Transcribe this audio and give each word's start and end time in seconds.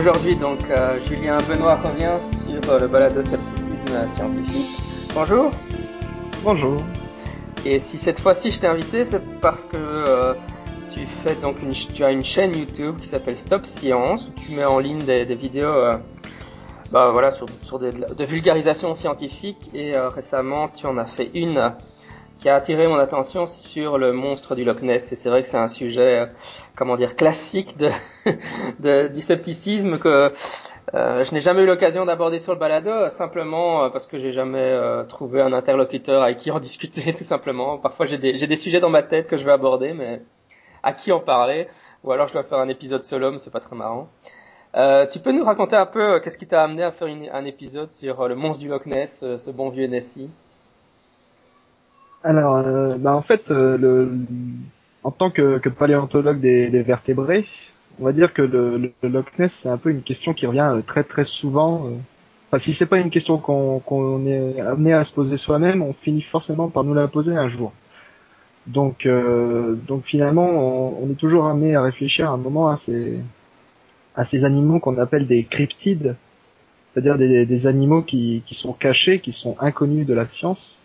Aujourd'hui, 0.00 0.34
donc, 0.34 0.60
euh, 0.70 0.98
Julien 1.06 1.36
Benoît 1.46 1.76
revient 1.76 2.16
sur 2.22 2.72
euh, 2.72 2.80
le 2.80 2.88
balado 2.88 3.20
scepticisme 3.20 4.08
scientifique. 4.14 4.80
Bonjour. 5.14 5.50
Bonjour. 6.42 6.78
Et 7.66 7.80
si 7.80 7.98
cette 7.98 8.18
fois-ci 8.18 8.50
je 8.50 8.60
t'ai 8.60 8.66
invité, 8.66 9.04
c'est 9.04 9.20
parce 9.42 9.66
que 9.66 9.76
euh, 9.76 10.32
tu 10.88 11.06
fais 11.06 11.34
donc 11.34 11.60
une, 11.60 11.72
tu 11.72 12.02
as 12.02 12.12
une 12.12 12.24
chaîne 12.24 12.56
YouTube 12.56 12.96
qui 12.98 13.08
s'appelle 13.08 13.36
Stop 13.36 13.66
Science 13.66 14.28
où 14.28 14.40
tu 14.40 14.52
mets 14.52 14.64
en 14.64 14.78
ligne 14.78 15.02
des, 15.02 15.26
des 15.26 15.34
vidéos, 15.34 15.92
bah 16.90 17.10
voilà, 17.12 17.30
sur, 17.30 17.44
sur 17.60 17.78
des, 17.78 17.92
de 17.92 18.24
vulgarisation 18.24 18.94
scientifique. 18.94 19.68
Et 19.74 19.92
récemment, 19.94 20.68
tu 20.68 20.86
en 20.86 20.96
as 20.96 21.08
fait 21.08 21.30
une 21.34 21.74
qui 22.38 22.48
a 22.48 22.54
attiré 22.54 22.88
mon 22.88 22.96
attention 22.96 23.46
sur 23.46 23.98
le 23.98 24.14
monstre 24.14 24.54
du 24.54 24.64
Loch 24.64 24.80
Ness. 24.80 25.12
Et 25.12 25.16
c'est 25.16 25.28
vrai 25.28 25.42
que 25.42 25.48
c'est 25.48 25.58
un 25.58 25.68
sujet, 25.68 26.26
comment 26.76 26.96
dire, 26.96 27.16
classique 27.16 27.76
de, 27.76 27.90
de 28.80 29.08
du 29.08 29.20
scepticisme 29.20 29.98
que 29.98 30.32
euh, 30.94 31.24
je 31.24 31.34
n'ai 31.34 31.40
jamais 31.40 31.62
eu 31.62 31.66
l'occasion 31.66 32.04
d'aborder 32.04 32.38
sur 32.38 32.52
le 32.52 32.58
balado, 32.58 33.08
simplement 33.10 33.84
euh, 33.84 33.88
parce 33.90 34.06
que 34.06 34.18
j'ai 34.18 34.32
jamais 34.32 34.58
euh, 34.58 35.04
trouvé 35.04 35.40
un 35.40 35.52
interlocuteur 35.52 36.22
avec 36.22 36.38
qui 36.38 36.50
en 36.50 36.60
discuter, 36.68 37.12
tout 37.14 37.24
simplement. 37.24 37.78
Parfois 37.78 38.06
j'ai 38.06 38.18
des, 38.18 38.36
j'ai 38.36 38.46
des 38.46 38.56
sujets 38.56 38.80
dans 38.80 38.90
ma 38.90 39.02
tête 39.02 39.28
que 39.28 39.36
je 39.36 39.44
vais 39.44 39.52
aborder, 39.52 39.92
mais 39.92 40.22
à 40.82 40.92
qui 40.92 41.12
en 41.12 41.20
parler 41.20 41.68
Ou 42.04 42.12
alors 42.12 42.28
je 42.28 42.32
dois 42.32 42.42
faire 42.42 42.58
un 42.58 42.68
épisode 42.68 43.02
solo, 43.02 43.30
mais 43.30 43.38
c'est 43.38 43.52
pas 43.52 43.60
très 43.60 43.76
marrant. 43.76 44.08
Euh, 44.76 45.06
tu 45.06 45.18
peux 45.18 45.32
nous 45.32 45.44
raconter 45.44 45.74
un 45.74 45.86
peu 45.86 46.14
euh, 46.14 46.20
qu'est-ce 46.20 46.38
qui 46.38 46.46
t'a 46.46 46.62
amené 46.62 46.84
à 46.84 46.92
faire 46.92 47.08
une, 47.08 47.28
un 47.32 47.44
épisode 47.44 47.90
sur 47.90 48.20
euh, 48.20 48.28
le 48.28 48.36
monstre 48.36 48.60
du 48.60 48.68
Loch 48.68 48.86
Ness, 48.86 49.20
ce 49.20 49.50
bon 49.50 49.68
vieux 49.68 49.86
Nessie? 49.86 50.30
Alors, 52.22 52.62
bah 52.98 53.14
en 53.14 53.22
fait, 53.22 53.48
le, 53.48 54.12
en 55.02 55.10
tant 55.10 55.30
que, 55.30 55.58
que 55.58 55.68
paléontologue 55.68 56.40
des, 56.40 56.68
des, 56.70 56.82
vertébrés, 56.82 57.46
on 58.00 58.04
va 58.04 58.12
dire 58.12 58.32
que 58.32 58.42
le, 58.42 58.78
le, 58.78 58.92
le 59.02 59.08
Loch 59.08 59.26
Ness 59.38 59.60
c'est 59.62 59.68
un 59.68 59.78
peu 59.78 59.90
une 59.90 60.02
question 60.02 60.34
qui 60.34 60.46
revient 60.46 60.70
euh, 60.74 60.82
très 60.82 61.04
très 61.04 61.24
souvent. 61.24 61.86
euh. 61.86 61.90
Enfin, 62.48 62.58
si 62.58 62.74
c'est 62.74 62.86
pas 62.86 62.98
une 62.98 63.10
question 63.10 63.38
qu'on 63.38 64.26
est 64.26 64.60
amené 64.60 64.92
à 64.92 65.04
se 65.04 65.12
poser 65.14 65.36
soi-même, 65.36 65.82
on 65.82 65.92
finit 65.92 66.22
forcément 66.22 66.68
par 66.68 66.82
nous 66.82 66.94
la 66.94 67.06
poser 67.06 67.36
un 67.36 67.48
jour. 67.48 67.72
Donc, 68.66 69.06
euh, 69.06 69.76
donc 69.86 70.04
finalement, 70.04 70.48
on, 70.48 71.04
on 71.04 71.10
est 71.10 71.14
toujours 71.14 71.46
amené 71.46 71.76
à 71.76 71.82
réfléchir 71.82 72.28
à 72.28 72.32
un 72.32 72.36
moment 72.36 72.68
à 72.68 72.76
ces, 72.76 73.20
à 74.16 74.24
ces 74.24 74.44
animaux 74.44 74.80
qu'on 74.80 74.98
appelle 74.98 75.28
des 75.28 75.44
cryptides, 75.44 76.16
c'est-à-dire 76.92 77.18
des, 77.18 77.46
des 77.46 77.66
animaux 77.68 78.02
qui, 78.02 78.42
qui 78.46 78.54
sont 78.56 78.72
cachés, 78.72 79.20
qui 79.20 79.32
sont 79.32 79.56
inconnus 79.60 80.04
de 80.06 80.12
la 80.14 80.26
science. 80.26 80.78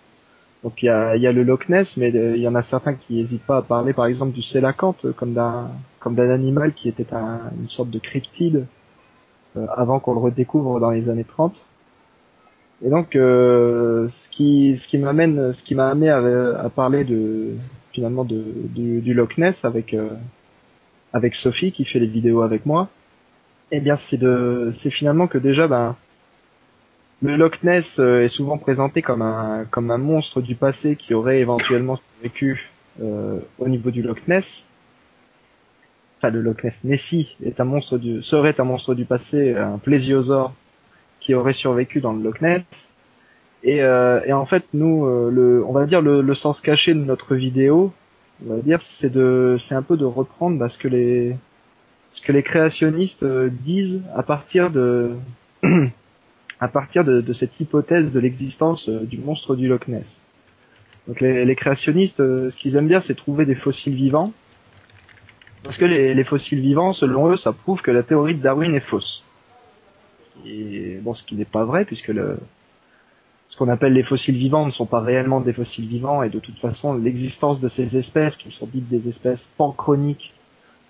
Donc 0.66 0.84
il 0.84 0.88
y 0.88 0.90
a, 0.90 1.16
y 1.16 1.28
a 1.28 1.32
le 1.32 1.44
Loch 1.44 1.70
Ness, 1.70 1.96
mais 1.96 2.14
euh, 2.16 2.36
il 2.36 2.42
y 2.44 2.48
en 2.50 2.56
a 2.56 2.64
certains 2.64 2.96
qui 2.96 3.16
n'hésitent 3.18 3.46
pas 3.46 3.60
à 3.60 3.62
parler, 3.62 3.94
par 3.94 4.08
exemple, 4.08 4.34
du 4.34 4.42
sélacanthe, 4.44 5.06
comme 5.16 5.34
d'un 5.34 5.70
comme 6.02 6.16
d'un 6.16 6.32
animal 6.32 6.74
qui 6.74 6.90
était 6.90 7.14
un- 7.14 7.52
une 7.62 7.70
sorte 7.70 7.92
de 7.92 8.00
cryptide 8.00 8.66
euh, 9.58 9.68
avant 9.78 10.00
qu'on 10.00 10.14
le 10.16 10.20
redécouvre 10.22 10.80
dans 10.82 10.92
les 10.92 11.10
années 11.10 11.26
30. 11.26 11.56
Et 12.84 12.90
donc, 12.90 13.16
euh, 13.16 14.10
ce 14.10 14.30
qui 14.30 14.78
ce 14.78 14.88
qui 14.88 14.98
m'amène, 14.98 15.54
ce 15.54 15.64
qui 15.64 15.76
m'a 15.76 15.90
amené 15.90 16.10
à, 16.10 16.20
à 16.60 16.70
parler 16.70 17.06
de 17.06 17.56
finalement 17.94 18.26
de, 18.26 18.44
du, 18.76 19.02
du 19.02 19.14
Loch 19.14 19.38
Ness 19.38 19.64
avec 19.66 19.94
euh, 19.94 20.10
avec 21.14 21.36
Sophie 21.36 21.72
qui 21.72 21.86
fait 21.86 22.00
les 22.00 22.08
vidéos 22.08 22.42
avec 22.42 22.66
moi, 22.66 22.90
eh 23.72 23.82
bien 23.82 23.98
c'est 23.98 24.18
de 24.18 24.70
c'est 24.74 24.92
finalement 24.92 25.28
que 25.28 25.40
déjà 25.40 25.68
ben 25.68 25.96
le 27.22 27.36
Loch 27.38 27.64
Ness 27.64 28.00
euh, 28.00 28.24
est 28.24 28.28
souvent 28.28 28.58
présenté 28.58 29.02
comme 29.02 29.22
un 29.22 29.66
comme 29.72 29.92
un 29.92 29.98
monstre 29.98 30.42
du 30.42 30.56
passé 30.56 30.96
qui 30.96 31.14
aurait 31.14 31.40
éventuellement 31.40 32.00
vécu 32.22 32.70
euh, 33.02 33.40
au 33.60 33.68
niveau 33.68 33.92
du 33.92 34.02
Loch 34.02 34.28
Ness. 34.28 34.66
Enfin 36.18 36.30
le 36.32 36.42
Loch 36.42 36.64
Ness 36.64 36.84
Nessie 36.84 37.36
est 37.44 37.60
un 37.60 37.66
monstre 37.66 37.98
du 37.98 38.22
serait 38.22 38.60
un 38.60 38.64
monstre 38.64 38.96
du 38.96 39.06
passé, 39.06 39.56
un 39.56 39.78
plésiosaure 39.78 40.54
qui 41.20 41.34
aurait 41.34 41.54
survécu 41.54 42.02
dans 42.02 42.14
le 42.14 42.22
Loch 42.22 42.42
Ness. 42.42 42.64
Et, 43.64 43.82
euh, 43.82 44.22
et 44.26 44.34
en 44.34 44.46
fait 44.46 44.66
nous 44.74 45.06
euh, 45.06 45.64
on 45.68 45.74
va 45.74 45.86
dire 45.86 46.02
le, 46.02 46.34
sens 46.36 46.62
caché 46.62 46.94
de 46.94 47.00
notre 47.00 47.36
vidéo, 47.36 47.94
on 48.46 48.56
va 48.56 48.62
dire 48.62 48.80
c'est 48.82 49.10
de 49.10 49.58
c'est 49.60 49.76
un 49.76 49.82
peu 49.82 49.98
de 49.98 50.06
reprendre 50.06 50.60
bah, 50.60 50.70
ce 50.70 50.78
que 50.78 50.88
les 50.88 51.36
ce 52.16 52.22
que 52.22 52.32
les 52.32 52.44
créationnistes 52.44 53.24
euh, 53.24 53.50
disent 53.50 54.02
à 54.16 54.24
partir 54.24 54.70
de 54.70 55.12
à 56.60 56.68
partir 56.68 57.04
de, 57.04 57.22
de 57.22 57.34
cette 57.34 57.60
hypothèse 57.60 58.12
de 58.12 58.20
l'existence 58.20 58.90
euh, 58.90 59.06
du 59.06 59.18
monstre 59.18 59.56
du 59.56 59.68
Loch 59.68 59.88
Ness. 59.88 60.22
Donc 61.08 61.22
les, 61.22 61.46
les 61.46 61.56
créationnistes, 61.56 62.20
euh, 62.20 62.50
ce 62.50 62.58
qu'ils 62.58 62.76
aiment 62.76 62.88
bien, 62.88 63.02
c'est 63.02 63.16
trouver 63.16 63.46
des 63.46 63.56
fossiles 63.56 63.96
vivants, 63.96 64.32
parce 65.64 65.78
que 65.78 65.86
les, 65.86 66.14
les 66.14 66.24
fossiles 66.24 66.62
vivants, 66.62 66.94
selon 66.94 67.30
eux, 67.30 67.38
ça 67.38 67.52
prouve 67.52 67.82
que 67.82 67.92
la 67.92 68.04
théorie 68.04 68.36
de 68.36 68.42
Darwin 68.42 68.74
est 68.74 68.80
fausse. 68.80 69.24
Est- 70.46 71.02
bon, 71.02 71.14
ce 71.14 71.24
qui 71.24 71.36
n'est 71.36 71.46
pas 71.46 71.66
vrai, 71.66 71.86
puisque 71.86 72.10
le, 72.10 72.38
ce 73.50 73.58
qu'on 73.58 73.70
appelle 73.70 73.94
les 73.94 74.04
fossiles 74.04 74.38
vivants 74.38 74.66
ne 74.66 74.72
sont 74.72 74.86
pas 74.86 75.02
réellement 75.02 75.42
des 75.42 75.54
fossiles 75.54 75.88
vivants, 75.88 76.24
et 76.24 76.30
de 76.30 76.40
toute 76.40 76.58
façon, 76.60 76.94
l'existence 76.94 77.60
de 77.60 77.68
ces 77.68 77.98
espèces, 77.98 78.38
qui 78.38 78.52
sont 78.52 78.68
dites 78.72 78.88
des 78.88 79.08
espèces 79.08 79.52
panchroniques, 79.58 80.34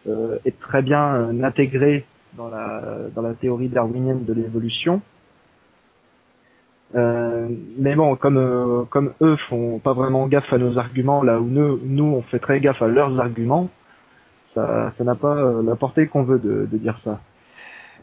euh, 0.07 0.37
est 0.45 0.59
très 0.59 0.81
bien 0.81 1.15
euh, 1.15 1.43
intégrée 1.43 2.05
dans 2.37 2.49
la, 2.49 3.07
dans 3.15 3.21
la 3.21 3.33
théorie 3.33 3.69
darwinienne 3.69 4.23
de 4.25 4.33
l'évolution. 4.33 5.01
Euh, 6.93 7.47
mais 7.77 7.95
bon, 7.95 8.15
comme 8.15 8.37
euh, 8.37 8.83
comme 8.89 9.13
eux 9.21 9.35
font 9.35 9.79
pas 9.79 9.93
vraiment 9.93 10.27
gaffe 10.27 10.53
à 10.53 10.57
nos 10.57 10.77
arguments, 10.77 11.23
là 11.23 11.39
où 11.39 11.45
nous, 11.45 11.79
nous 11.83 12.05
on 12.05 12.21
fait 12.21 12.39
très 12.39 12.59
gaffe 12.59 12.81
à 12.81 12.87
leurs 12.87 13.19
arguments, 13.19 13.69
ça 14.43 14.91
ça 14.91 15.03
n'a 15.03 15.15
pas 15.15 15.35
euh, 15.35 15.63
la 15.63 15.75
portée 15.75 16.07
qu'on 16.07 16.23
veut 16.23 16.39
de, 16.39 16.67
de 16.71 16.77
dire 16.77 16.97
ça. 16.99 17.19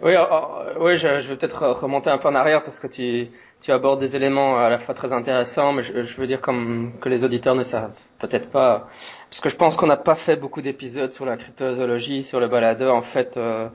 Oui, 0.02 0.16
euh, 0.16 0.20
euh, 0.20 0.74
oui, 0.80 0.96
je, 0.96 1.20
je 1.20 1.28
vais 1.28 1.36
peut-être 1.36 1.64
remonter 1.80 2.10
un 2.10 2.18
peu 2.18 2.26
en 2.28 2.34
arrière 2.34 2.64
parce 2.64 2.80
que 2.80 2.88
tu, 2.88 3.28
tu 3.60 3.70
abordes 3.70 4.00
des 4.00 4.16
éléments 4.16 4.58
à 4.58 4.68
la 4.68 4.78
fois 4.80 4.94
très 4.94 5.12
intéressants, 5.12 5.72
mais 5.72 5.84
je, 5.84 6.02
je 6.02 6.20
veux 6.20 6.26
dire 6.26 6.40
comme 6.40 6.92
que 7.00 7.08
les 7.08 7.22
auditeurs 7.22 7.54
ne 7.54 7.62
savent 7.62 7.94
peut-être 8.18 8.50
pas, 8.50 8.88
parce 9.30 9.40
que 9.40 9.48
je 9.48 9.54
pense 9.56 9.76
qu'on 9.76 9.86
n'a 9.86 9.96
pas 9.96 10.16
fait 10.16 10.34
beaucoup 10.34 10.60
d'épisodes 10.60 11.12
sur 11.12 11.24
la 11.24 11.36
cryptozoologie, 11.36 12.24
sur 12.24 12.40
le 12.40 12.48
balado. 12.48 12.88
En 12.90 13.02
fait, 13.02 13.36
euh, 13.36 13.68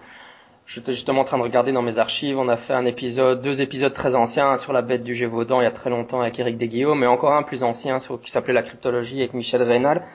j'étais 0.67 0.91
justement 0.91 1.21
en 1.21 1.23
train 1.23 1.37
de 1.37 1.43
regarder 1.43 1.71
dans 1.71 1.81
mes 1.81 1.97
archives, 1.97 2.37
on 2.37 2.49
a 2.49 2.57
fait 2.57 2.73
un 2.73 2.85
épisode, 2.85 3.41
deux 3.41 3.61
épisodes 3.61 3.93
très 3.93 4.15
anciens 4.15 4.57
sur 4.57 4.73
la 4.73 4.81
bête 4.81 5.03
du 5.03 5.15
Gévaudan 5.15 5.61
il 5.61 5.63
y 5.63 5.67
a 5.67 5.71
très 5.71 5.89
longtemps 5.89 6.21
avec 6.21 6.37
Eric 6.39 6.57
Desguillaume, 6.57 6.99
mais 6.99 7.07
encore 7.07 7.33
un 7.33 7.43
plus 7.43 7.63
ancien 7.63 7.97
qui 7.97 8.29
s'appelait 8.29 8.53
la 8.53 8.63
cryptologie 8.63 9.19
avec 9.19 9.33
Michel 9.33 9.63
Reynal, 9.63 10.05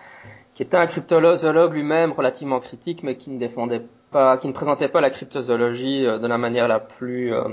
qui 0.54 0.62
était 0.62 0.76
un 0.76 0.86
cryptozoologue 0.86 1.72
lui-même 1.72 2.12
relativement 2.12 2.60
critique, 2.60 3.02
mais 3.02 3.16
qui 3.16 3.30
ne 3.30 3.38
défendait 3.38 3.82
pas, 4.10 4.36
qui 4.36 4.46
ne 4.46 4.52
présentait 4.52 4.88
pas 4.88 5.00
la 5.00 5.10
cryptozoologie 5.10 6.06
euh, 6.06 6.18
de 6.18 6.26
la 6.26 6.36
manière 6.36 6.68
la 6.68 6.80
plus 6.80 7.34
euh, 7.34 7.44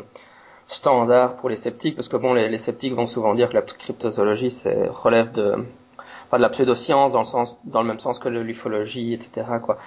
standard 0.68 1.38
pour 1.38 1.50
les 1.50 1.56
sceptiques, 1.56 1.96
parce 1.96 2.10
que 2.10 2.18
bon, 2.18 2.34
les, 2.34 2.58
sceptiques 2.58 2.94
vont 2.94 3.08
souvent 3.08 3.34
dire 3.34 3.50
que 3.50 3.56
la 3.56 3.62
cryptozoologie 3.62 4.52
c'est 4.52 4.88
relève 4.90 5.32
de 5.32 5.56
pas 6.30 6.38
de 6.38 6.44
la 6.44 6.50
pseudoscience 6.50 7.12
dans 7.12 7.20
le 7.20 7.26
sens, 7.26 7.60
dans 7.64 7.82
le 7.82 7.88
même 7.88 8.00
sens 8.00 8.20
que 8.20 8.30
l'ufologie, 8.30 9.14
etc. 9.14 9.48
Quoi. 9.64 9.78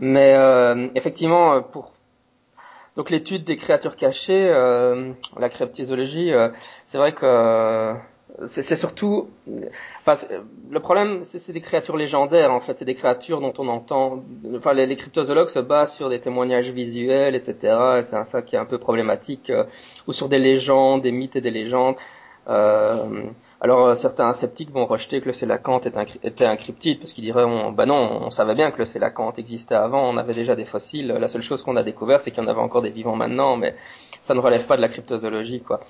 Mais 0.00 0.34
euh, 0.34 0.88
effectivement, 0.94 1.54
euh, 1.54 1.60
pour 1.60 1.92
donc 2.96 3.10
l'étude 3.10 3.44
des 3.44 3.56
créatures 3.56 3.96
cachées, 3.96 4.48
euh, 4.48 5.12
la 5.38 5.48
cryptozoologie, 5.48 6.32
euh, 6.32 6.50
c'est 6.84 6.98
vrai 6.98 7.12
que 7.12 7.24
euh, 7.24 7.94
c'est 8.46 8.76
surtout, 8.76 9.28
enfin 10.00 10.14
le 10.70 10.80
problème, 10.80 11.22
c'est 11.22 11.52
des 11.52 11.60
créatures 11.60 11.96
légendaires 11.96 12.50
en 12.50 12.60
fait, 12.60 12.78
c'est 12.78 12.84
des 12.84 12.94
créatures 12.94 13.40
dont 13.40 13.52
on 13.58 13.68
entend, 13.68 14.22
enfin 14.56 14.72
les, 14.74 14.96
cryptozoologues 14.96 15.48
se 15.48 15.58
basent 15.58 15.94
sur 15.94 16.10
des 16.10 16.20
témoignages 16.20 16.70
visuels, 16.70 17.34
etc. 17.34 17.56
Et 17.98 18.02
c'est 18.02 18.24
ça 18.24 18.42
qui 18.42 18.56
est 18.56 18.58
un 18.58 18.64
peu 18.64 18.78
problématique, 18.78 19.52
ou 20.06 20.12
sur 20.12 20.28
des 20.28 20.38
légendes, 20.38 21.02
des 21.02 21.12
mythes 21.12 21.36
et 21.36 21.42
des 21.42 21.50
légendes. 21.50 21.96
Alors 23.62 23.86
euh, 23.86 23.94
certains 23.94 24.32
sceptiques 24.32 24.72
vont 24.72 24.86
rejeter 24.86 25.20
que 25.20 25.26
le 25.26 25.32
sélacanthe 25.32 25.86
était 26.24 26.44
un 26.44 26.56
cryptide 26.56 26.98
parce 26.98 27.12
qu'ils 27.12 27.22
diraient, 27.22 27.44
on, 27.44 27.70
bah 27.70 27.86
non, 27.86 28.24
on 28.24 28.30
savait 28.30 28.56
bien 28.56 28.72
que 28.72 28.78
le 28.78 28.84
sélacanthe 28.84 29.38
existait 29.38 29.76
avant, 29.76 30.10
on 30.10 30.16
avait 30.16 30.34
déjà 30.34 30.56
des 30.56 30.64
fossiles. 30.64 31.06
La 31.06 31.28
seule 31.28 31.42
chose 31.42 31.62
qu'on 31.62 31.76
a 31.76 31.84
découvert, 31.84 32.20
c'est 32.20 32.32
qu'il 32.32 32.42
y 32.42 32.46
en 32.46 32.50
avait 32.50 32.60
encore 32.60 32.82
des 32.82 32.90
vivants 32.90 33.14
maintenant, 33.14 33.56
mais 33.56 33.76
ça 34.20 34.34
ne 34.34 34.40
relève 34.40 34.66
pas 34.66 34.76
de 34.76 34.82
la 34.82 34.88
cryptozoologie, 34.88 35.60
quoi. 35.62 35.80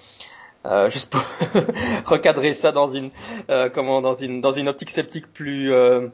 Euh, 0.66 0.90
juste 0.90 1.10
pour 1.10 1.22
recadrer 2.04 2.52
ça 2.52 2.70
dans 2.72 2.86
une 2.86 3.10
euh, 3.50 3.68
comment 3.68 4.00
dans 4.00 4.14
une 4.14 4.40
dans 4.40 4.52
une 4.52 4.68
optique 4.68 4.90
sceptique 4.90 5.32
plus 5.32 5.72
euh, 5.72 6.06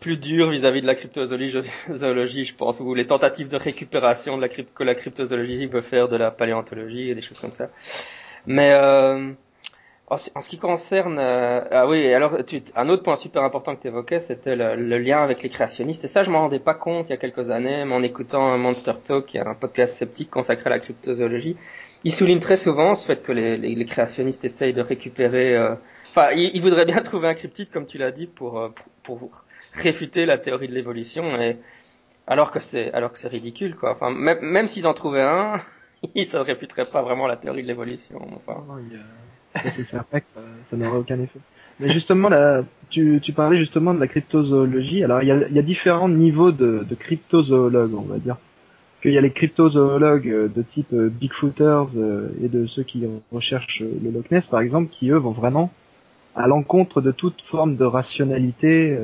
plus 0.00 0.16
dure 0.18 0.50
vis-à-vis 0.50 0.82
de 0.82 0.86
la 0.86 0.96
cryptozoologie, 0.96 1.62
zoologie, 1.94 2.44
je 2.44 2.56
pense, 2.56 2.80
ou 2.80 2.92
les 2.92 3.06
tentatives 3.06 3.48
de 3.48 3.56
récupération 3.56 4.36
de 4.36 4.42
la 4.42 4.48
que 4.48 4.82
la 4.82 4.96
cryptozoologie 4.96 5.66
veut 5.66 5.80
faire 5.80 6.08
de 6.08 6.16
la 6.16 6.32
paléontologie 6.32 7.10
et 7.10 7.14
des 7.14 7.22
choses 7.22 7.38
comme 7.38 7.52
ça. 7.52 7.68
Mais 8.46 8.72
euh, 8.72 9.32
en, 10.34 10.40
ce 10.40 10.48
qui 10.48 10.58
concerne 10.58 11.18
euh, 11.18 11.64
ah 11.70 11.88
oui, 11.88 12.12
alors 12.12 12.44
tu, 12.44 12.62
un 12.76 12.88
autre 12.88 13.02
point 13.02 13.16
super 13.16 13.42
important 13.42 13.74
que 13.76 13.82
tu 13.82 13.88
évoquais, 13.88 14.20
c'était 14.20 14.56
le, 14.56 14.98
lien 14.98 15.22
avec 15.22 15.42
les 15.42 15.48
créationnistes. 15.48 16.04
Et 16.04 16.08
ça, 16.08 16.22
je 16.22 16.30
m'en 16.30 16.40
rendais 16.40 16.58
pas 16.58 16.74
compte 16.74 17.08
il 17.08 17.12
y 17.12 17.14
a 17.14 17.18
quelques 17.18 17.50
années, 17.50 17.84
mais 17.84 17.94
en 17.94 18.02
écoutant 18.02 18.56
Monster 18.58 18.92
Talk, 19.04 19.34
un 19.36 19.54
podcast 19.54 19.94
sceptique 19.94 20.30
consacré 20.30 20.68
à 20.68 20.70
la 20.70 20.78
cryptozoologie, 20.80 21.56
il 22.04 22.12
souligne 22.12 22.40
très 22.40 22.56
souvent 22.56 22.94
ce 22.94 23.06
fait 23.06 23.22
que 23.22 23.32
les, 23.32 23.84
créationnistes 23.86 24.44
essayent 24.44 24.74
de 24.74 24.82
récupérer. 24.82 25.56
euh, 25.56 25.74
Enfin, 26.10 26.32
ils, 26.32 26.50
ils 26.54 26.60
voudraient 26.60 26.84
bien 26.84 27.00
trouver 27.02 27.28
un 27.28 27.34
cryptide, 27.34 27.70
comme 27.70 27.86
tu 27.86 27.98
l'as 27.98 28.12
dit, 28.12 28.26
pour, 28.26 28.58
euh, 28.58 28.68
pour 28.68 28.86
pour 29.02 29.44
réfuter 29.72 30.26
la 30.26 30.38
théorie 30.38 30.68
de 30.68 30.74
l'évolution. 30.74 31.40
Et 31.40 31.58
Alors 32.26 32.50
que 32.50 32.60
c'est 32.60 32.92
alors 32.92 33.12
que 33.12 33.18
c'est 33.18 33.28
ridicule 33.28 33.76
quoi. 33.76 33.92
Enfin 33.92 34.10
même, 34.10 34.68
s'ils 34.68 34.86
en 34.86 34.94
trouvaient 34.94 35.22
un, 35.22 35.58
ils 36.14 36.28
ne 36.32 36.38
réputeraient 36.38 36.88
pas 36.88 37.02
vraiment 37.02 37.26
la 37.26 37.36
théorie 37.36 37.62
de 37.62 37.68
l'évolution. 37.68 38.20
Enfin. 38.36 38.64
C'est 39.70 39.84
certain 39.84 40.20
que 40.20 40.26
ça, 40.26 40.40
ça 40.62 40.76
n'aurait 40.76 40.98
aucun 40.98 41.20
effet. 41.20 41.40
Mais 41.80 41.88
justement, 41.90 42.28
là, 42.28 42.62
tu, 42.90 43.20
tu 43.22 43.32
parlais 43.32 43.58
justement 43.58 43.94
de 43.94 44.00
la 44.00 44.06
cryptozoologie. 44.06 45.04
Alors, 45.04 45.22
il 45.22 45.28
y 45.28 45.32
a, 45.32 45.48
y 45.48 45.58
a, 45.58 45.62
différents 45.62 46.08
niveaux 46.08 46.52
de, 46.52 46.86
de 46.88 46.94
cryptozoologues, 46.94 47.94
on 47.94 48.02
va 48.02 48.18
dire. 48.18 48.36
Parce 48.36 49.02
qu'il 49.02 49.12
y 49.12 49.18
a 49.18 49.20
les 49.20 49.32
cryptozoologues 49.32 50.28
euh, 50.28 50.48
de 50.48 50.62
type 50.62 50.92
euh, 50.92 51.08
Bigfooters 51.08 51.96
euh, 51.96 52.28
et 52.42 52.48
de 52.48 52.66
ceux 52.66 52.82
qui 52.82 53.04
recherchent 53.32 53.82
le 53.82 54.10
Loch 54.10 54.30
Ness, 54.30 54.46
par 54.46 54.60
exemple, 54.60 54.90
qui 54.92 55.10
eux 55.10 55.16
vont 55.16 55.32
vraiment 55.32 55.70
à 56.34 56.46
l'encontre 56.46 57.00
de 57.00 57.10
toute 57.10 57.42
forme 57.42 57.76
de 57.76 57.84
rationalité 57.84 58.98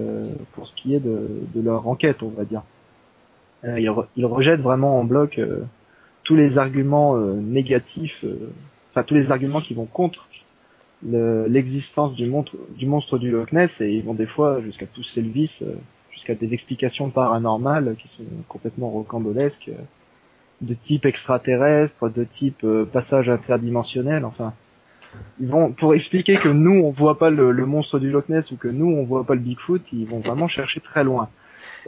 pour 0.55 0.67
ce 0.67 0.75
qui 0.75 0.95
est 0.95 0.99
de, 0.99 1.29
de, 1.55 1.61
leur 1.61 1.87
enquête, 1.87 2.23
on 2.23 2.31
va 2.31 2.47
dire. 2.47 2.63
ils, 3.65 3.93
ils 4.17 4.25
rejettent 4.25 4.63
vraiment 4.63 4.99
en 4.99 5.05
bloc 5.05 5.39
tous 6.25 6.37
les 6.37 6.57
arguments 6.57 7.19
négatifs, 7.19 8.25
enfin 8.91 9.03
tous 9.03 9.13
les 9.13 9.31
arguments 9.31 9.61
qui 9.61 9.75
vont 9.75 9.85
contre 9.85 10.27
l'existence 11.03 12.15
du, 12.15 12.31
du 12.77 12.87
monstre 12.87 13.19
du 13.19 13.31
Loch 13.31 13.53
Ness 13.53 13.81
et 13.81 13.91
ils 13.93 14.05
vont 14.05 14.15
des 14.15 14.27
fois 14.27 14.61
jusqu'à 14.61 14.87
pousser 14.87 15.23
le 15.23 15.31
vice, 15.31 15.63
euh, 15.63 15.77
jusqu'à 16.13 16.35
des 16.35 16.53
explications 16.55 17.11
paranormales 17.11 17.95
qui 18.01 18.09
sont 18.09 18.25
complètement 18.49 18.91
rocambolesques, 18.91 19.69
euh, 19.69 19.83
de 20.61 20.75
type 20.75 21.07
extraterrestre, 21.07 22.09
de 22.09 22.25
type 22.25 22.65
euh, 22.65 22.85
passage 22.85 23.29
interdimensionnel, 23.29 24.25
enfin. 24.25 24.53
Ils 25.41 25.49
vont, 25.49 25.73
pour 25.73 25.95
expliquer 25.95 26.37
que 26.37 26.51
nous 26.51 26.83
on 26.85 26.91
voit 26.91 27.19
pas 27.19 27.31
le, 27.31 27.51
le, 27.51 27.65
monstre 27.65 27.99
du 27.99 28.11
Loch 28.11 28.29
Ness 28.29 28.51
ou 28.51 28.57
que 28.57 28.69
nous 28.69 28.87
on 28.87 29.05
voit 29.05 29.25
pas 29.25 29.35
le 29.35 29.41
Bigfoot, 29.41 29.81
ils 29.93 30.07
vont 30.07 30.21
vraiment 30.21 30.49
chercher 30.49 30.81
très 30.81 31.03
loin. 31.03 31.31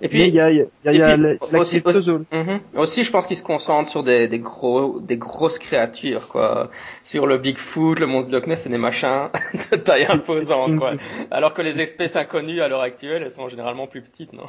Et 0.03 0.09
puis, 0.09 0.27
il 0.27 0.35
y 0.35 0.41
a, 0.41 0.51
y 0.51 0.61
a, 0.61 0.93
y 0.93 1.03
a 1.03 1.17
la, 1.17 1.35
aussi, 1.53 1.83
mhm. 1.83 2.61
aussi, 2.75 3.05
je 3.05 3.11
pense 3.11 3.27
qu'ils 3.27 3.37
se 3.37 3.43
concentrent 3.43 3.91
sur 3.91 4.03
des, 4.03 4.29
des, 4.29 4.39
gros, 4.39 4.99
des 5.01 5.19
grosses 5.19 5.59
créatures, 5.59 6.29
quoi. 6.29 6.71
Sur 7.03 7.27
le 7.27 7.37
Bigfoot, 7.37 7.99
le 7.99 8.07
monstre 8.07 8.31
de 8.31 8.37
Loch 8.37 8.47
Ness, 8.47 8.63
c'est 8.63 8.71
des 8.71 8.79
machins 8.79 9.29
de 9.73 9.77
taille 9.77 10.07
imposante, 10.09 10.79
quoi. 10.79 10.93
Alors 11.31 11.53
que 11.53 11.61
les 11.61 11.81
espèces 11.81 12.17
inconnues 12.17 12.63
à 12.63 12.69
l'heure 12.69 12.81
actuelle, 12.81 13.23
elles 13.23 13.31
sont 13.31 13.49
généralement 13.49 13.87
plus 13.87 14.01
petites, 14.01 14.33
non? 14.33 14.47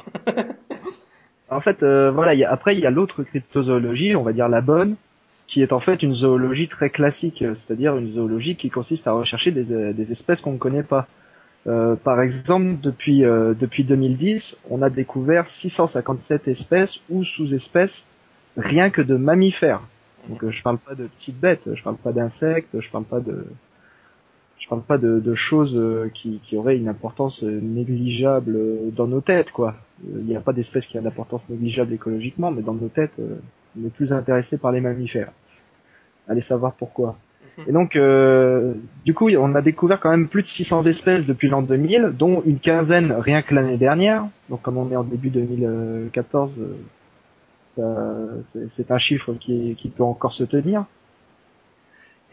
En 1.50 1.60
fait, 1.60 1.82
euh, 1.82 2.10
voilà. 2.10 2.34
Y 2.34 2.44
a, 2.44 2.50
après, 2.50 2.74
il 2.74 2.80
y 2.80 2.86
a 2.86 2.90
l'autre 2.90 3.22
cryptozoologie, 3.22 4.16
on 4.16 4.22
va 4.22 4.32
dire 4.32 4.48
la 4.48 4.62
bonne, 4.62 4.96
qui 5.46 5.60
est 5.60 5.74
en 5.74 5.80
fait 5.80 6.02
une 6.02 6.14
zoologie 6.14 6.68
très 6.68 6.88
classique, 6.88 7.44
c'est-à-dire 7.54 7.94
une 7.98 8.12
zoologie 8.12 8.56
qui 8.56 8.70
consiste 8.70 9.06
à 9.06 9.12
rechercher 9.12 9.50
des, 9.50 9.92
des 9.92 10.12
espèces 10.12 10.40
qu'on 10.40 10.52
ne 10.52 10.58
connaît 10.58 10.82
pas. 10.82 11.06
Euh, 11.66 11.94
par 11.94 12.20
exemple, 12.20 12.80
depuis, 12.80 13.24
euh, 13.24 13.54
depuis 13.54 13.84
2010, 13.84 14.56
on 14.70 14.82
a 14.82 14.90
découvert 14.90 15.48
657 15.48 16.48
espèces 16.48 17.00
ou 17.08 17.22
sous-espèces 17.24 18.06
rien 18.56 18.90
que 18.90 19.00
de 19.00 19.14
mammifères. 19.16 19.82
Donc 20.28 20.42
euh, 20.44 20.50
je 20.50 20.62
parle 20.62 20.78
pas 20.78 20.94
de 20.94 21.06
petites 21.06 21.38
bêtes, 21.38 21.72
je 21.72 21.82
parle 21.82 21.96
pas 21.96 22.12
d'insectes, 22.12 22.80
je 22.80 22.90
parle 22.90 23.04
pas 23.04 23.20
de 23.20 23.46
je 24.58 24.68
parle 24.68 24.82
pas 24.82 24.98
de, 24.98 25.18
de 25.18 25.34
choses 25.34 25.80
qui, 26.14 26.40
qui, 26.44 26.56
auraient 26.56 26.76
une 26.76 26.86
importance 26.86 27.42
négligeable 27.42 28.56
dans 28.92 29.08
nos 29.08 29.20
têtes, 29.20 29.50
quoi. 29.50 29.74
Il 30.06 30.24
n'y 30.24 30.36
a 30.36 30.40
pas 30.40 30.52
d'espèce 30.52 30.86
qui 30.86 30.96
a 30.96 31.00
d'importance 31.00 31.48
négligeable 31.48 31.92
écologiquement, 31.92 32.52
mais 32.52 32.62
dans 32.62 32.74
nos 32.74 32.86
têtes, 32.86 33.10
on 33.18 33.84
est 33.84 33.90
plus 33.90 34.12
intéressé 34.12 34.58
par 34.58 34.70
les 34.70 34.80
mammifères. 34.80 35.32
Allez 36.28 36.42
savoir 36.42 36.74
pourquoi. 36.74 37.16
Et 37.66 37.72
donc, 37.72 37.96
euh, 37.96 38.74
du 39.04 39.14
coup, 39.14 39.28
on 39.30 39.54
a 39.54 39.62
découvert 39.62 40.00
quand 40.00 40.10
même 40.10 40.28
plus 40.28 40.42
de 40.42 40.46
600 40.46 40.86
espèces 40.86 41.26
depuis 41.26 41.48
l'an 41.48 41.62
2000, 41.62 42.14
dont 42.18 42.42
une 42.46 42.58
quinzaine 42.58 43.12
rien 43.12 43.42
que 43.42 43.54
l'année 43.54 43.76
dernière. 43.76 44.26
Donc, 44.48 44.62
comme 44.62 44.78
on 44.78 44.90
est 44.90 44.96
en 44.96 45.04
début 45.04 45.30
2014, 45.30 46.58
euh, 47.78 48.40
c'est 48.68 48.90
un 48.90 48.98
chiffre 48.98 49.34
qui, 49.34 49.76
qui, 49.78 49.88
peut 49.88 50.02
encore 50.02 50.32
se 50.32 50.44
tenir. 50.44 50.86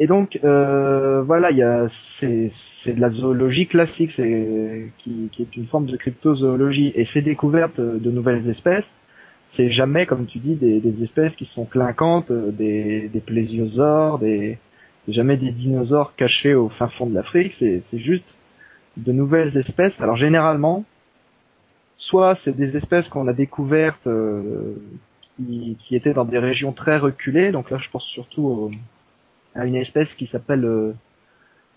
Et 0.02 0.08
donc, 0.08 0.40
euh, 0.46 1.22
voilà, 1.22 1.50
c'est 1.90 2.48
de 2.96 3.02
la 3.02 3.10
zoologie 3.10 3.68
classique, 3.68 4.12
c'est 4.12 4.92
qui, 5.00 5.30
qui, 5.34 5.42
est 5.42 5.58
une 5.58 5.68
forme 5.68 5.86
de 5.86 5.98
cryptozoologie. 5.98 6.94
Et 6.96 7.04
ces 7.04 7.22
découvertes 7.22 7.82
de 7.82 8.12
nouvelles 8.12 8.48
espèces, 8.48 8.96
c'est 9.44 9.70
jamais, 9.70 10.06
comme 10.06 10.26
tu 10.26 10.40
dis, 10.40 10.56
des, 10.56 10.80
des, 10.80 11.04
espèces 11.04 11.36
qui 11.36 11.46
sont 11.46 11.66
clinquantes, 11.66 12.32
des, 12.32 13.10
des 13.10 13.20
plésiosaures, 13.20 14.20
des 14.20 14.58
c'est 15.06 15.14
jamais 15.14 15.38
des 15.38 15.52
dinosaures 15.52 16.16
cachés 16.16 16.54
au 16.54 16.70
fin 16.70 16.88
fond 16.88 17.06
de 17.06 17.16
l'Afrique, 17.16 17.54
c'est, 17.54 17.82
juste 17.98 18.36
de 18.98 19.12
nouvelles 19.12 19.58
espèces. 19.58 20.02
Alors 20.02 20.16
généralement, 20.16 20.84
soit 21.98 22.36
c'est 22.36 22.56
des 22.56 22.76
espèces 22.76 23.08
qu'on 23.08 23.28
a 23.28 23.34
découvertes 23.34 24.08
euh, 24.08 24.76
qui, 25.38 25.96
étaient 25.96 26.14
dans 26.14 26.26
des 26.26 26.40
régions 26.40 26.74
très 26.74 26.98
reculées. 26.98 27.52
Donc 27.52 27.70
là, 27.70 27.78
je 27.78 27.90
pense 27.90 28.06
surtout 28.06 28.72
à 29.56 29.66
une 29.66 29.76
espèce 29.76 30.14
qui 30.14 30.28
s'appelle 30.28 30.66
euh, 30.66 30.94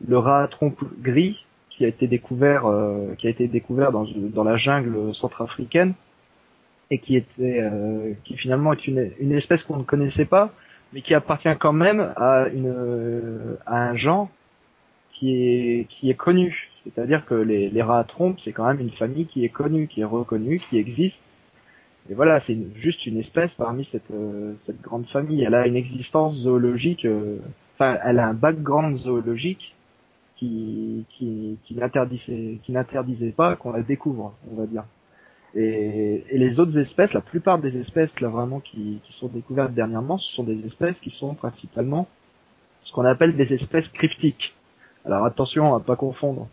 le 0.06 0.18
rat 0.18 0.42
à 0.42 0.48
trompe 0.48 0.82
gris, 1.00 1.44
qui 1.70 1.84
a 1.84 1.88
été 1.88 2.06
découvert, 2.06 2.66
euh, 2.66 3.14
qui 3.18 3.28
a 3.28 3.30
été 3.30 3.46
découvert 3.46 3.92
dans, 3.92 4.06
dans 4.16 4.44
la 4.44 4.56
jungle 4.56 5.14
centrafricaine 5.14 5.94
et 6.90 6.98
qui 6.98 7.16
était, 7.16 7.66
qui 8.24 8.36
finalement 8.36 8.74
est 8.74 8.86
une, 8.86 9.12
une 9.18 9.32
espèce 9.32 9.62
qu'on 9.62 9.78
ne 9.78 9.82
connaissait 9.82 10.26
pas, 10.26 10.52
mais 10.92 11.00
qui 11.00 11.14
appartient 11.14 11.56
quand 11.58 11.72
même 11.72 12.12
à 12.16 12.48
une 12.48 13.56
à 13.66 13.88
un 13.88 13.96
genre 13.96 14.28
qui 15.12 15.34
est 15.34 15.86
qui 15.88 16.10
est 16.10 16.14
connu. 16.14 16.70
C'est-à-dire 16.82 17.24
que 17.24 17.34
les, 17.34 17.70
les 17.70 17.82
rats 17.82 18.00
à 18.00 18.04
trompe, 18.04 18.40
c'est 18.40 18.52
quand 18.52 18.66
même 18.66 18.80
une 18.80 18.90
famille 18.90 19.26
qui 19.26 19.44
est 19.44 19.48
connue, 19.48 19.86
qui 19.86 20.00
est 20.00 20.04
reconnue, 20.04 20.58
qui 20.58 20.78
existe. 20.78 21.22
Et 22.10 22.14
voilà, 22.14 22.40
c'est 22.40 22.58
juste 22.74 23.06
une 23.06 23.16
espèce 23.16 23.54
parmi 23.54 23.84
cette 23.84 24.10
euh, 24.10 24.54
cette 24.58 24.80
grande 24.80 25.06
famille. 25.06 25.42
Elle 25.42 25.54
a 25.54 25.66
une 25.66 25.76
existence 25.76 26.34
zoologique, 26.34 27.04
euh, 27.04 27.38
enfin, 27.74 27.98
elle 28.04 28.18
a 28.18 28.26
un 28.28 28.34
background 28.34 28.96
zoologique 28.96 29.74
qui 30.36 31.04
qui 31.10 31.58
qui 31.64 31.74
n'interdisait 31.76 32.58
qui 32.64 32.72
n'interdisait 32.72 33.30
pas 33.30 33.54
qu'on 33.56 33.70
la 33.72 33.82
découvre, 33.82 34.34
on 34.50 34.56
va 34.56 34.66
dire. 34.66 34.84
Et, 35.54 36.24
et, 36.30 36.38
les 36.38 36.60
autres 36.60 36.78
espèces, 36.78 37.12
la 37.12 37.20
plupart 37.20 37.58
des 37.58 37.76
espèces 37.76 38.20
là 38.20 38.28
vraiment 38.28 38.60
qui, 38.60 39.00
qui 39.04 39.12
sont 39.12 39.28
découvertes 39.28 39.74
dernièrement, 39.74 40.16
ce 40.16 40.32
sont 40.32 40.44
des 40.44 40.64
espèces 40.64 41.00
qui 41.00 41.10
sont 41.10 41.34
principalement 41.34 42.08
ce 42.84 42.92
qu'on 42.92 43.04
appelle 43.04 43.36
des 43.36 43.52
espèces 43.52 43.88
cryptiques. 43.88 44.54
Alors 45.04 45.24
attention 45.24 45.74
à 45.74 45.80
pas 45.80 45.96
confondre 45.96 46.48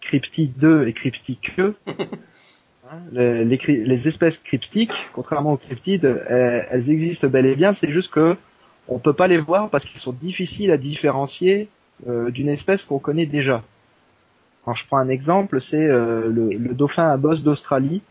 cryptide 0.00 0.52
2 0.58 0.86
et 0.86 0.92
cryptique 0.92 1.52
hein, 1.86 2.98
les, 3.12 3.44
les, 3.44 3.58
les, 3.58 4.08
espèces 4.08 4.38
cryptiques, 4.38 4.94
contrairement 5.14 5.52
aux 5.54 5.56
cryptides, 5.56 6.04
elles, 6.28 6.66
elles 6.70 6.90
existent 6.90 7.28
bel 7.28 7.46
et 7.46 7.56
bien. 7.56 7.72
C'est 7.72 7.90
juste 7.90 8.12
que 8.12 8.36
on 8.88 8.98
peut 8.98 9.14
pas 9.14 9.26
les 9.28 9.38
voir 9.38 9.70
parce 9.70 9.84
qu'ils 9.84 10.00
sont 10.00 10.12
difficiles 10.12 10.70
à 10.70 10.76
différencier 10.76 11.68
euh, 12.06 12.30
d'une 12.30 12.48
espèce 12.48 12.84
qu'on 12.84 12.98
connaît 12.98 13.26
déjà. 13.26 13.62
Quand 14.64 14.74
je 14.74 14.86
prends 14.86 14.98
un 14.98 15.08
exemple, 15.08 15.60
c'est 15.60 15.88
euh, 15.88 16.28
le, 16.28 16.48
le, 16.50 16.74
dauphin 16.74 17.08
à 17.08 17.16
bosse 17.16 17.42
d'Australie 17.42 18.02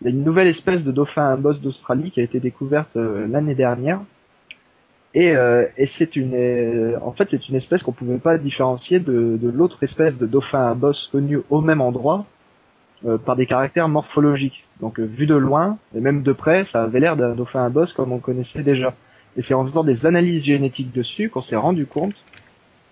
il 0.00 0.04
y 0.04 0.06
a 0.08 0.10
une 0.10 0.24
nouvelle 0.24 0.46
espèce 0.46 0.82
de 0.84 0.92
dauphin 0.92 1.28
à 1.28 1.36
bosse 1.36 1.60
d'Australie 1.60 2.10
qui 2.10 2.20
a 2.20 2.22
été 2.22 2.40
découverte 2.40 2.96
euh, 2.96 3.26
l'année 3.28 3.54
dernière. 3.54 4.00
Et, 5.12 5.36
euh, 5.36 5.66
c'est 5.86 6.16
une, 6.16 6.34
euh, 6.34 6.98
en 7.02 7.12
fait, 7.12 7.28
c'est 7.28 7.48
une 7.48 7.56
espèce 7.56 7.82
qu'on 7.82 7.92
pouvait 7.92 8.18
pas 8.18 8.38
différencier 8.38 8.98
de, 9.00 9.38
l'autre 9.42 9.82
espèce 9.82 10.16
de 10.16 10.26
dauphin 10.26 10.70
à 10.70 10.74
bosse 10.74 11.08
connue 11.12 11.40
au 11.50 11.60
même 11.60 11.80
endroit 11.80 12.26
par 13.24 13.34
des 13.34 13.46
caractères 13.46 13.88
morphologiques. 13.88 14.66
Donc 14.80 15.00
vu 15.00 15.26
de 15.26 15.34
loin 15.34 15.78
et 15.94 16.00
même 16.00 16.22
de 16.22 16.32
près, 16.32 16.66
ça 16.66 16.82
avait 16.82 17.00
l'air 17.00 17.16
d'un 17.16 17.34
dauphin 17.34 17.64
à 17.64 17.70
bosse 17.70 17.94
comme 17.94 18.12
on 18.12 18.18
connaissait 18.18 18.62
déjà. 18.62 18.94
Et 19.38 19.42
c'est 19.42 19.54
en 19.54 19.64
faisant 19.64 19.84
des 19.84 20.04
analyses 20.04 20.44
génétiques 20.44 20.92
dessus 20.92 21.30
qu'on 21.30 21.40
s'est 21.40 21.56
rendu 21.56 21.86
compte 21.86 22.12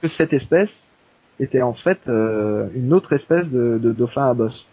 que 0.00 0.08
cette 0.08 0.32
espèce 0.32 0.88
était 1.40 1.60
en 1.60 1.74
fait 1.74 2.08
une 2.08 2.94
autre 2.94 3.12
espèce 3.12 3.50
de 3.50 3.92
dauphin 3.92 4.30
à 4.30 4.32
bosse. 4.32 4.66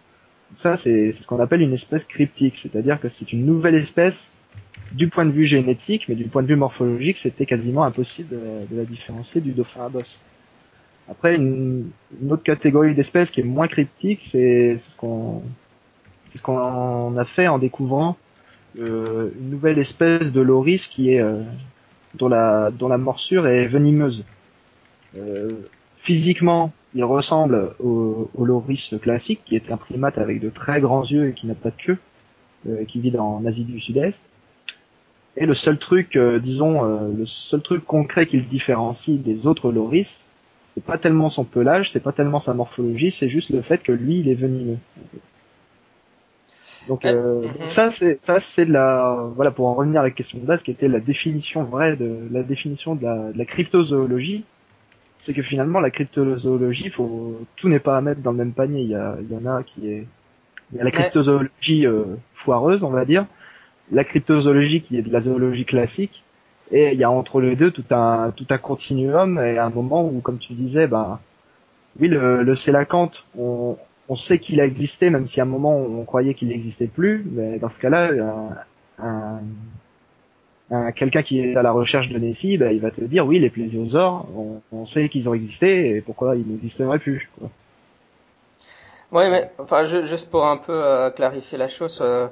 Ça, 0.55 0.77
c'est 0.77 1.11
ce 1.11 1.25
qu'on 1.27 1.39
appelle 1.39 1.61
une 1.61 1.73
espèce 1.73 2.05
cryptique, 2.05 2.57
c'est-à-dire 2.57 2.99
que 2.99 3.09
c'est 3.09 3.33
une 3.33 3.45
nouvelle 3.45 3.75
espèce 3.75 4.31
du 4.91 5.09
point 5.09 5.25
de 5.25 5.31
vue 5.31 5.45
génétique, 5.45 6.05
mais 6.07 6.15
du 6.15 6.25
point 6.25 6.43
de 6.43 6.47
vue 6.47 6.55
morphologique, 6.55 7.17
c'était 7.17 7.45
quasiment 7.45 7.83
impossible 7.83 8.29
de, 8.69 8.75
la 8.75 8.85
différencier 8.85 9.41
du 9.41 9.51
dauphin 9.51 9.85
à 9.85 9.89
bosse. 9.89 10.21
Après, 11.09 11.35
une, 11.35 11.91
autre 12.29 12.43
catégorie 12.43 12.95
d'espèces 12.95 13.31
qui 13.31 13.41
est 13.41 13.43
moins 13.43 13.67
cryptique, 13.67 14.21
c'est 14.25 14.77
ce 14.77 14.95
qu'on 14.95 15.43
ce 16.23 16.41
qu'on 16.41 17.15
a 17.17 17.25
fait 17.25 17.47
en 17.47 17.59
découvrant 17.59 18.17
euh, 18.79 19.29
une 19.39 19.51
nouvelle 19.51 19.77
espèce 19.77 20.33
de 20.33 20.41
loris 20.41 20.87
qui 20.87 21.11
est 21.11 21.21
euh, 21.21 21.43
dont 22.15 22.27
la 22.27 22.71
dont 22.71 22.87
la 22.87 22.97
morsure 22.97 23.47
est 23.47 23.67
venimeuse. 23.67 24.25
Euh, 25.15 25.51
physiquement, 25.97 26.73
il 26.95 27.03
ressemble 27.03 27.75
au, 27.79 28.31
au, 28.33 28.45
loris 28.45 28.95
classique, 29.01 29.41
qui 29.45 29.55
est 29.55 29.71
un 29.71 29.77
primate 29.77 30.17
avec 30.17 30.39
de 30.41 30.49
très 30.49 30.81
grands 30.81 31.03
yeux 31.03 31.29
et 31.29 31.33
qui 31.33 31.45
n'a 31.45 31.53
pas 31.53 31.69
de 31.69 31.75
queue, 31.75 31.97
euh, 32.67 32.85
qui 32.85 32.99
vit 32.99 33.15
en 33.17 33.45
Asie 33.45 33.65
du 33.65 33.79
Sud-Est. 33.79 34.27
Et 35.37 35.45
le 35.45 35.53
seul 35.53 35.77
truc, 35.77 36.15
euh, 36.15 36.39
disons, 36.39 36.85
euh, 36.85 37.11
le 37.15 37.25
seul 37.25 37.61
truc 37.61 37.85
concret 37.85 38.25
qui 38.25 38.37
le 38.37 38.45
différencie 38.45 39.19
des 39.19 39.45
autres 39.45 39.71
loris, 39.71 40.23
c'est 40.73 40.83
pas 40.83 40.97
tellement 40.97 41.29
son 41.29 41.43
pelage, 41.43 41.91
c'est 41.91 42.03
pas 42.03 42.13
tellement 42.13 42.39
sa 42.39 42.53
morphologie, 42.53 43.11
c'est 43.11 43.29
juste 43.29 43.49
le 43.49 43.61
fait 43.61 43.83
que 43.83 43.91
lui, 43.91 44.19
il 44.19 44.29
est 44.29 44.35
venimeux. 44.35 44.77
Donc, 46.87 47.03
euh, 47.03 47.41
mhm. 47.41 47.67
ça 47.67 47.91
c'est 47.91 48.21
ça 48.21 48.39
c'est 48.39 48.65
la 48.65 49.31
voilà 49.35 49.49
pour 49.49 49.67
en 49.67 49.73
revenir 49.73 50.01
à 50.01 50.03
la 50.03 50.11
question 50.11 50.37
de 50.37 50.45
base 50.45 50.61
qui 50.61 50.69
était 50.69 50.87
la 50.87 50.99
définition 50.99 51.63
vraie 51.63 51.95
de 51.95 52.27
la 52.29 52.43
définition 52.43 52.93
de 52.93 53.03
la, 53.03 53.31
de 53.31 53.37
la 53.37 53.45
cryptozoologie. 53.45 54.43
C'est 55.19 55.33
que 55.33 55.41
finalement 55.41 55.79
la 55.79 55.89
cryptozoologie, 55.89 56.89
faut 56.89 57.39
tout 57.55 57.69
n'est 57.69 57.79
pas 57.79 57.97
à 57.97 58.01
mettre 58.01 58.21
dans 58.21 58.31
le 58.31 58.37
même 58.37 58.53
panier. 58.53 58.81
Il 58.81 58.89
y, 58.89 58.95
a, 58.95 59.15
il 59.21 59.31
y 59.31 59.37
en 59.37 59.45
a 59.45 59.63
qui 59.63 59.87
est 59.89 60.07
il 60.71 60.77
y 60.77 60.81
a 60.81 60.83
la 60.83 60.91
cryptozoologie 60.91 61.85
euh, 61.85 62.15
foireuse, 62.33 62.83
on 62.83 62.89
va 62.89 63.05
dire, 63.05 63.25
la 63.91 64.03
cryptozoologie 64.03 64.81
qui 64.81 64.97
est 64.97 65.03
de 65.03 65.11
la 65.11 65.21
zoologie 65.21 65.65
classique, 65.65 66.23
et 66.71 66.91
il 66.91 66.99
y 66.99 67.03
a 67.03 67.11
entre 67.11 67.39
les 67.39 67.55
deux 67.55 67.71
tout 67.71 67.85
un 67.91 68.31
tout 68.35 68.47
un 68.49 68.57
continuum 68.57 69.39
et 69.39 69.59
un 69.59 69.69
moment 69.69 70.07
où, 70.07 70.21
comme 70.21 70.39
tu 70.39 70.53
disais, 70.53 70.87
bah 70.87 71.19
oui, 71.99 72.07
le, 72.07 72.43
le 72.43 72.55
on, 73.37 73.77
on 74.09 74.15
sait 74.15 74.39
qu'il 74.39 74.59
a 74.59 74.65
existé, 74.65 75.09
même 75.09 75.27
si 75.27 75.39
à 75.39 75.43
un 75.43 75.47
moment 75.47 75.77
on 75.77 76.03
croyait 76.03 76.33
qu'il 76.33 76.49
n'existait 76.49 76.87
plus, 76.87 77.25
mais 77.31 77.59
dans 77.59 77.69
ce 77.69 77.79
cas-là, 77.79 78.11
un, 78.99 79.03
un, 79.03 79.39
quelqu'un 80.95 81.23
qui 81.23 81.39
est 81.39 81.55
à 81.55 81.61
la 81.61 81.71
recherche 81.71 82.09
de 82.09 82.17
Nessie, 82.17 82.57
bah, 82.57 82.71
il 82.71 82.81
va 82.81 82.91
te 82.91 83.01
dire 83.01 83.25
oui, 83.25 83.39
les 83.39 83.49
plésiosaures, 83.49 84.27
on, 84.35 84.61
on 84.71 84.85
sait 84.85 85.09
qu'ils 85.09 85.29
ont 85.29 85.33
existé 85.33 85.97
et 85.97 86.01
pourquoi 86.01 86.35
ils 86.35 86.47
n'existeraient 86.47 86.99
plus. 86.99 87.29
Oui, 89.11 89.29
mais 89.29 89.51
enfin, 89.59 89.85
juste 89.85 90.29
pour 90.31 90.45
un 90.45 90.57
peu 90.57 90.73
euh, 90.73 91.11
clarifier 91.11 91.57
la 91.57 91.67
chose, 91.67 91.99
euh, 92.01 92.27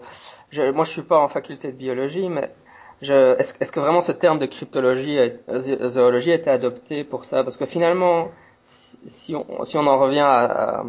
je, 0.52 0.72
moi 0.72 0.86
je 0.86 0.90
suis 0.92 1.04
pas 1.04 1.20
en 1.20 1.28
faculté 1.28 1.72
de 1.72 1.78
biologie, 1.78 2.28
mais 2.30 2.52
est-ce 3.02 3.54
est 3.60 3.72
que 3.72 3.80
vraiment 3.80 4.02
ce 4.02 4.12
terme 4.12 4.40
de 4.40 4.46
cryptologie, 4.48 5.18
euh, 5.20 5.88
zoologie, 5.90 6.32
a 6.32 6.36
été 6.36 6.50
adopté 6.50 7.04
pour 7.04 7.26
ça? 7.26 7.44
Parce 7.44 7.58
que 7.58 7.66
finalement, 7.66 8.32
si, 8.64 9.36
on, 9.36 9.64
si 9.64 9.78
on 9.78 9.86
en 9.88 10.00
revient 10.00 10.20
à, 10.26 10.84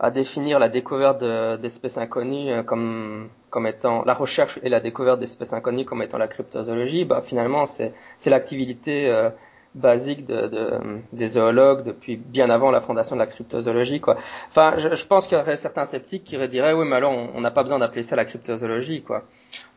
à, 0.00 0.10
définir 0.10 0.58
la 0.58 0.68
découverte 0.68 1.22
d'espèces 1.60 1.98
inconnues 1.98 2.64
comme, 2.64 3.28
comme 3.50 3.66
étant 3.66 4.04
la 4.04 4.14
recherche 4.14 4.58
et 4.62 4.68
la 4.68 4.80
découverte 4.80 5.20
d'espèces 5.20 5.52
inconnues 5.52 5.84
comme 5.84 6.02
étant 6.02 6.18
la 6.18 6.28
cryptozoologie, 6.28 7.04
bah 7.04 7.22
finalement 7.24 7.66
c'est 7.66 7.92
l'activité 8.26 9.30
basique 9.78 10.26
de, 10.26 10.48
de, 10.48 10.70
des 11.12 11.28
zoologues 11.28 11.84
depuis 11.84 12.16
bien 12.16 12.50
avant 12.50 12.70
la 12.70 12.80
fondation 12.80 13.16
de 13.16 13.20
la 13.20 13.26
cryptozoologie. 13.26 14.00
Quoi. 14.00 14.16
Enfin, 14.50 14.74
je, 14.78 14.94
je 14.94 15.06
pense 15.06 15.26
qu'il 15.26 15.38
y 15.38 15.40
aurait 15.40 15.56
certains 15.56 15.86
sceptiques 15.86 16.24
qui 16.24 16.36
diraient 16.48 16.72
oui, 16.72 16.86
mais 16.88 16.96
alors 16.96 17.12
on 17.12 17.40
n'a 17.40 17.50
pas 17.50 17.62
besoin 17.62 17.78
d'appeler 17.78 18.02
ça 18.02 18.16
la 18.16 18.24
cryptozoologie, 18.24 19.02
quoi. 19.02 19.24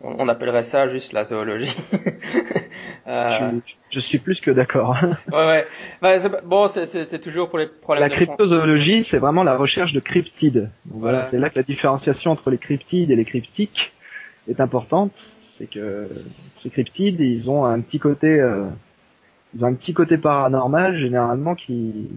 On, 0.02 0.16
on, 0.20 0.28
appellerait 0.28 0.64
ça 0.64 0.88
juste 0.88 1.14
la 1.14 1.24
zoologie. 1.24 1.76
euh... 3.08 3.30
je, 3.30 3.74
je, 3.90 4.00
suis 4.00 4.18
plus 4.18 4.42
que 4.42 4.52
d'accord. 4.52 4.98
ouais, 5.32 5.38
ouais. 5.38 5.68
Bah, 6.02 6.18
bon, 6.44 6.68
c'est 6.68 7.20
toujours 7.20 7.50
pour 7.50 7.60
les 7.60 7.68
problèmes. 7.68 8.08
La 8.08 8.10
cryptozoologie, 8.10 9.04
c'est 9.04 9.20
vraiment 9.20 9.44
la 9.44 9.56
recherche 9.56 9.94
de 9.94 10.00
cryptides. 10.00 10.70
voilà, 10.86 11.28
c'est 11.28 11.40
là 11.40 11.50
que 11.50 11.58
la 11.58 11.64
différenciation 11.64 12.32
entre 12.32 12.50
les 12.50 12.58
cryptides 12.58 13.12
et 13.12 13.16
les 13.16 13.26
cryptiques 13.26 13.94
est 14.50 14.60
importante. 14.60 15.32
C'est 15.42 15.70
que 15.70 16.08
ces 16.54 16.70
cryptides, 16.70 17.20
ils 17.20 17.52
ont 17.52 17.66
un 17.66 17.80
petit 17.82 18.00
côté 18.00 18.40
euh, 18.40 18.66
ils 19.54 19.66
ont 19.66 19.68
un 19.68 19.74
petit 19.74 19.94
côté 19.94 20.18
paranormal 20.18 20.98
généralement 20.98 21.56
qui 21.56 22.10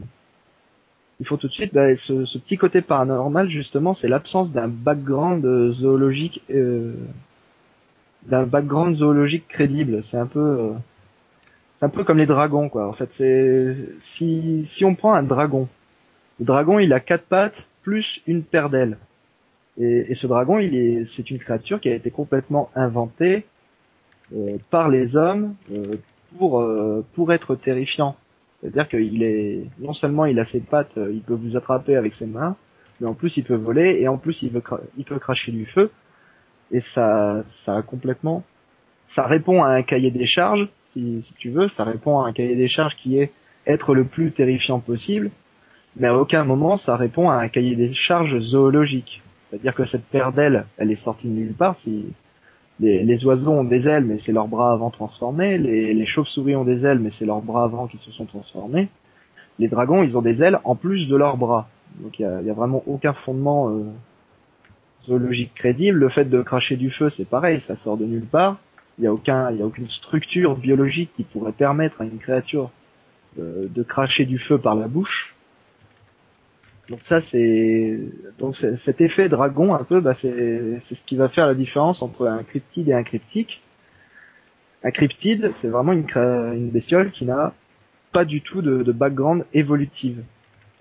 il 1.21 1.27
faut 1.27 1.37
tout 1.37 1.49
de 1.49 1.53
suite 1.53 1.75
bah, 1.75 1.95
ce, 1.97 2.39
petit 2.39 2.57
côté 2.57 2.81
paranormal 2.81 3.49
justement 3.49 3.95
c'est 3.95 4.09
l'absence 4.09 4.53
d'un 4.53 4.69
background 4.69 5.73
zoologique 5.73 6.43
euh, 6.51 6.95
d'un 8.27 8.45
background 8.45 8.97
zoologique 8.97 9.47
crédible. 9.49 10.03
C'est 10.03 10.17
un 10.17 10.27
peu 10.27 10.41
euh, 10.41 10.73
c'est 11.75 11.87
un 11.87 11.91
peu 11.91 12.05
comme 12.05 12.19
les 12.19 12.27
dragons 12.27 12.69
quoi. 12.69 12.89
En 12.89 12.93
fait 12.93 13.13
c'est 13.13 13.77
si 14.01 14.67
si 14.67 14.85
on 14.85 14.95
prend 14.95 15.15
un 15.15 15.23
dragon 15.23 15.69
le 16.41 16.47
dragon 16.47 16.79
il 16.79 16.93
a 16.93 17.01
quatre 17.01 17.27
pattes 17.27 17.67
plus 17.83 18.23
une 18.27 18.43
paire 18.43 18.71
d'ailes. 18.71 18.99
Et, 19.77 20.13
et, 20.13 20.15
ce 20.15 20.27
dragon 20.27 20.59
il 20.59 20.75
est 20.75 21.05
c'est 21.05 21.31
une 21.31 21.39
créature 21.39 21.81
qui 21.81 21.89
a 21.89 21.95
été 21.95 22.11
complètement 22.11 22.71
inventée 22.75 23.45
euh, 24.35 24.57
par 24.71 24.89
les 24.89 25.17
hommes 25.17 25.55
euh, 25.73 25.97
pour 26.39 26.61
euh, 26.61 27.05
pour 27.15 27.33
être 27.33 27.55
terrifiant. 27.57 28.17
C'est-à-dire 28.61 28.89
qu'il 28.89 29.23
est 29.23 29.65
non 29.79 29.93
seulement 29.93 30.25
il 30.27 30.39
a 30.39 30.45
ses 30.45 30.61
pattes, 30.61 30.97
euh, 30.97 31.13
il 31.13 31.21
peut 31.21 31.35
vous 31.35 31.57
attraper 31.57 31.97
avec 31.97 32.15
ses 32.15 32.27
mains, 32.27 32.57
mais 33.01 33.07
en 33.07 33.15
plus 33.15 33.37
il 33.37 33.45
peut 33.45 33.57
voler 33.57 33.99
et 34.01 34.09
en 34.09 34.19
plus 34.19 34.43
il, 34.43 34.51
veut 34.51 34.63
il 34.97 35.05
peut 35.05 35.19
cracher 35.19 35.53
du 35.53 35.67
feu. 35.67 35.91
Et 36.71 36.81
ça 36.81 37.43
ça 37.45 37.77
a 37.77 37.83
complètement 37.83 38.45
ça 39.07 39.27
répond 39.27 39.63
à 39.63 39.69
un 39.69 39.83
cahier 39.83 40.11
des 40.11 40.27
charges, 40.27 40.69
si, 40.87 41.23
si 41.23 41.35
tu 41.35 41.51
veux, 41.51 41.69
ça 41.69 41.85
répond 41.85 42.21
à 42.21 42.29
un 42.29 42.33
cahier 42.33 42.57
des 42.57 42.69
charges 42.69 42.97
qui 42.97 43.19
est 43.19 43.33
être 43.67 43.95
le 43.95 44.05
plus 44.05 44.33
terrifiant 44.33 44.81
possible, 44.81 45.31
mais 45.97 46.09
à 46.09 46.17
aucun 46.17 46.45
moment 46.45 46.77
ça 46.77 46.97
répond 46.97 47.31
à 47.31 47.37
un 47.37 47.49
cahier 47.49 47.77
des 47.77 47.93
charges 47.95 48.39
zoologique. 48.39 49.23
C'est-à-dire 49.51 49.75
que 49.75 49.85
cette 49.85 50.07
paire 50.07 50.33
d'ailes, 50.33 50.67
elle 50.79 50.91
est 50.91 50.97
sortie 50.97 51.29
de 51.29 51.35
nulle 51.35 51.55
part. 51.55 51.77
Si 51.77 52.07
les, 52.81 53.25
oiseaux 53.25 53.53
ont 53.53 53.65
des 53.65 53.87
ailes, 53.87 54.05
mais 54.05 54.19
c'est 54.19 54.33
leurs 54.33 54.49
bras 54.49 54.73
avant 54.73 54.91
transformés. 54.91 55.59
Les, 55.59 56.07
chauves-souris 56.07 56.57
ont 56.57 56.65
des 56.65 56.85
ailes, 56.85 56.99
mais 56.99 57.11
c'est 57.11 57.27
leurs 57.27 57.43
bras 57.43 57.65
avant 57.65 57.87
qui 57.87 57.99
se 57.99 58.11
sont 58.11 58.25
transformés. 58.25 58.89
Les 59.59 59.69
dragons, 59.69 60.03
ils 60.03 60.19
ont 60.19 60.23
des 60.23 60.43
ailes 60.43 60.59
en 60.65 60.75
plus 60.75 61.09
de 61.09 61.17
leurs 61.17 61.37
bras. 61.37 61.69
Donc 62.01 62.19
il 62.19 62.23
y 62.23 62.51
a, 62.51 62.55
vraiment 62.55 62.83
aucun 62.87 63.13
fondement 63.13 63.71
euh, 63.71 63.85
zoologique 65.05 65.55
crédible. 65.55 65.99
Le 65.99 66.09
fait 66.09 66.25
de 66.25 66.43
cracher 66.43 66.77
du 66.77 66.91
feu, 66.91 67.11
c'est 67.11 67.29
pareil, 67.29 67.61
ça 67.61 67.77
sort 67.77 67.97
de 67.97 68.05
nulle 68.05 68.27
part. 68.27 68.59
Il 68.99 69.05
y 69.05 69.07
a 69.07 69.11
a 69.11 69.65
aucune 69.65 69.91
structure 69.91 70.57
biologique 70.57 71.11
qui 71.17 71.25
pourrait 71.25 71.53
permettre 71.53 72.01
à 72.01 72.05
une 72.05 72.19
créature 72.19 72.71
de 73.37 73.83
cracher 73.83 74.25
du 74.25 74.39
feu 74.39 74.59
par 74.59 74.77
la 74.77 74.87
bouche. 74.87 75.34
Donc 76.91 77.01
ça 77.03 77.21
c'est 77.21 77.99
donc 78.39 78.57
cet 78.57 79.01
effet 79.01 79.29
dragon 79.29 79.75
un 79.75 79.85
peu, 79.85 80.01
bah 80.01 80.15
c'est 80.15 80.81
c'est 80.81 80.95
ce 80.95 81.05
qui 81.05 81.17
va 81.17 81.29
faire 81.29 81.47
la 81.47 81.55
différence 81.55 82.03
entre 82.03 82.27
un 82.27 82.43
cryptide 82.43 82.89
et 82.89 82.93
un 82.93 83.03
cryptique. 83.03 83.63
Un 84.83 84.91
cryptide, 84.91 85.53
c'est 85.55 85.69
vraiment 85.69 85.93
une 85.93 86.07
une 86.15 86.69
bestiole 86.71 87.11
qui 87.11 87.25
n'a 87.25 87.55
pas 88.13 88.25
du 88.27 88.43
tout 88.43 88.61
de, 88.63 88.83
de 88.83 88.93
background 88.93 89.45
évolutive, 89.55 90.23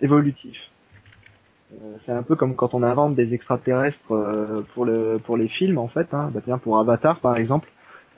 évolutif. 0.02 0.70
Euh, 1.74 1.96
c'est 2.00 2.12
un 2.12 2.22
peu 2.24 2.36
comme 2.36 2.56
quand 2.56 2.74
on 2.74 2.84
invente 2.84 3.16
des 3.16 3.34
extraterrestres 3.34 4.12
euh, 4.14 4.62
pour 4.74 4.86
le 4.86 5.20
pour 5.24 5.38
les 5.38 5.48
films 5.48 5.78
en 5.78 5.88
fait. 5.88 6.14
Hein. 6.14 6.30
Bah, 6.34 6.42
tiens, 6.44 6.58
pour 6.58 6.80
Avatar 6.80 7.20
par 7.20 7.38
exemple, 7.38 7.70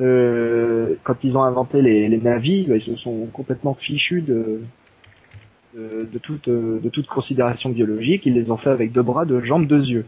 euh, 0.01 0.95
quand 1.03 1.23
ils 1.23 1.37
ont 1.37 1.43
inventé 1.43 1.81
les, 1.81 2.07
les 2.09 2.17
navis, 2.17 2.65
bah, 2.67 2.75
ils 2.77 2.81
se 2.81 2.95
sont 2.95 3.27
complètement 3.27 3.73
fichus 3.73 4.21
de 4.21 4.61
de, 5.75 6.17
toute, 6.19 6.49
de 6.49 6.89
toute 6.89 7.07
considération 7.07 7.69
biologique, 7.69 8.25
ils 8.25 8.33
les 8.33 8.49
ont 8.51 8.57
fait 8.57 8.69
avec 8.69 8.91
deux 8.91 9.01
bras, 9.01 9.25
deux 9.25 9.41
jambes, 9.43 9.67
deux 9.67 9.85
yeux. 9.85 10.05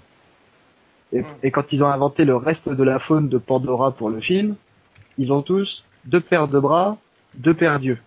Et, 1.14 1.52
quand 1.52 1.72
ils 1.72 1.84
ont 1.84 1.88
inventé 1.88 2.26
le 2.26 2.36
reste 2.36 2.70
de 2.70 2.84
la 2.84 3.00
faune 3.00 3.30
de 3.30 3.38
Pandora 3.38 3.92
pour 3.92 4.10
le 4.10 4.20
film, 4.20 4.56
ils 5.18 5.32
ont 5.32 5.42
tous 5.42 5.86
deux 6.06 6.20
paires 6.20 6.48
de 6.48 6.60
bras, 6.60 6.98
deux 7.36 7.54
paires 7.54 7.80
d'yeux. 7.80 7.98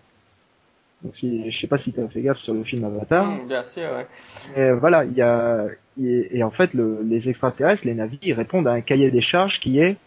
Donc 1.03 1.15
si, 1.15 1.49
je 1.49 1.59
sais 1.59 1.67
pas 1.67 1.79
si 1.79 1.91
tu 1.91 1.99
as 1.99 2.07
fait 2.07 2.21
gaffe 2.21 2.37
sur 2.37 2.53
le 2.53 2.63
film 2.63 2.83
Avatar. 2.83 3.25
Hmm, 3.25 3.47
bien 3.47 3.63
sûr, 3.63 3.83
ouais. 3.83 4.07
Et 4.55 4.71
voilà, 4.73 5.03
il 5.03 5.13
y 5.13 5.21
a 5.21 5.65
et, 5.99 6.43
en 6.43 6.51
fait 6.51 6.73
le, 6.75 6.99
les 7.03 7.27
extraterrestres, 7.27 7.85
les 7.85 7.95
navires, 7.95 8.19
ils 8.21 8.33
répondent 8.33 8.67
à 8.67 8.73
un 8.73 8.81
cahier 8.81 9.09
des 9.09 9.21
charges 9.21 9.59
qui 9.59 9.79
est 9.79 9.97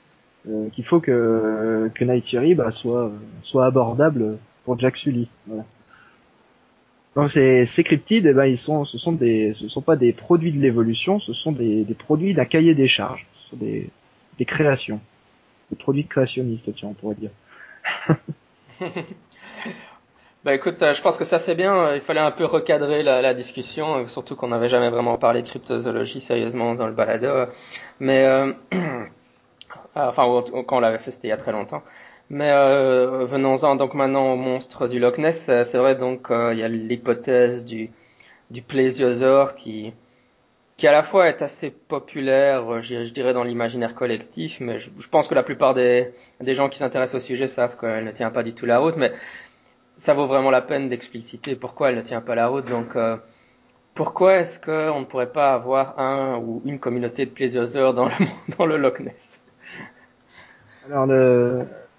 euh, 0.49 0.69
qu'il 0.71 0.85
faut 0.85 1.01
que 1.01 1.91
que 1.95 2.05
Nightiri 2.05 2.55
bah, 2.55 2.71
soit 2.71 3.11
soit 3.43 3.67
abordable 3.67 4.39
pour 4.65 4.79
Jack 4.79 4.97
Sully. 4.97 5.29
Voilà. 5.49 5.65
Donc 7.17 7.31
ces, 7.31 7.65
ces 7.65 7.85
cryptides, 7.85 8.27
eh 8.27 8.33
ben, 8.33 8.47
ils 8.47 8.59
sont, 8.59 8.85
ce 8.85 8.99
sont 8.99 9.13
des, 9.13 9.55
ce 9.55 9.69
sont 9.69 9.83
pas 9.83 9.97
des 9.97 10.13
produits 10.13 10.53
de 10.53 10.61
l'évolution, 10.61 11.21
ce 11.21 11.33
sont 11.33 11.53
des, 11.53 11.85
des 11.85 11.95
produits 11.95 12.35
d'un 12.35 12.45
cahier 12.45 12.75
des 12.75 12.89
charges, 12.89 13.27
ce 13.35 13.51
sont 13.51 13.57
des, 13.57 13.89
des 14.39 14.45
créations, 14.45 15.01
des 15.71 15.77
produits 15.77 16.07
créationnistes, 16.07 16.75
tiens, 16.75 16.89
on 16.89 16.95
pourrait 16.95 17.15
dire. 17.15 17.31
bah 20.45 20.55
écoute, 20.55 20.75
ça, 20.75 20.93
je 20.93 21.01
pense 21.03 21.17
que 21.17 21.25
ça 21.25 21.39
c'est 21.39 21.55
bien. 21.55 21.95
Il 21.95 22.01
fallait 22.01 22.19
un 22.19 22.33
peu 22.33 22.47
recadrer 22.47 23.05
la, 23.05 23.23
la 23.23 23.33
discussion, 23.33 24.09
surtout 24.09 24.35
qu'on 24.35 24.49
n'avait 24.49 24.69
jamais 24.69 24.91
vraiment 24.91 25.17
parlé 25.17 25.43
de 25.43 25.49
cryptozoologie 25.49 26.21
sérieusement 26.21 26.75
dans 26.75 26.89
le 26.89 26.95
balado. 26.95 27.49
Mais 28.01 28.25
euh, 28.25 28.53
enfin, 29.95 30.43
quand 30.67 30.77
on 30.79 30.81
l'avait 30.81 30.99
fait, 30.99 31.13
c'était 31.13 31.29
il 31.29 31.31
y 31.31 31.35
a 31.35 31.37
très 31.37 31.53
longtemps. 31.53 31.83
Mais 32.31 32.51
euh, 32.51 33.27
venons-en 33.27 33.77
donc 33.77 33.95
maintenant 33.95 34.33
au 34.33 34.37
monstre 34.37 34.89
du 34.89 34.99
Loch 34.99 35.19
Ness. 35.19 35.49
Euh, 35.49 35.65
c'est 35.65 35.79
vrai 35.79 35.95
donc 35.95 36.31
euh, 36.31 36.53
il 36.53 36.59
y 36.59 36.63
a 36.63 36.69
l'hypothèse 36.69 37.65
du 37.65 37.91
du 38.51 38.63
plésiosaure 38.63 39.55
qui 39.57 39.93
qui 40.77 40.89
à 40.89 40.93
la 40.93 41.03
fois 41.03 41.29
est 41.29 41.43
assez 41.43 41.71
populaire, 41.71 42.83
je, 42.83 43.05
dirais 43.13 43.33
dans 43.33 43.45
l'imaginaire 43.45 43.95
collectif, 43.95 44.59
mais 44.61 44.81
je, 44.81 44.91
pense 45.09 45.29
que 45.29 45.35
la 45.35 45.45
plupart 45.45 45.75
des 45.75 46.13
des 46.41 46.55
gens 46.55 46.69
qui 46.69 46.79
s'intéressent 46.79 47.23
au 47.23 47.25
sujet 47.25 47.47
savent 47.49 47.77
qu'elle 47.79 48.05
ne 48.05 48.11
tient 48.11 48.31
pas 48.31 48.43
du 48.43 48.55
tout 48.55 48.67
la 48.67 48.79
route. 48.79 48.97
Mais 48.97 49.13
ça 49.97 50.15
vaut 50.15 50.27
vraiment 50.27 50.51
la 50.51 50.63
peine 50.63 50.89
d'expliciter 50.89 51.57
pourquoi 51.57 51.91
elle 51.91 51.97
ne 51.97 52.03
tient 52.03 52.21
pas 52.21 52.35
la 52.35 52.49
route. 52.49 52.69
Donc 52.69 52.97
pourquoi 53.95 54.39
est-ce 54.39 54.59
qu'on 54.61 55.01
ne 55.01 55.05
pourrait 55.05 55.33
pas 55.33 55.55
avoir 55.55 55.99
un 56.01 56.39
ou 56.39 56.63
une 56.65 56.81
communauté 56.81 57.27
de 57.27 57.31
plésiosaures 57.31 57.95
dans 57.95 58.07
le 58.07 58.15
dans 58.59 58.67
le 58.67 58.77
Loch 58.77 59.01
Ness? 59.01 59.41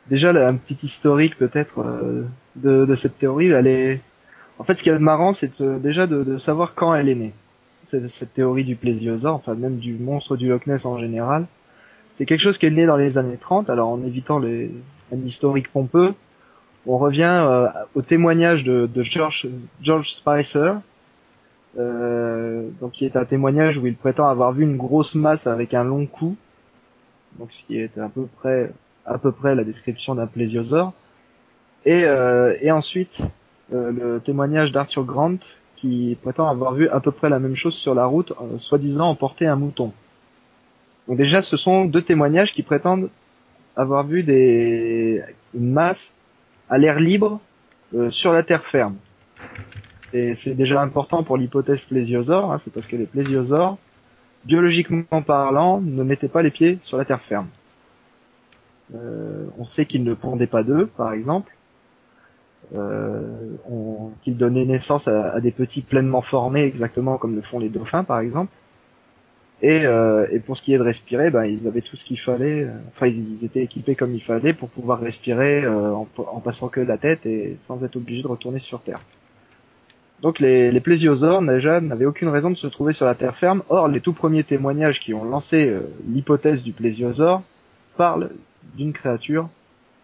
Déjà 0.10 0.30
un 0.30 0.56
petit 0.56 0.78
historique 0.84 1.38
peut-être 1.38 1.80
euh, 1.80 2.24
de, 2.56 2.86
de, 2.86 2.96
cette 2.96 3.18
théorie. 3.18 3.48
Elle 3.48 3.68
est, 3.68 4.02
en 4.60 4.64
fait, 4.64 4.76
ce 4.76 4.84
qui 4.84 4.90
est 4.90 5.00
marrant, 5.00 5.34
c'est 5.34 5.62
déjà 5.62 6.08
de, 6.08 6.24
de, 6.24 6.38
savoir 6.38 6.76
quand 6.76 6.94
elle 6.96 7.10
est 7.10 7.16
née. 7.16 7.34
cette, 7.86 8.08
cette 8.08 8.34
théorie 8.34 8.64
du 8.64 8.76
plésiosaure, 8.76 9.36
enfin 9.36 9.56
même 9.56 9.78
du 9.78 9.94
monstre 9.94 10.38
du 10.38 10.50
Loch 10.50 10.68
Ness 10.68 10.86
en 10.86 11.00
général. 11.00 11.48
C'est 12.14 12.26
quelque 12.26 12.42
chose 12.42 12.58
qui 12.58 12.66
est 12.66 12.72
né 12.72 12.86
dans 12.86 12.96
les 12.98 13.18
années 13.18 13.38
30, 13.38 13.70
alors 13.70 13.90
en 13.90 14.02
évitant 14.04 14.40
les, 14.40 14.72
un 15.12 15.18
historique 15.18 15.72
pompeux, 15.72 16.14
on 16.88 16.98
revient 16.98 17.24
euh, 17.24 17.68
au 17.96 18.02
témoignage 18.02 18.64
de, 18.64 18.88
de 18.94 19.02
George, 19.02 19.48
George 19.82 20.14
Spicer, 20.14 20.76
euh, 21.78 22.70
donc 22.80 22.94
qui 22.94 23.06
est 23.06 23.18
un 23.18 23.26
témoignage 23.26 23.78
où 23.78 23.88
il 23.88 23.96
prétend 23.96 24.28
avoir 24.28 24.54
vu 24.54 24.64
une 24.64 24.78
grosse 24.78 25.16
masse 25.16 25.48
avec 25.48 25.74
un 25.74 25.84
long 25.84 26.06
cou, 26.06 26.38
donc 27.38 27.52
ce 27.52 27.66
qui 27.66 27.80
est 27.80 27.98
à 27.98 28.08
peu 28.08 28.28
près 28.38 28.72
à 29.06 29.18
peu 29.18 29.32
près 29.32 29.56
la 29.56 29.64
description 29.64 30.16
d'un 30.16 30.28
plésiosaure. 30.28 30.94
Et, 31.86 32.04
euh, 32.06 32.56
ensuite 32.72 33.22
euh, 33.74 33.92
le 33.92 34.20
témoignage 34.20 34.72
d'Arthur 34.72 35.06
Grant 35.06 35.38
qui 35.76 36.18
prétend 36.22 36.48
avoir 36.48 36.74
vu 36.74 36.90
à 36.90 37.00
peu 37.00 37.12
près 37.12 37.30
la 37.30 37.40
même 37.40 37.56
chose 37.56 37.76
sur 37.76 37.94
la 37.94 38.06
route, 38.06 38.32
euh, 38.42 38.58
soi-disant 38.58 39.10
emporter 39.10 39.46
un 39.46 39.56
mouton. 39.56 39.94
Donc 41.08 41.18
déjà, 41.18 41.42
ce 41.42 41.58
sont 41.58 41.86
deux 41.86 42.02
témoignages 42.02 42.54
qui 42.54 42.64
prétendent 42.64 43.10
avoir 43.76 44.06
vu 44.06 44.24
des 44.24 45.22
une 45.54 45.72
masse 45.72 46.16
à 46.70 46.78
l'air 46.78 47.00
libre 47.00 47.40
sur 48.10 48.34
la 48.34 48.42
terre 48.42 48.66
ferme. 48.66 48.96
C'est 50.12 50.56
déjà 50.56 50.82
important 50.82 51.24
pour 51.24 51.38
l'hypothèse 51.38 51.86
plésiosaure, 51.86 52.52
hein, 52.52 52.58
c'est 52.58 52.74
parce 52.74 52.88
que 52.88 52.96
les 52.96 53.06
plésiosaures, 53.06 53.78
biologiquement 54.46 55.22
parlant, 55.22 55.82
ne 55.82 56.04
mettaient 56.04 56.30
pas 56.30 56.42
les 56.42 56.52
pieds 56.52 56.80
sur 56.82 56.98
la 56.98 57.06
terre 57.06 57.22
ferme. 57.22 57.48
Euh, 58.94 59.46
on 59.58 59.66
sait 59.66 59.86
qu'ils 59.86 60.04
ne 60.04 60.14
pondaient 60.14 60.48
pas 60.48 60.64
d'œufs, 60.64 60.90
par 60.96 61.14
exemple. 61.14 61.52
Euh, 62.74 63.22
qu'ils 64.24 64.38
donnaient 64.38 64.66
naissance 64.66 65.08
à, 65.08 65.40
des 65.40 65.52
petits 65.52 65.82
pleinement 65.82 66.22
formés, 66.22 66.64
exactement 66.64 67.18
comme 67.18 67.36
le 67.36 67.42
font 67.42 67.60
les 67.60 67.70
dauphins, 67.70 68.04
par 68.04 68.20
exemple. 68.20 68.52
Et, 69.62 69.86
euh, 69.86 70.28
pour 70.46 70.58
ce 70.58 70.62
qui 70.62 70.74
est 70.74 70.78
de 70.78 70.84
respirer, 70.84 71.32
ben, 71.32 71.46
ils 71.46 71.68
avaient 71.68 71.82
tout 71.82 71.96
ce 71.96 72.04
qu'il 72.04 72.20
fallait. 72.20 72.68
Enfin, 72.90 73.08
ils, 73.08 73.44
étaient 73.44 73.64
équipés 73.64 73.96
comme 73.96 74.14
il 74.14 74.22
fallait 74.22 74.54
pour 74.54 74.70
pouvoir 74.70 75.00
respirer 75.00 75.66
en, 75.68 76.06
passant 76.44 76.68
que 76.68 76.82
la 76.82 76.98
tête 76.98 77.26
et 77.26 77.56
sans 77.58 77.84
être 77.84 77.96
obligés 77.96 78.24
de 78.24 78.28
retourner 78.28 78.60
sur 78.60 78.82
Terre. 78.82 79.02
Donc 80.22 80.40
les, 80.40 80.80
plésiosaures 80.80 81.42
déjà 81.42 81.82
n'avaient 81.82 82.06
aucune 82.06 82.30
raison 82.30 82.50
de 82.50 82.56
se 82.56 82.68
trouver 82.68 82.94
sur 82.94 83.06
la 83.06 83.16
terre 83.16 83.38
ferme. 83.38 83.64
Or, 83.70 83.88
les 83.88 84.02
tout 84.02 84.14
premiers 84.14 84.44
témoignages 84.44 85.00
qui 85.00 85.14
ont 85.14 85.24
lancé 85.24 85.76
l'hypothèse 86.08 86.64
du 86.64 86.74
plésiosaure 86.74 87.44
parlent 87.98 88.30
d'une 88.76 88.94
créature 88.94 89.50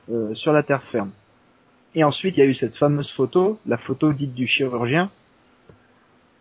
euh, 0.09 0.33
sur 0.33 0.53
la 0.53 0.63
terre 0.63 0.83
ferme. 0.83 1.11
Et 1.95 2.03
ensuite, 2.03 2.37
il 2.37 2.39
y 2.39 2.43
a 2.43 2.45
eu 2.45 2.53
cette 2.53 2.75
fameuse 2.75 3.11
photo, 3.11 3.59
la 3.65 3.77
photo 3.77 4.13
dite 4.13 4.33
du 4.33 4.47
chirurgien, 4.47 5.11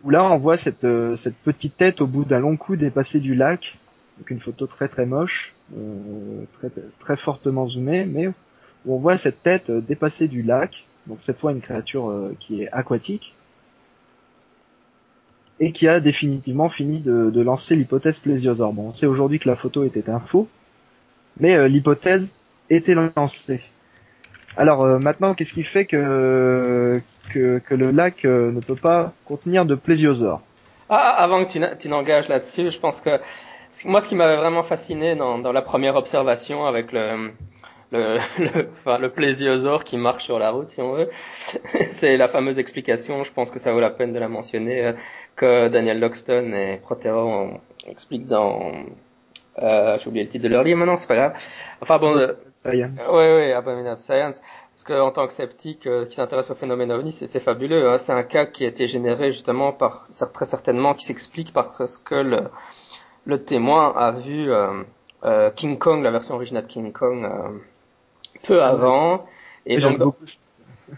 où 0.03 0.09
là 0.09 0.23
on 0.23 0.37
voit 0.37 0.57
cette, 0.57 0.83
euh, 0.83 1.15
petite 1.43 1.77
tête 1.77 2.01
au 2.01 2.07
bout 2.07 2.25
d'un 2.25 2.39
long 2.39 2.57
coup 2.57 2.75
dépassé 2.75 3.19
du 3.19 3.35
lac. 3.35 3.77
Donc 4.17 4.29
une 4.29 4.39
photo 4.39 4.67
très 4.67 4.87
très 4.87 5.05
moche, 5.05 5.53
euh, 5.77 6.43
très, 6.59 6.69
très 6.99 7.17
fortement 7.17 7.67
zoomée, 7.67 8.05
mais 8.05 8.27
où 8.27 8.95
on 8.95 8.97
voit 8.97 9.17
cette 9.17 9.43
tête 9.43 9.69
dépassée 9.69 10.27
du 10.27 10.41
lac. 10.41 10.85
Donc 11.07 11.19
cette 11.21 11.39
fois 11.39 11.51
une 11.51 11.61
créature 11.61 12.13
qui 12.39 12.63
est 12.63 12.71
aquatique 12.71 13.33
et 15.59 15.71
qui 15.71 15.87
a 15.87 15.99
définitivement 15.99 16.69
fini 16.69 16.99
de, 16.99 17.29
de 17.29 17.41
lancer 17.41 17.75
l'hypothèse 17.75 18.19
plésiosaure. 18.19 18.73
Bon, 18.73 18.89
on 18.89 18.93
sait 18.93 19.05
aujourd'hui 19.05 19.39
que 19.39 19.47
la 19.47 19.55
photo 19.55 19.83
était 19.83 20.09
un 20.09 20.19
faux, 20.19 20.47
mais 21.39 21.55
euh, 21.55 21.67
l'hypothèse 21.67 22.33
était 22.69 22.95
lancée. 22.95 23.61
Alors 24.57 24.83
euh, 24.83 24.99
maintenant, 24.99 25.33
qu'est-ce 25.33 25.53
qui 25.53 25.63
fait 25.63 25.85
que, 25.85 27.01
que, 27.33 27.61
le 27.69 27.91
lac 27.91 28.25
euh, 28.25 28.51
ne 28.51 28.59
peut 28.59 28.75
pas 28.75 29.13
contenir 29.25 29.65
de 29.65 29.75
plésiosaures? 29.75 30.41
Ah, 30.89 31.09
Avant 31.23 31.45
que 31.45 31.75
tu 31.75 31.89
n'engages 31.89 32.27
là-dessus, 32.27 32.71
je 32.71 32.79
pense 32.79 32.99
que 32.99 33.19
moi, 33.85 34.01
ce 34.01 34.09
qui 34.09 34.15
m'avait 34.15 34.35
vraiment 34.35 34.63
fasciné 34.63 35.15
dans, 35.15 35.51
la 35.51 35.61
première 35.61 35.95
observation 35.95 36.65
avec 36.65 36.91
le, 36.91 37.31
le, 37.93 38.17
le, 38.39 38.97
le 39.01 39.09
plésiosaure 39.09 39.85
qui 39.85 39.95
marche 39.95 40.25
sur 40.25 40.37
la 40.37 40.51
route, 40.51 40.69
si 40.69 40.81
on 40.81 40.91
veut, 40.91 41.09
c'est 41.91 42.17
la 42.17 42.27
fameuse 42.27 42.59
explication, 42.59 43.23
je 43.23 43.31
pense 43.31 43.51
que 43.51 43.59
ça 43.59 43.71
vaut 43.71 43.79
la 43.79 43.89
peine 43.89 44.11
de 44.11 44.19
la 44.19 44.27
mentionner, 44.27 44.93
que 45.37 45.69
Daniel 45.69 46.01
Loxton 46.01 46.51
et 46.53 46.77
Protero 46.81 47.61
expliquent 47.87 48.27
dans... 48.27 48.73
Euh, 49.59 49.97
J'ai 49.99 50.07
oublié 50.07 50.23
le 50.25 50.29
titre 50.29 50.43
de 50.43 50.49
leur 50.49 50.63
livre 50.63 50.77
maintenant, 50.79 50.97
c'est 50.97 51.07
pas 51.07 51.15
grave. 51.15 51.33
Enfin 51.81 51.97
bon... 51.97 52.15
Euh, 52.17 52.33
Science. 52.55 52.99
Oui, 53.11 53.25
oui, 53.35 53.51
Abominable 53.51 53.99
Science. 53.99 54.41
Parce 54.75 54.83
qu'en 54.99 55.11
tant 55.11 55.27
que 55.27 55.33
sceptique 55.33 55.85
euh, 55.87 56.05
qui 56.05 56.15
s'intéresse 56.15 56.49
au 56.51 56.55
phénomène 56.55 56.91
ovni, 56.91 57.11
c'est 57.11 57.39
fabuleux. 57.39 57.89
Hein. 57.89 57.97
C'est 57.97 58.13
un 58.13 58.23
cas 58.23 58.45
qui 58.45 58.65
a 58.65 58.67
été 58.67 58.87
généré 58.87 59.31
justement 59.31 59.71
par, 59.73 60.05
très 60.33 60.45
certainement, 60.45 60.93
qui 60.93 61.05
s'explique 61.05 61.53
parce 61.53 61.97
que 61.97 62.15
le, 62.15 62.41
le 63.25 63.43
témoin 63.43 63.93
a 63.95 64.11
vu 64.11 64.51
euh, 64.51 64.83
euh, 65.23 65.51
King 65.51 65.77
Kong, 65.77 66.03
la 66.03 66.11
version 66.11 66.35
originale 66.35 66.63
de 66.63 66.67
King 66.67 66.91
Kong, 66.91 67.27
peu 68.43 68.61
avant. 68.63 69.25
Et, 69.65 69.77
donc, 69.77 70.15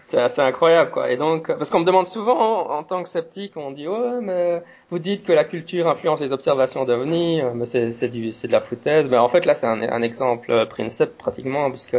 c'est 0.06 0.20
assez 0.20 0.42
incroyable, 0.42 0.92
quoi. 0.92 1.12
Et 1.12 1.18
donc, 1.18 1.48
parce 1.48 1.70
qu'on 1.70 1.80
me 1.80 1.86
demande 1.86 2.08
souvent, 2.08 2.70
en, 2.72 2.84
tant 2.84 3.04
que 3.04 3.10
sceptique, 3.10 3.58
on 3.58 3.72
dit, 3.72 3.88
ouais, 3.88 4.22
mais 4.22 4.64
vous 4.90 5.00
dites 5.00 5.24
que 5.24 5.32
la 5.32 5.44
culture 5.44 5.88
influence 5.88 6.20
les 6.22 6.34
observations 6.34 6.86
d'OVNI, 6.86 7.42
mais 7.54 7.66
c'est 7.66 8.08
du, 8.08 8.34
c'est 8.34 8.48
de 8.48 8.52
la 8.52 8.62
foutaise. 8.62 9.08
Mais 9.10 9.18
en 9.18 9.30
fait, 9.30 9.46
là, 9.46 9.56
c'est 9.56 9.68
un, 9.68 9.82
un, 9.82 10.02
exemple 10.02 10.68
principe 10.68 11.18
pratiquement, 11.18 11.70
puisque 11.70 11.98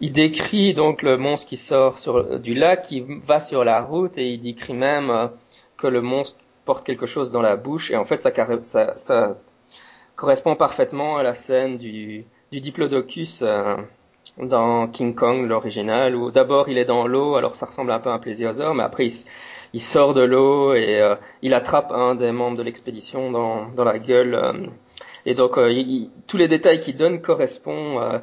il 0.00 0.12
décrit 0.12 0.74
donc 0.74 1.02
le 1.02 1.16
monstre 1.16 1.48
qui 1.48 1.56
sort 1.56 1.98
sur, 1.98 2.38
du 2.40 2.54
lac, 2.54 2.82
qui 2.82 3.04
va 3.26 3.40
sur 3.40 3.64
la 3.64 3.80
route, 3.80 4.18
et 4.18 4.28
il 4.28 4.42
décrit 4.42 4.74
même 4.74 5.30
que 5.76 5.86
le 5.86 6.02
monstre 6.02 6.38
porte 6.64 6.84
quelque 6.84 7.06
chose 7.06 7.30
dans 7.30 7.42
la 7.42 7.56
bouche, 7.56 7.90
et 7.90 7.96
en 7.96 8.04
fait, 8.04 8.20
ça, 8.20 8.32
ça, 8.62 8.94
ça 8.94 9.36
correspond 10.16 10.56
parfaitement 10.56 11.16
à 11.16 11.22
la 11.22 11.34
scène 11.34 11.78
du, 11.78 12.24
du 12.52 12.60
diplodocus. 12.60 13.42
Euh, 13.42 13.76
dans 14.38 14.88
King 14.88 15.14
Kong, 15.14 15.46
l'original, 15.48 16.16
où 16.16 16.30
d'abord 16.30 16.68
il 16.68 16.78
est 16.78 16.84
dans 16.84 17.06
l'eau, 17.06 17.36
alors 17.36 17.54
ça 17.54 17.66
ressemble 17.66 17.92
un 17.92 18.00
peu 18.00 18.10
à 18.10 18.14
un 18.14 18.18
plésiosaure, 18.18 18.74
mais 18.74 18.82
après 18.82 19.08
il, 19.72 19.80
sort 19.80 20.14
de 20.14 20.22
l'eau 20.22 20.74
et 20.74 21.00
euh, 21.00 21.14
il 21.42 21.54
attrape 21.54 21.90
un 21.92 22.14
des 22.14 22.32
membres 22.32 22.56
de 22.56 22.62
l'expédition 22.62 23.30
dans, 23.30 23.84
la 23.84 23.98
gueule. 23.98 24.34
Euh, 24.34 24.52
et 25.26 25.34
donc 25.34 25.56
euh, 25.56 25.72
tous 26.26 26.36
les 26.36 26.48
détails 26.48 26.80
qu'il 26.80 26.96
donne 26.96 27.20
correspondent 27.22 28.22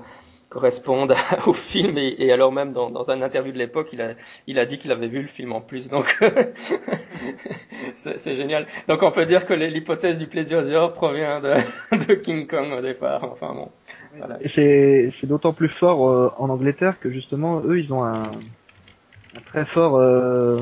correspondent 0.52 1.16
au 1.48 1.54
film. 1.54 1.98
Et, 1.98 2.16
et, 2.20 2.32
alors 2.32 2.52
même 2.52 2.74
dans, 2.74 2.92
dans 2.92 3.10
un 3.10 3.22
interview 3.24 3.52
de 3.52 3.58
l'époque 3.58 3.90
il 3.94 4.02
a 4.02 4.14
il 4.46 4.60
a 4.60 4.66
dit 4.66 4.78
qu'il 4.78 4.92
avait 4.92 5.08
vu 5.08 5.22
le 5.22 5.28
film 5.28 5.54
en 5.54 5.62
plus. 5.62 5.90
Donc 5.90 6.20
c'est 7.96 8.36
génial. 8.36 8.68
Donc 8.88 9.02
on 9.02 9.12
peut 9.12 9.26
dire 9.26 9.46
que 9.46 9.54
l'hypothèse 9.54 10.18
du 10.18 10.28
plésiosaure 10.28 10.94
provient 10.94 11.40
de, 11.40 11.56
de 12.08 12.14
King 12.16 12.46
Kong 12.48 12.72
au 12.78 12.82
départ. 12.82 13.24
Enfin 13.24 13.54
bon 13.56 13.70
voilà. 14.18 14.38
c'est 14.46 15.26
d'autant 15.26 15.54
plus 15.54 15.70
fort 15.70 16.10
euh, 16.10 16.32
en 16.38 16.50
Angleterre 16.50 17.00
que 17.00 17.10
justement 17.10 17.62
eux 17.62 17.80
ils 17.80 17.94
ont 17.94 18.04
un, 18.04 18.24
un 18.24 19.42
très 19.46 19.66
fort 19.66 19.96
euh, 19.96 20.60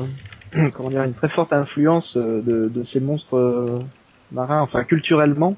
comment 0.74 0.90
dire 0.90 1.02
une 1.02 1.14
très 1.14 1.28
forte 1.28 1.52
influence 1.52 2.16
euh, 2.16 2.40
de, 2.42 2.68
de 2.68 2.84
ces 2.84 3.00
monstres 3.00 3.36
euh, 3.36 3.78
marins 4.30 4.60
enfin 4.60 4.84
culturellement 4.84 5.56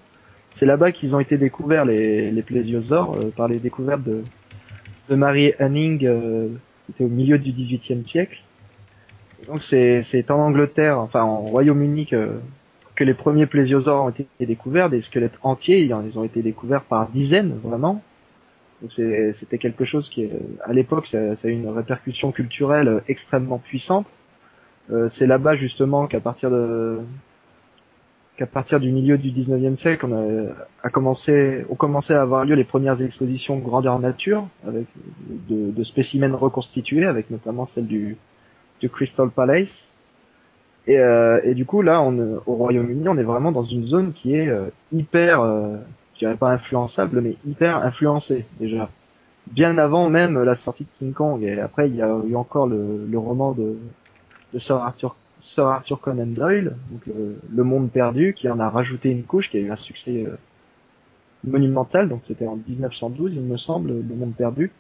c'est 0.53 0.67
là-bas 0.67 0.93
qu'ils 0.93 1.17
ont 1.17 1.21
été 1.21 1.39
découverts 1.39 1.85
les, 1.85 2.31
les 2.31 2.43
plésiosaures 2.43 3.17
euh, 3.17 3.31
par 3.35 3.49
les 3.49 3.59
découvertes 3.59 4.03
de, 4.03 4.23
de 5.09 5.15
Mary 5.15 5.55
Hanning. 5.59 6.07
Euh, 6.07 6.49
C'était 6.87 7.05
au 7.05 7.09
milieu 7.09 7.39
du 7.39 7.53
XVIIIe 7.53 8.07
siècle. 8.07 8.39
Donc 9.47 9.63
c'est 9.63 10.31
en 10.31 10.39
Angleterre, 10.39 10.99
enfin 11.01 11.23
en 11.23 11.39
Royaume-Uni 11.39 12.07
que, 12.07 12.31
que 12.95 13.03
les 13.03 13.15
premiers 13.15 13.47
plésiosaures 13.47 14.05
ont 14.05 14.11
été 14.11 14.27
découverts. 14.47 14.89
Des 14.89 15.03
squelettes 15.03 15.39
entiers, 15.43 15.81
ils 15.81 16.19
ont 16.19 16.25
été 16.25 16.43
découverts 16.43 16.85
par 16.85 17.09
dizaines 17.09 17.59
vraiment. 17.63 18.03
Donc 18.81 18.93
c'était 18.93 19.59
quelque 19.59 19.85
chose 19.85 20.09
qui, 20.09 20.29
à 20.65 20.73
l'époque, 20.73 21.07
ça, 21.07 21.35
ça, 21.37 21.49
a 21.49 21.51
eu 21.51 21.55
une 21.55 21.69
répercussion 21.69 22.31
culturelle 22.31 23.03
extrêmement 23.09 23.59
puissante. 23.59 24.07
Euh, 24.91 25.09
c'est 25.09 25.27
là-bas 25.27 25.57
justement 25.57 26.07
qu'à 26.07 26.21
partir 26.21 26.51
de 26.51 27.01
qu'à 28.37 28.47
partir 28.47 28.81
du 28.81 28.91
milieu 28.91 29.19
du 29.19 29.31
19e 29.31 29.77
siècle, 29.77 30.07
on 30.09 30.13
a, 30.13 30.53
a, 30.83 30.91
commencé, 30.91 31.67
ont 31.69 31.75
commencé 31.75 32.15
à 32.15 32.23
avoir 32.23 32.45
lieu 32.45 32.55
les 32.55 32.65
premières 32.65 33.03
expositions 33.03 33.59
grandeur 33.59 33.99
nature, 33.99 34.49
avec 34.67 34.87
de, 35.51 35.71
de 35.71 35.85
spécimens 35.85 36.35
reconstitués, 36.35 37.05
avec 37.05 37.31
notamment 37.31 37.67
celle 37.67 37.87
du, 37.87 38.17
du 38.81 38.89
Crystal 38.89 39.31
Palace. 39.31 39.91
Et, 40.87 40.99
euh, 40.99 41.41
et 41.45 41.55
du 41.55 41.65
coup, 41.65 41.83
là, 41.83 42.03
on, 42.03 42.41
au 42.47 42.55
Royaume-Uni, 42.55 43.09
on 43.09 43.17
est 43.17 43.23
vraiment 43.23 43.53
dans 43.53 43.65
une 43.65 43.87
zone 43.87 44.13
qui 44.13 44.35
est 44.35 44.49
euh, 44.49 44.69
hyper, 44.93 45.41
euh, 45.43 45.77
je 46.15 46.21
dirais 46.21 46.37
pas 46.37 46.51
influençable, 46.51 47.21
mais 47.21 47.37
hyper 47.47 47.77
influencée 47.77 48.47
déjà. 48.59 48.89
Bien 49.49 49.77
avant 49.79 50.09
même 50.09 50.43
la 50.43 50.55
sortie 50.55 50.85
de 50.85 50.89
King 50.99 51.13
Kong. 51.13 51.43
Et 51.43 51.61
après, 51.61 51.89
il 51.89 51.97
y 51.97 52.03
a 52.03 52.17
eu 52.27 52.35
encore 52.35 52.67
le, 52.67 53.07
le 53.09 53.19
roman 53.19 53.53
de, 53.53 53.77
de 54.53 54.59
Sir 54.59 54.77
Arthur 54.77 55.17
Sir 55.43 55.67
Arthur 55.67 56.01
Conan 56.01 56.27
Doyle, 56.27 56.77
donc 56.91 57.07
le, 57.07 57.37
le, 57.53 57.65
Monde 57.65 57.91
Perdu, 57.91 58.33
qui 58.33 58.49
en 58.49 58.61
a 58.61 58.71
rajouté 58.71 59.11
une 59.11 59.25
couche, 59.25 59.51
qui 59.51 59.57
a 59.57 59.61
eu 59.61 59.71
un 59.73 59.77
succès 59.77 60.25
euh, 60.25 60.37
monumental, 61.45 62.09
donc 62.09 62.23
c'était 62.25 62.47
en 62.47 62.57
1912, 62.57 63.35
il 63.35 63.43
me 63.43 63.57
semble, 63.57 63.89
Le 63.89 64.15
Monde 64.15 64.35
Perdu. 64.35 64.71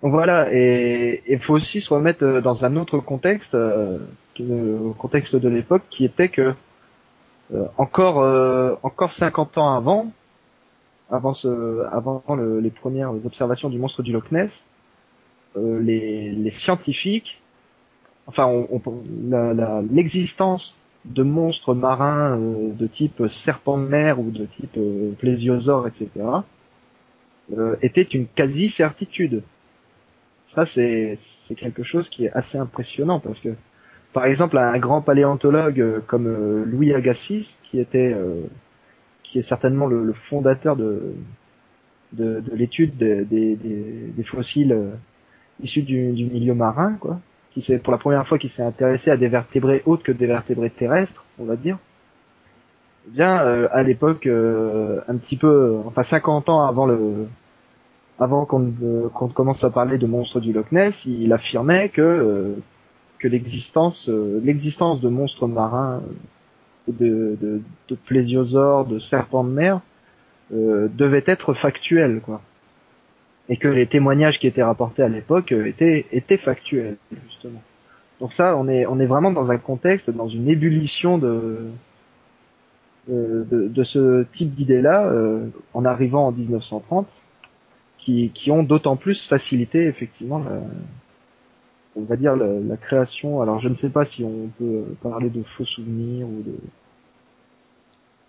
voilà, 0.00 0.46
et 0.54 1.24
il 1.28 1.40
faut 1.40 1.54
aussi 1.54 1.80
se 1.80 1.92
remettre 1.92 2.24
euh, 2.24 2.40
dans 2.40 2.64
un 2.64 2.76
autre 2.76 2.98
contexte, 2.98 3.56
euh, 3.56 3.98
le 4.38 4.92
contexte 4.96 5.34
de 5.34 5.48
l'époque, 5.48 5.82
qui 5.90 6.04
était 6.04 6.28
que 6.28 6.54
euh, 7.54 7.66
encore 7.78 8.20
euh, 8.20 8.74
encore 8.82 9.10
50 9.12 9.58
ans 9.58 9.74
avant, 9.74 10.12
avant 11.10 11.34
les 12.62 12.70
premières 12.70 13.12
observations 13.24 13.70
du 13.70 13.78
monstre 13.78 14.02
du 14.02 14.12
Loch 14.12 14.30
Ness, 14.30 14.66
euh, 15.56 15.80
les, 15.80 16.50
scientifiques, 16.50 17.37
enfin, 18.28 18.48
l'existence 19.90 20.76
de 21.04 21.22
monstres 21.22 21.74
marins 21.74 22.38
de 22.38 22.86
type 22.86 23.26
serpent 23.28 23.78
de 23.78 23.86
mer 23.86 24.20
ou 24.20 24.30
de 24.30 24.44
type 24.44 24.78
plésiosaure, 25.18 25.88
etc., 25.88 26.08
était 27.82 28.02
une 28.02 28.26
quasi 28.26 28.68
certitude. 28.68 29.42
Ça, 30.48 30.64
c'est 30.64 31.14
quelque 31.58 31.82
chose 31.82 32.08
qui 32.08 32.24
est 32.24 32.32
assez 32.32 32.56
impressionnant 32.56 33.20
parce 33.20 33.38
que, 33.38 33.50
par 34.14 34.24
exemple, 34.24 34.56
un 34.56 34.78
grand 34.78 35.02
paléontologue 35.02 35.80
euh, 35.80 36.00
comme 36.06 36.26
euh, 36.26 36.64
Louis 36.64 36.94
Agassiz, 36.94 37.58
qui 37.64 37.78
était, 37.78 38.14
euh, 38.14 38.44
qui 39.24 39.38
est 39.38 39.42
certainement 39.42 39.86
le, 39.86 40.14
fondateur 40.30 40.74
de, 40.74 41.12
de, 42.14 42.40
de 42.40 42.56
l'étude 42.56 42.96
des, 42.96 43.26
des, 43.26 43.56
des, 43.56 44.24
fossiles 44.24 44.74
issus 45.62 45.82
du, 45.82 46.12
du, 46.12 46.24
milieu 46.24 46.54
marin, 46.54 46.94
quoi, 46.94 47.20
qui 47.58 47.62
c'est 47.62 47.78
pour 47.82 47.92
la 47.92 47.98
première 47.98 48.26
fois 48.26 48.38
qui 48.38 48.48
s'est 48.48 48.62
intéressé 48.62 49.10
à 49.10 49.16
des 49.16 49.28
vertébrés 49.28 49.82
autres 49.86 50.02
que 50.02 50.12
des 50.12 50.26
vertébrés 50.26 50.70
terrestres, 50.70 51.24
on 51.38 51.44
va 51.44 51.56
dire. 51.56 51.78
Eh 53.06 53.10
bien, 53.10 53.36
à 53.36 53.82
l'époque, 53.82 54.26
un 54.26 55.16
petit 55.16 55.36
peu, 55.36 55.78
enfin 55.86 56.02
50 56.02 56.48
ans 56.50 56.66
avant 56.66 56.84
le, 56.86 57.26
avant 58.18 58.44
qu'on 58.46 59.28
commence 59.28 59.62
à 59.64 59.70
parler 59.70 59.98
de 59.98 60.06
monstres 60.06 60.40
du 60.40 60.52
Loch 60.52 60.72
Ness, 60.72 61.04
il 61.06 61.32
affirmait 61.32 61.88
que 61.88 62.02
euh, 62.02 62.54
que 63.18 63.28
l'existence 63.28 64.08
euh, 64.08 64.40
l'existence 64.42 65.00
de 65.00 65.08
monstres 65.08 65.46
marins, 65.46 66.02
de, 66.88 67.36
de, 67.40 67.94
plésiosaures, 68.06 68.86
de 68.86 68.98
serpents 68.98 69.44
de 69.44 69.50
mer 69.50 69.80
euh, 70.52 70.88
devait 70.96 71.24
être 71.26 71.54
factuelle, 71.54 72.20
quoi, 72.24 72.40
et 73.48 73.56
que 73.56 73.68
les 73.68 73.86
témoignages 73.86 74.38
qui 74.38 74.46
étaient 74.46 74.62
rapportés 74.62 75.02
à 75.02 75.08
l'époque 75.08 75.52
étaient 75.52 76.06
étaient 76.12 76.36
factuels 76.36 76.96
justement. 77.28 77.62
Donc 78.20 78.32
ça, 78.32 78.56
on 78.56 78.68
est 78.68 78.86
on 78.86 78.98
est 78.98 79.06
vraiment 79.06 79.30
dans 79.30 79.50
un 79.50 79.58
contexte, 79.58 80.10
dans 80.10 80.28
une 80.28 80.48
ébullition 80.48 81.18
de 81.18 81.68
de, 83.08 83.68
de 83.68 83.84
ce 83.84 84.24
type 84.24 84.50
d'idée-là, 84.50 85.10
en 85.72 85.84
arrivant 85.86 86.26
en 86.26 86.32
1930 86.32 87.08
qui, 88.32 88.50
ont 88.50 88.62
d'autant 88.62 88.96
plus 88.96 89.26
facilité 89.26 89.86
effectivement 89.86 90.38
la, 90.38 90.60
on 91.96 92.02
va 92.02 92.16
dire 92.16 92.36
la, 92.36 92.76
création. 92.76 93.42
Alors 93.42 93.60
je 93.60 93.68
ne 93.68 93.74
sais 93.74 93.90
pas 93.90 94.04
si 94.04 94.24
on 94.24 94.48
peut 94.58 94.84
parler 95.02 95.30
de 95.30 95.42
faux 95.42 95.64
souvenirs 95.64 96.26
ou 96.26 96.42
de 96.42 96.54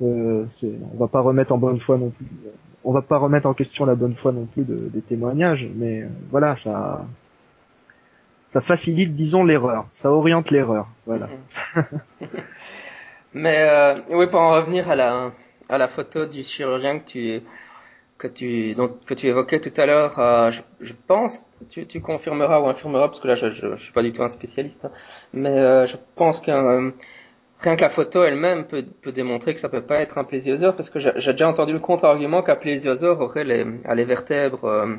euh, 0.02 0.46
on 0.94 0.98
va 0.98 1.08
pas 1.08 1.22
remettre 1.22 1.52
en 1.52 1.58
bonne 1.58 1.80
foi 1.80 1.98
non 1.98 2.10
plus. 2.10 2.26
On 2.84 2.94
va 2.94 3.02
pas 3.02 3.18
remettre 3.18 3.48
en 3.48 3.54
question 3.54 3.86
la 3.86 3.96
bonne 3.96 4.16
foi 4.16 4.32
non 4.32 4.46
plus 4.46 4.64
des 4.64 5.02
témoignages, 5.02 5.68
mais 5.76 6.04
euh, 6.04 6.08
voilà, 6.32 6.56
ça, 6.56 7.06
ça 8.48 8.62
facilite, 8.62 9.16
disons, 9.16 9.44
l'erreur. 9.44 9.88
Ça 9.92 10.12
oriente 10.12 10.50
l'erreur. 10.52 10.88
Voilà. 11.06 11.28
mais 13.34 13.58
euh, 13.60 13.96
oui, 14.12 14.28
pour 14.28 14.40
en 14.40 14.54
revenir 14.56 14.90
à 14.90 14.96
la 14.96 15.32
à 15.70 15.78
la 15.78 15.88
photo 15.88 16.26
du 16.26 16.44
chirurgien 16.44 17.00
que 17.00 17.06
tu 17.06 17.42
que 18.18 18.28
tu 18.28 18.76
donc 18.76 19.06
que 19.06 19.14
tu 19.14 19.28
évoquais 19.28 19.60
tout 19.60 19.74
à 19.80 19.86
l'heure, 19.86 20.20
euh, 20.20 20.52
je, 20.52 20.62
je, 20.82 20.94
pense, 21.08 21.46
tu, 21.70 21.86
tu 21.88 22.02
confirmeras 22.02 22.60
ou 22.60 22.68
infirmeras 22.68 23.08
parce 23.08 23.20
que 23.20 23.28
là 23.28 23.36
je, 23.36 23.50
je, 23.50 23.76
je 23.76 23.82
suis 23.82 23.94
pas 23.94 24.04
du 24.04 24.12
tout 24.12 24.24
un 24.24 24.28
spécialiste, 24.28 24.86
hein, 24.86 24.92
mais 25.34 25.58
euh, 25.58 25.86
je 25.86 25.96
pense 26.16 26.40
que 26.40 26.52
euh, 26.52 26.92
rien 27.62 27.76
que 27.76 27.82
la 27.82 27.90
photo 27.90 28.24
elle-même 28.24 28.66
peut, 28.66 28.86
peut 29.02 29.12
démontrer 29.12 29.54
que 29.54 29.60
ça 29.60 29.70
peut 29.70 29.82
pas 29.82 30.00
être 30.00 30.18
un 30.18 30.24
plésiosaure 30.24 30.76
parce 30.76 30.90
que 30.90 31.00
j'ai 31.00 31.32
déjà 31.32 31.48
entendu 31.48 31.74
le 31.74 31.80
contre-argument 31.80 32.42
qu'un 32.42 32.56
plésiosaure 32.56 33.20
aurait 33.20 33.44
les, 33.44 33.66
les 33.94 34.04
vertèbres, 34.06 34.66
euh, 34.66 34.96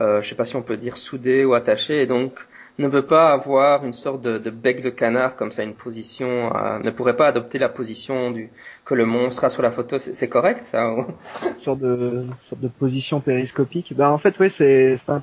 euh, 0.00 0.20
je 0.20 0.28
sais 0.28 0.34
pas 0.34 0.44
si 0.44 0.56
on 0.56 0.62
peut 0.62 0.76
dire 0.76 0.96
soudées 0.96 1.44
ou 1.44 1.54
attachées 1.54 2.02
et 2.02 2.06
donc 2.06 2.32
ne 2.78 2.88
peut 2.88 3.06
pas 3.06 3.30
avoir 3.30 3.84
une 3.84 3.92
sorte 3.92 4.22
de, 4.22 4.38
de, 4.38 4.50
bec 4.50 4.82
de 4.82 4.90
canard 4.90 5.36
comme 5.36 5.52
ça, 5.52 5.62
une 5.62 5.74
position, 5.74 6.52
euh, 6.56 6.80
ne 6.80 6.90
pourrait 6.90 7.16
pas 7.16 7.28
adopter 7.28 7.58
la 7.58 7.68
position 7.68 8.32
du 8.32 8.50
que 8.84 8.94
le 8.94 9.06
monstre 9.06 9.44
a 9.44 9.50
sur 9.50 9.62
la 9.62 9.70
photo. 9.70 9.98
C'est 9.98 10.28
correct 10.28 10.64
ça 10.64 10.82
Une 10.82 11.58
sorte 11.58 11.80
de 11.80 12.26
sorte 12.40 12.60
de 12.60 12.68
position 12.68 13.20
périscopique. 13.20 13.94
Ben 13.94 14.08
en 14.08 14.18
fait 14.18 14.34
oui 14.40 14.50
c'est 14.50 14.96
c'est 14.96 15.10
un 15.10 15.22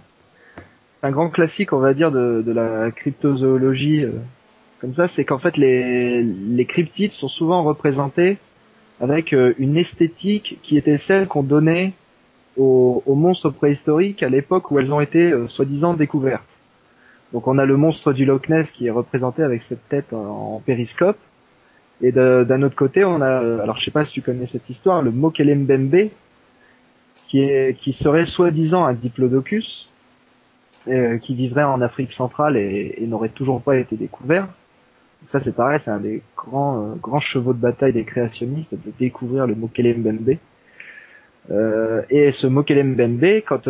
c'est 0.91 1.05
un 1.05 1.11
grand 1.11 1.29
classique 1.29 1.73
on 1.73 1.79
va 1.79 1.93
dire 1.93 2.11
de, 2.11 2.41
de 2.45 2.53
la 2.53 2.91
cryptozoologie 2.91 4.05
euh, 4.05 4.13
comme 4.81 4.93
ça, 4.93 5.07
c'est 5.07 5.23
qu'en 5.25 5.39
fait 5.39 5.57
les 5.57 6.23
les 6.23 6.65
cryptides 6.65 7.11
sont 7.11 7.29
souvent 7.29 7.63
représentés 7.63 8.37
avec 8.99 9.33
euh, 9.33 9.53
une 9.57 9.77
esthétique 9.77 10.59
qui 10.61 10.77
était 10.77 10.97
celle 10.97 11.27
qu'on 11.27 11.43
donnait 11.43 11.93
aux, 12.57 13.01
aux, 13.05 13.15
monstres 13.15 13.49
préhistoriques 13.49 14.23
à 14.23 14.29
l'époque 14.29 14.71
où 14.71 14.79
elles 14.79 14.93
ont 14.93 14.99
été 14.99 15.33
soi-disant 15.47 15.93
découvertes. 15.93 16.57
Donc 17.33 17.47
on 17.47 17.57
a 17.57 17.65
le 17.65 17.77
monstre 17.77 18.13
du 18.13 18.25
Loch 18.25 18.49
Ness 18.49 18.71
qui 18.71 18.87
est 18.87 18.91
représenté 18.91 19.43
avec 19.43 19.63
cette 19.63 19.87
tête 19.87 20.13
en, 20.13 20.61
périscope. 20.65 21.17
Et 22.01 22.11
d'un 22.11 22.61
autre 22.63 22.75
côté, 22.75 23.05
on 23.05 23.21
a, 23.21 23.43
euh, 23.43 23.61
alors 23.61 23.77
je 23.77 23.85
sais 23.85 23.91
pas 23.91 24.05
si 24.05 24.13
tu 24.13 24.21
connais 24.21 24.47
cette 24.47 24.69
histoire, 24.69 25.01
le 25.01 25.11
Mokelembembe, 25.11 26.09
qui 27.27 27.41
est, 27.41 27.77
qui 27.77 27.93
serait 27.93 28.25
soi-disant 28.25 28.83
un 28.85 28.93
diplodocus, 28.93 29.89
euh, 30.87 31.19
qui 31.19 31.35
vivrait 31.35 31.63
en 31.63 31.79
Afrique 31.81 32.11
centrale 32.11 32.57
et, 32.57 32.97
n'aurait 33.01 33.29
toujours 33.29 33.61
pas 33.61 33.77
été 33.77 33.95
découvert. 33.95 34.47
Ça 35.27 35.39
c'est 35.39 35.55
pareil, 35.55 35.79
c'est 35.79 35.91
un 35.91 35.99
des 35.99 36.21
grands, 36.35 36.83
euh, 36.83 36.95
grands 36.95 37.19
chevaux 37.19 37.53
de 37.53 37.59
bataille 37.59 37.93
des 37.93 38.03
créationnistes 38.03 38.73
de 38.73 38.91
découvrir 38.99 39.47
le 39.47 39.55
Mokelembembe. 39.55 40.37
Euh, 41.49 42.01
et 42.09 42.31
ce 42.31 42.47
Mokelembembe, 42.47 43.41
quand 43.47 43.67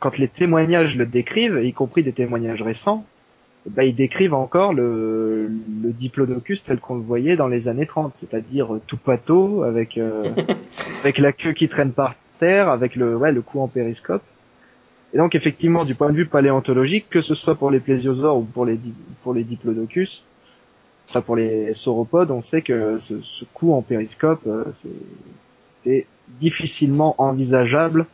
quand 0.00 0.16
les 0.16 0.28
témoignages 0.28 0.96
le 0.96 1.06
décrivent, 1.06 1.60
y 1.62 1.72
compris 1.74 2.02
des 2.02 2.12
témoignages 2.12 2.62
récents, 2.62 3.04
bah, 3.68 3.84
ils 3.84 3.94
décrivent 3.94 4.32
encore 4.32 4.72
le, 4.72 5.48
le 5.48 5.92
diplodocus 5.92 6.64
tel 6.64 6.80
qu'on 6.80 6.94
le 6.94 7.02
voyait 7.02 7.36
dans 7.36 7.48
les 7.48 7.68
années 7.68 7.86
30, 7.86 8.12
c'est-à-dire 8.16 8.78
tout 8.86 8.96
pato 8.96 9.62
avec 9.62 9.98
euh, 9.98 10.32
avec 11.02 11.18
la 11.18 11.32
queue 11.32 11.52
qui 11.52 11.68
traîne 11.68 11.92
par 11.92 12.14
terre, 12.38 12.70
avec 12.70 12.96
le 12.96 13.16
ouais 13.16 13.32
le 13.32 13.42
cou 13.42 13.60
en 13.60 13.68
périscope. 13.68 14.22
Et 15.12 15.18
donc 15.18 15.34
effectivement, 15.34 15.84
du 15.84 15.94
point 15.94 16.10
de 16.10 16.16
vue 16.16 16.26
paléontologique, 16.26 17.06
que 17.10 17.20
ce 17.20 17.34
soit 17.34 17.54
pour 17.54 17.70
les 17.70 17.80
plésiosaures 17.80 18.38
ou 18.38 18.44
pour 18.44 18.64
les 18.64 18.80
pour 19.22 19.34
les 19.34 19.44
diplodocus, 19.44 20.24
enfin 21.10 21.20
pour 21.20 21.36
les 21.36 21.74
sauropodes, 21.74 22.30
on 22.30 22.40
sait 22.40 22.62
que 22.62 22.98
ce, 22.98 23.20
ce 23.20 23.44
cou 23.52 23.74
en 23.74 23.82
périscope, 23.82 24.46
euh, 24.46 24.64
c'est 25.84 26.06
difficilement 26.40 27.14
envisageable 27.18 28.06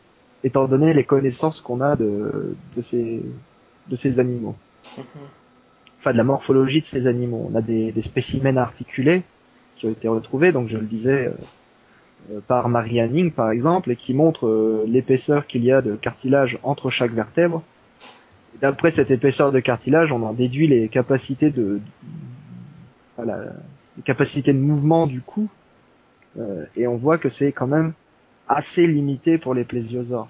étant 0.43 0.67
donné 0.67 0.93
les 0.93 1.03
connaissances 1.03 1.61
qu'on 1.61 1.81
a 1.81 1.95
de, 1.95 2.55
de, 2.75 2.81
ces, 2.81 3.21
de 3.89 3.95
ces 3.95 4.19
animaux. 4.19 4.55
Mhm. 4.97 5.03
Enfin, 5.99 6.11
de 6.11 6.17
la 6.17 6.23
morphologie 6.23 6.81
de 6.81 6.85
ces 6.85 7.07
animaux. 7.07 7.49
On 7.51 7.55
a 7.55 7.61
des, 7.61 7.91
des 7.91 8.01
spécimens 8.01 8.57
articulés 8.57 9.23
qui 9.77 9.85
ont 9.85 9.91
été 9.91 10.07
retrouvés, 10.07 10.51
donc 10.51 10.67
je 10.67 10.77
le 10.77 10.85
disais, 10.85 11.27
euh, 11.27 11.31
euh, 12.31 12.39
par 12.47 12.69
Marie 12.69 13.01
Hanning 13.01 13.31
par 13.31 13.51
exemple, 13.51 13.91
et 13.91 13.95
qui 13.95 14.13
montrent 14.13 14.47
euh, 14.47 14.85
l'épaisseur 14.87 15.47
qu'il 15.47 15.63
y 15.63 15.71
a 15.71 15.81
de 15.81 15.95
cartilage 15.95 16.59
entre 16.63 16.89
chaque 16.89 17.11
vertèbre. 17.11 17.63
D'après 18.61 18.89
cette 18.89 19.11
épaisseur 19.11 19.51
de 19.51 19.59
cartilage, 19.59 20.11
on 20.11 20.23
en 20.23 20.33
déduit 20.33 20.67
les 20.67 20.87
capacités 20.87 21.51
de, 21.51 21.79
voilà, 23.17 23.43
les 23.97 24.03
capacités 24.03 24.53
de 24.53 24.59
mouvement 24.59 25.07
du 25.07 25.21
cou, 25.21 25.49
et 26.75 26.87
on 26.87 26.97
voit 26.97 27.17
que 27.17 27.29
c'est 27.29 27.51
quand 27.51 27.67
même 27.67 27.93
assez 28.47 28.87
limité 28.87 29.37
pour 29.37 29.53
les 29.53 29.63
plésiosaures. 29.63 30.29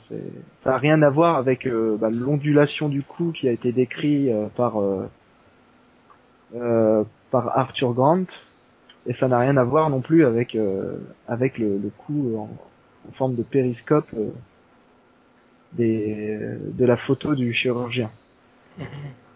Ça 0.56 0.71
n'a 0.71 0.78
rien 0.78 1.02
à 1.02 1.10
voir 1.10 1.38
avec 1.38 1.67
euh, 1.67 1.97
bah, 2.00 2.10
l'ondulation 2.10 2.89
du 2.89 3.04
cou 3.04 3.32
qui 3.32 3.47
a 3.47 3.52
été 3.52 3.71
décrit 3.71 4.32
euh, 4.32 4.47
par 4.56 4.82
euh, 4.82 5.08
euh, 6.56 7.04
par 7.30 7.58
Arthur 7.58 7.93
Grant 7.93 8.26
et 9.06 9.13
ça 9.13 9.28
n'a 9.28 9.39
rien 9.39 9.58
à 9.58 9.63
voir 9.63 9.89
non 9.89 10.02
plus 10.02 10.26
avec 10.26 10.58
avec 11.28 11.58
le, 11.58 11.78
le 11.78 11.91
cou 11.97 12.38
en, 12.38 12.50
forme 13.13 13.36
de 13.36 13.43
périscope 13.43 14.13
des, 15.73 16.38
de 16.73 16.86
la 16.86 16.97
photo 16.97 17.36
du 17.36 17.54
chirurgien. 17.54 18.12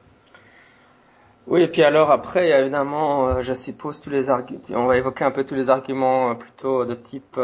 Oui, 1.48 1.62
et 1.64 1.68
puis 1.68 1.84
alors 1.84 2.12
après, 2.12 2.50
évidemment, 2.50 3.42
je 3.42 3.54
suppose, 3.54 4.00
tous 4.00 4.10
les 4.10 4.30
arguments, 4.30 4.62
on 4.72 4.86
va 4.86 4.98
évoquer 4.98 5.24
un 5.24 5.32
peu 5.32 5.44
tous 5.44 5.56
les 5.56 5.70
arguments 5.70 6.36
plutôt 6.36 6.86
de 6.86 6.94
type 6.94 7.38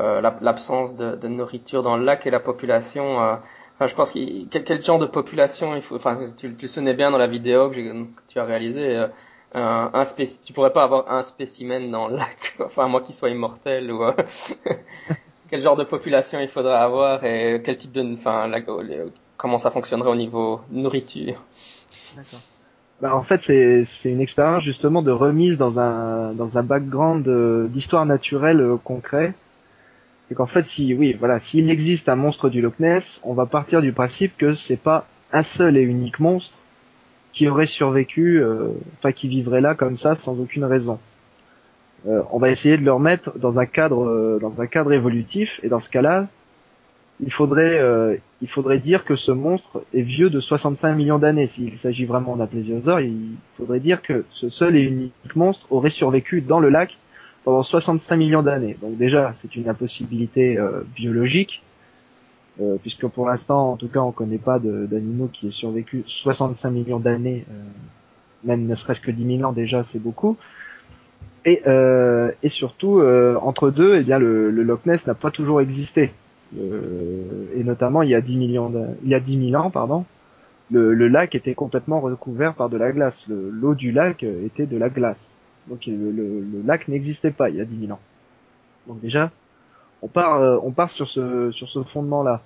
euh, 0.00 0.20
l'absence 0.20 0.96
de, 0.96 1.28
nourriture 1.28 1.84
dans 1.84 1.96
le 1.96 2.04
lac 2.04 2.26
et 2.26 2.30
la 2.30 2.40
population. 2.40 3.22
Euh, 3.22 3.36
enfin, 3.76 3.86
je 3.86 3.94
pense 3.94 4.10
qu'il 4.10 4.48
quel, 4.48 4.82
genre 4.82 4.98
de 4.98 5.06
population 5.06 5.76
il 5.76 5.82
faut. 5.82 5.94
Enfin, 5.94 6.18
tu, 6.36 6.54
tu 6.56 6.66
sonnais 6.66 6.94
bien 6.94 7.12
dans 7.12 7.18
la 7.18 7.28
vidéo 7.28 7.70
que, 7.70 7.76
que 7.76 8.22
tu 8.26 8.38
as 8.40 8.44
réalisée. 8.44 8.96
Euh, 8.96 9.06
un, 9.56 9.90
un 9.94 10.04
spéc, 10.04 10.28
tu 10.44 10.52
pourrais 10.52 10.72
pas 10.72 10.82
avoir 10.82 11.12
un 11.12 11.22
spécimen 11.22 11.88
dans 11.92 12.08
le 12.08 12.16
lac, 12.16 12.56
enfin 12.64 12.88
moi 12.88 13.02
qui 13.02 13.12
soit 13.12 13.30
immortel 13.30 13.92
ou 13.92 14.02
quel 15.48 15.62
genre 15.62 15.76
de 15.76 15.84
population 15.84 16.40
il 16.40 16.48
faudrait 16.48 16.74
avoir 16.74 17.24
et 17.24 17.62
quel 17.64 17.76
type 17.76 17.92
de, 17.92 18.14
enfin 18.14 18.50
comment 19.36 19.58
ça 19.58 19.70
fonctionnerait 19.70 20.10
au 20.10 20.16
niveau 20.16 20.60
nourriture. 20.70 21.40
D'accord. 22.16 22.40
Bah, 23.00 23.16
en 23.16 23.24
fait, 23.24 23.40
c'est 23.42 23.84
une 24.04 24.20
expérience 24.20 24.62
justement 24.62 25.02
de 25.02 25.10
remise 25.10 25.58
dans 25.58 25.80
un 25.80 26.32
dans 26.32 26.58
un 26.58 26.62
background 26.62 27.26
euh, 27.26 27.66
d'histoire 27.66 28.06
naturelle 28.06 28.60
euh, 28.60 28.76
concret. 28.76 29.34
C'est 30.28 30.34
qu'en 30.36 30.46
fait, 30.46 30.62
si 30.64 30.94
oui, 30.94 31.16
voilà, 31.18 31.40
s'il 31.40 31.70
existe 31.70 32.08
un 32.08 32.16
monstre 32.16 32.48
du 32.48 32.60
Loch 32.60 32.78
Ness, 32.78 33.20
on 33.24 33.34
va 33.34 33.46
partir 33.46 33.82
du 33.82 33.92
principe 33.92 34.36
que 34.36 34.54
c'est 34.54 34.76
pas 34.80 35.06
un 35.32 35.42
seul 35.42 35.76
et 35.76 35.82
unique 35.82 36.20
monstre 36.20 36.56
qui 37.32 37.48
aurait 37.48 37.66
survécu, 37.66 38.40
euh, 38.40 38.68
enfin 38.98 39.12
qui 39.12 39.28
vivrait 39.28 39.60
là 39.60 39.74
comme 39.74 39.96
ça 39.96 40.14
sans 40.14 40.38
aucune 40.38 40.64
raison. 40.64 41.00
on 42.06 42.38
va 42.38 42.50
essayer 42.50 42.78
de 42.78 42.84
le 42.84 42.92
remettre 42.92 43.36
dans 43.38 43.58
un 43.58 43.66
cadre 43.66 44.38
dans 44.40 44.60
un 44.60 44.66
cadre 44.66 44.92
évolutif 44.92 45.58
et 45.62 45.68
dans 45.68 45.80
ce 45.80 45.90
cas-là, 45.90 46.28
il 47.20 47.32
faudrait, 47.32 47.78
euh, 47.78 48.16
il 48.42 48.48
faudrait 48.48 48.80
dire 48.80 49.04
que 49.04 49.16
ce 49.16 49.30
monstre 49.30 49.84
est 49.94 50.02
vieux 50.02 50.30
de 50.30 50.40
65 50.40 50.94
millions 50.94 51.18
d'années. 51.18 51.46
S'il 51.46 51.76
s'agit 51.78 52.06
vraiment 52.06 52.36
d'un 52.36 52.46
plésiosaure, 52.46 53.00
il 53.00 53.36
faudrait 53.56 53.80
dire 53.80 54.02
que 54.02 54.24
ce 54.30 54.48
seul 54.50 54.76
et 54.76 54.82
unique 54.82 55.12
monstre 55.36 55.66
aurait 55.70 55.90
survécu 55.90 56.40
dans 56.40 56.58
le 56.58 56.70
lac 56.70 56.96
pendant 57.44 57.62
65 57.62 58.16
millions 58.16 58.42
d'années. 58.42 58.76
Donc 58.80 58.96
déjà, 58.96 59.32
c'est 59.36 59.54
une 59.54 59.68
impossibilité 59.68 60.58
euh, 60.58 60.82
biologique, 60.96 61.62
euh, 62.60 62.78
puisque 62.80 63.06
pour 63.06 63.28
l'instant, 63.28 63.72
en 63.72 63.76
tout 63.76 63.88
cas, 63.88 64.00
on 64.00 64.08
ne 64.08 64.12
connaît 64.12 64.38
pas 64.38 64.58
d'animaux 64.58 65.28
qui 65.32 65.48
aient 65.48 65.52
survécu 65.52 66.02
65 66.06 66.70
millions 66.70 67.00
d'années, 67.00 67.44
même 68.42 68.66
ne 68.66 68.74
serait-ce 68.74 69.00
que 69.00 69.10
10 69.10 69.38
000 69.38 69.48
ans 69.48 69.52
déjà, 69.52 69.84
c'est 69.84 70.00
beaucoup. 70.00 70.36
Et, 71.44 71.62
et 72.42 72.48
surtout, 72.48 73.02
entre 73.42 73.70
deux, 73.70 73.96
eh 73.98 74.02
bien, 74.02 74.18
le, 74.18 74.50
le 74.50 74.62
Loch 74.62 74.86
Ness 74.86 75.06
n'a 75.06 75.14
pas 75.14 75.30
toujours 75.30 75.60
existé. 75.60 76.12
Euh, 76.58 77.46
et 77.56 77.64
notamment 77.64 78.02
il 78.02 78.10
y 78.10 78.14
a 78.14 78.20
10 78.20 78.36
millions 78.36 78.70
il 79.02 79.08
y 79.08 79.14
a 79.14 79.20
10 79.20 79.50
000 79.50 79.60
ans 79.60 79.70
pardon 79.70 80.04
le, 80.70 80.94
le, 80.94 81.08
lac 81.08 81.34
était 81.34 81.54
complètement 81.54 82.00
recouvert 82.00 82.54
par 82.54 82.70
de 82.70 82.76
la 82.76 82.92
glace. 82.92 83.26
L'eau 83.28 83.74
du 83.74 83.92
lac 83.92 84.22
était 84.22 84.66
de 84.66 84.76
la 84.78 84.88
glace. 84.88 85.38
Donc 85.68 85.84
le, 85.86 86.10
le 86.10 86.62
lac 86.64 86.88
n'existait 86.88 87.32
pas 87.32 87.50
il 87.50 87.56
y 87.56 87.60
a 87.60 87.64
10 87.64 87.80
000 87.80 87.92
ans. 87.92 88.00
Donc 88.86 89.00
déjà 89.00 89.30
on 90.04 90.08
part 90.08 90.40
euh, 90.42 90.58
on 90.62 90.70
part 90.70 90.90
sur 90.90 91.08
ce 91.08 91.50
sur 91.52 91.68
ce 91.70 91.82
fondement 91.82 92.22
là 92.22 92.42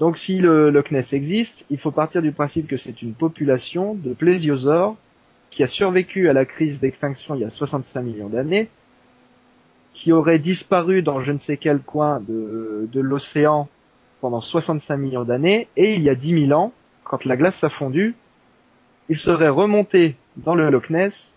donc 0.00 0.18
si 0.18 0.38
le 0.38 0.70
Loch 0.70 0.90
Ness 0.90 1.12
existe 1.12 1.64
il 1.70 1.78
faut 1.78 1.92
partir 1.92 2.20
du 2.20 2.32
principe 2.32 2.66
que 2.66 2.76
c'est 2.76 3.00
une 3.00 3.14
population 3.14 3.94
de 3.94 4.12
plésiosaures 4.12 4.96
qui 5.50 5.62
a 5.62 5.68
survécu 5.68 6.28
à 6.28 6.32
la 6.32 6.44
crise 6.44 6.80
d'extinction 6.80 7.36
il 7.36 7.42
y 7.42 7.44
a 7.44 7.50
65 7.50 8.02
millions 8.02 8.28
d'années 8.28 8.68
qui 9.98 10.12
aurait 10.12 10.38
disparu 10.38 11.02
dans 11.02 11.20
je 11.20 11.32
ne 11.32 11.38
sais 11.38 11.56
quel 11.56 11.80
coin 11.80 12.20
de, 12.20 12.88
de 12.92 13.00
l'océan 13.00 13.68
pendant 14.20 14.40
65 14.40 14.96
millions 14.96 15.24
d'années, 15.24 15.66
et 15.76 15.94
il 15.94 16.02
y 16.02 16.08
a 16.08 16.14
10 16.14 16.46
000 16.46 16.58
ans, 16.58 16.72
quand 17.02 17.24
la 17.24 17.36
glace 17.36 17.64
a 17.64 17.68
fondu, 17.68 18.14
il 19.08 19.18
serait 19.18 19.48
remonté 19.48 20.14
dans 20.36 20.54
le 20.54 20.70
Loch 20.70 20.90
Ness, 20.90 21.34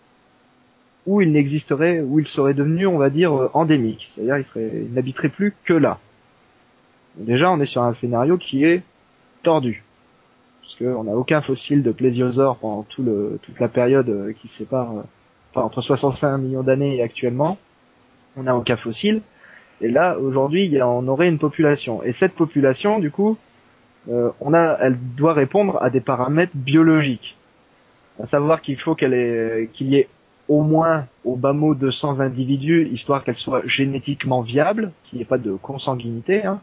où 1.06 1.20
il 1.20 1.32
n'existerait, 1.32 2.02
où 2.02 2.20
il 2.20 2.26
serait 2.26 2.54
devenu, 2.54 2.86
on 2.86 2.98
va 2.98 3.10
dire, 3.10 3.50
endémique. 3.52 4.06
C'est-à-dire, 4.06 4.38
il 4.38 4.44
serait, 4.44 4.70
il 4.74 4.92
n'habiterait 4.94 5.28
plus 5.28 5.54
que 5.64 5.74
là. 5.74 5.98
déjà, 7.16 7.50
on 7.50 7.58
est 7.58 7.66
sur 7.66 7.82
un 7.82 7.92
scénario 7.92 8.36
qui 8.38 8.64
est 8.64 8.82
tordu. 9.42 9.82
Parce 10.60 10.76
qu'on 10.76 11.02
n'a 11.02 11.16
aucun 11.16 11.42
fossile 11.42 11.82
de 11.82 11.90
plésiosaure 11.90 12.58
pendant 12.58 12.84
tout 12.84 13.02
le, 13.02 13.40
toute 13.42 13.58
la 13.58 13.68
période 13.68 14.32
qui 14.40 14.46
sépare, 14.46 14.92
enfin, 15.50 15.66
entre 15.66 15.80
65 15.80 16.38
millions 16.38 16.62
d'années 16.62 16.98
et 16.98 17.02
actuellement 17.02 17.58
on 18.36 18.44
n'a 18.44 18.56
aucun 18.56 18.76
fossile. 18.76 19.22
Et 19.80 19.88
là, 19.88 20.18
aujourd'hui, 20.18 20.78
on 20.82 21.08
aurait 21.08 21.28
une 21.28 21.38
population. 21.38 22.02
Et 22.02 22.12
cette 22.12 22.34
population, 22.34 22.98
du 22.98 23.10
coup, 23.10 23.36
euh, 24.08 24.30
on 24.40 24.54
a, 24.54 24.78
elle 24.80 24.96
doit 25.16 25.32
répondre 25.34 25.82
à 25.82 25.90
des 25.90 26.00
paramètres 26.00 26.52
biologiques. 26.54 27.36
À 28.20 28.26
savoir 28.26 28.60
qu'il 28.60 28.78
faut 28.78 28.94
qu'elle 28.94 29.68
qu'il 29.72 29.88
y 29.88 29.96
ait 29.96 30.08
au 30.48 30.62
moins 30.62 31.06
au 31.24 31.36
bas 31.36 31.52
mot 31.52 31.74
200 31.74 32.20
individus, 32.20 32.88
histoire 32.92 33.24
qu'elle 33.24 33.36
soit 33.36 33.62
génétiquement 33.66 34.42
viable, 34.42 34.92
qu'il 35.04 35.16
n'y 35.16 35.22
ait 35.22 35.26
pas 35.26 35.38
de 35.38 35.52
consanguinité. 35.52 36.44
Hein. 36.44 36.60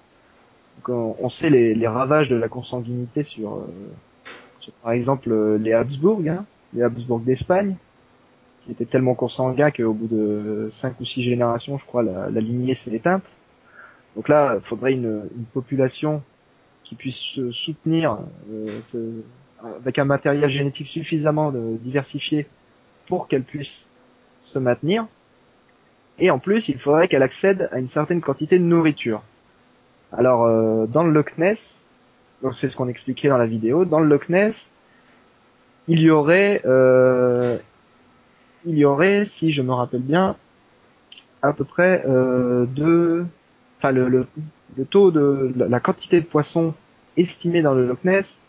on, 0.88 1.30
sait 1.30 1.50
les, 1.50 1.88
ravages 1.88 2.30
de 2.30 2.36
la 2.36 2.48
consanguinité 2.48 3.24
sur, 3.24 3.56
euh, 3.56 4.72
par 4.84 4.92
exemple, 4.92 5.34
les 5.58 5.74
Habsbourg, 5.74 6.22
hein, 6.28 6.46
les 6.74 6.84
Habsbourg 6.84 7.20
d'Espagne 7.20 7.76
qui 8.70 8.84
était 8.84 8.92
tellement 8.92 9.16
consanguin 9.16 9.72
qu'au 9.72 9.94
bout 9.94 10.08
de 10.08 10.70
cinq 10.72 11.00
ou 11.00 11.06
six 11.06 11.24
générations, 11.24 11.78
je 11.78 11.86
crois, 11.86 12.04
la, 12.04 12.30
lignée 12.30 12.76
s'est 12.76 12.92
éteinte. 12.92 13.24
Donc 14.16 14.30
là, 14.30 14.58
il 14.58 14.68
faudrait 14.68 14.94
une, 14.94 15.28
population 15.54 16.22
qui 16.84 16.96
puisse 16.96 17.18
se 17.18 17.52
soutenir 17.52 18.20
euh, 18.52 19.22
avec 19.82 19.98
un 19.98 20.06
matériel 20.06 20.50
génétique 20.50 20.88
suffisamment 20.88 21.52
diversifié 21.52 22.48
pour 23.08 23.28
qu'elle 23.28 23.44
puisse 23.44 23.86
se 24.40 24.60
maintenir. 24.60 25.08
Et 26.20 26.30
en 26.30 26.40
plus, 26.40 26.70
il 26.70 26.78
faudrait 26.80 27.08
qu'elle 27.08 27.24
accède 27.24 27.70
à 27.72 27.80
une 27.80 27.88
certaine 27.88 28.22
quantité 28.22 28.60
de 28.60 28.64
nourriture. 28.64 29.24
Alors, 30.12 30.46
euh, 30.46 30.86
dans 30.86 31.04
le 31.04 31.12
Loch 31.12 31.38
Ness, 31.38 31.86
donc 32.44 32.56
c'est 32.56 32.70
ce 32.70 32.78
qu'on 32.78 32.88
expliquait 32.88 33.30
dans 33.30 33.38
la 33.38 33.48
vidéo, 33.48 33.86
dans 33.86 34.00
le 34.00 34.08
Loch 34.08 34.30
Ness, 34.30 34.70
il 35.88 36.02
y 36.02 36.12
aurait 36.12 36.62
euh, 36.66 37.58
il 38.66 38.78
y 38.78 38.86
aurait, 38.86 39.26
si 39.26 39.52
je 39.52 39.62
me 39.62 39.74
rappelle 39.74 40.02
bien, 40.02 40.36
à 41.42 41.54
peu 41.54 41.64
près 41.64 42.04
euh, 42.08 42.66
enfin 43.78 43.92
le, 43.92 44.10
le, 44.10 44.86
taux 44.86 45.12
de 45.12 45.54
la, 45.56 45.80
quantité 45.80 46.20
de 46.20 46.26
poissons 46.26 46.74
estimée 47.18 47.62
dans 47.62 47.74
le 47.74 47.88
Loch 47.88 48.04
Ness 48.04 48.42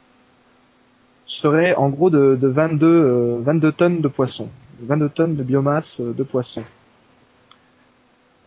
serait 1.27 1.75
en 1.75 1.88
gros 1.88 2.11
de, 2.11 2.37
de 2.40 2.49
22, 2.49 3.42
22 3.42 3.68
euh, 3.68 3.73
tonnes 3.73 4.01
de 4.01 4.09
poissons, 4.09 4.49
22 4.83 5.09
tonnes 5.11 5.37
de 5.37 5.42
biomasse 5.42 6.01
euh, 6.01 6.12
de 6.12 6.23
poissons. 6.25 6.64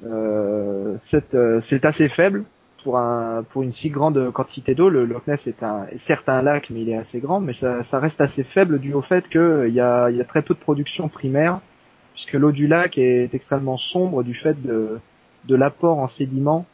Euh, 0.05 0.97
c'est 0.99 1.85
assez 1.85 2.09
faible 2.09 2.43
pour 2.83 2.97
un 2.97 3.43
pour 3.43 3.63
une 3.63 3.71
si 3.71 3.89
grande 3.89 4.31
quantité 4.31 4.75
d'eau. 4.75 4.89
Le 4.89 5.05
Loch 5.05 5.25
Ness 5.27 5.47
est 5.47 5.63
un 5.63 5.87
certes 5.97 6.29
un 6.29 6.41
lac, 6.41 6.69
mais 6.69 6.81
il 6.81 6.89
est 6.89 6.97
assez 6.97 7.19
grand, 7.19 7.39
mais 7.39 7.53
ça, 7.53 7.83
ça 7.83 7.99
reste 7.99 8.21
assez 8.21 8.43
faible 8.43 8.79
dû 8.79 8.93
au 8.93 9.01
fait 9.01 9.27
qu'il 9.29 9.73
y 9.73 9.79
a, 9.79 10.09
y 10.09 10.21
a 10.21 10.25
très 10.25 10.41
peu 10.41 10.53
de 10.53 10.59
production 10.59 11.07
primaire, 11.09 11.59
puisque 12.13 12.33
l'eau 12.33 12.51
du 12.51 12.67
lac 12.67 12.97
est 12.97 13.33
extrêmement 13.33 13.77
sombre 13.77 14.23
du 14.23 14.35
fait 14.35 14.61
de, 14.61 14.99
de 15.45 15.55
l'apport 15.55 15.97
en 15.99 16.07
sédiments 16.07 16.65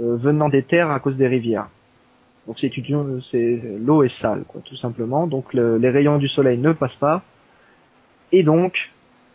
euh, 0.00 0.16
venant 0.16 0.48
des 0.48 0.62
terres 0.62 0.90
à 0.90 1.00
cause 1.00 1.16
des 1.16 1.28
rivières. 1.28 1.68
Donc 2.46 2.58
c'est 2.58 2.70
c'est 3.22 3.62
l'eau 3.80 4.02
est 4.02 4.08
sale, 4.08 4.44
quoi, 4.46 4.60
tout 4.64 4.76
simplement. 4.76 5.26
Donc 5.26 5.54
les 5.54 5.90
rayons 5.90 6.18
du 6.18 6.28
soleil 6.28 6.58
ne 6.58 6.72
passent 6.72 6.96
pas, 6.96 7.22
et 8.32 8.42
donc 8.42 8.90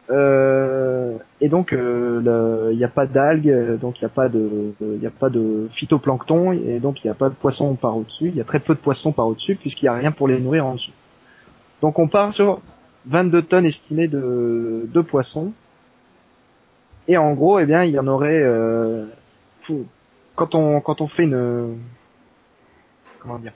euh, 0.10 1.18
et 1.40 1.50
donc, 1.50 1.70
il 1.72 1.78
euh, 1.78 2.74
n'y 2.74 2.84
a 2.84 2.90
pas 2.90 3.06
d'algues, 3.06 3.78
donc 3.80 4.00
il 4.00 4.04
n'y 4.04 4.08
a 4.08 4.14
pas 4.14 4.28
de, 4.28 4.74
il 4.82 5.06
a 5.06 5.12
pas 5.12 5.30
de 5.30 5.68
phytoplancton, 5.72 6.52
et 6.52 6.80
donc 6.80 7.04
il 7.04 7.08
n'y 7.08 7.12
a 7.12 7.16
pas 7.16 7.30
de 7.30 7.36
poissons 7.36 7.76
par 7.76 7.96
au-dessus. 7.96 8.30
Il 8.30 8.36
y 8.36 8.42
a 8.42 8.44
très 8.44 8.60
peu 8.60 8.74
de 8.74 8.80
poissons 8.80 9.12
par 9.12 9.28
au-dessus 9.28 9.56
puisqu'il 9.56 9.86
n'y 9.86 9.90
a 9.90 9.94
rien 9.94 10.12
pour 10.12 10.28
les 10.28 10.40
nourrir 10.40 10.66
en 10.66 10.74
dessous. 10.76 10.92
Donc 11.82 12.00
on 12.00 12.08
part 12.08 12.34
sur 12.34 12.62
22 13.06 13.44
tonnes 13.44 13.66
estimées 13.66 14.08
de, 14.08 14.90
de 14.92 15.02
poissons. 15.02 15.54
Et 17.08 17.18
en 17.18 17.34
gros, 17.34 17.60
eh 17.60 17.66
bien, 17.66 17.84
il 17.84 17.92
y 17.92 18.00
en 18.00 18.08
aurait, 18.08 18.42
euh, 18.42 19.06
quand 20.36 20.54
on 20.54 20.80
quand 20.82 21.02
on 21.02 21.08
fait 21.08 21.24
une, 21.24 21.80
comment 23.20 23.40
dire, 23.40 23.54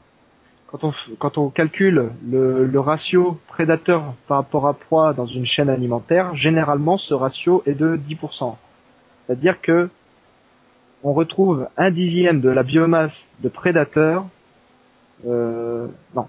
quand 0.74 0.86
on, 0.86 0.94
quand 1.20 1.38
on 1.38 1.50
calcule 1.52 2.10
le, 2.28 2.66
le, 2.66 2.80
ratio 2.80 3.38
prédateur 3.48 4.16
par 4.28 4.38
rapport 4.38 4.68
à 4.68 4.74
proie 4.74 5.14
dans 5.14 5.28
une 5.28 5.46
chaîne 5.46 5.70
alimentaire, 5.70 6.36
généralement 6.36 6.98
ce 6.98 7.14
ratio 7.14 7.62
est 7.68 7.76
de 7.76 7.96
10%. 7.96 8.56
C'est-à-dire 9.28 9.62
que 9.62 9.90
on 11.04 11.14
retrouve 11.14 11.68
un 11.78 11.92
dixième 11.92 12.42
de 12.42 12.50
la 12.50 12.64
biomasse 12.64 13.30
de 13.42 13.50
prédateur. 13.50 14.26
Euh, 15.28 15.88
non, 16.16 16.28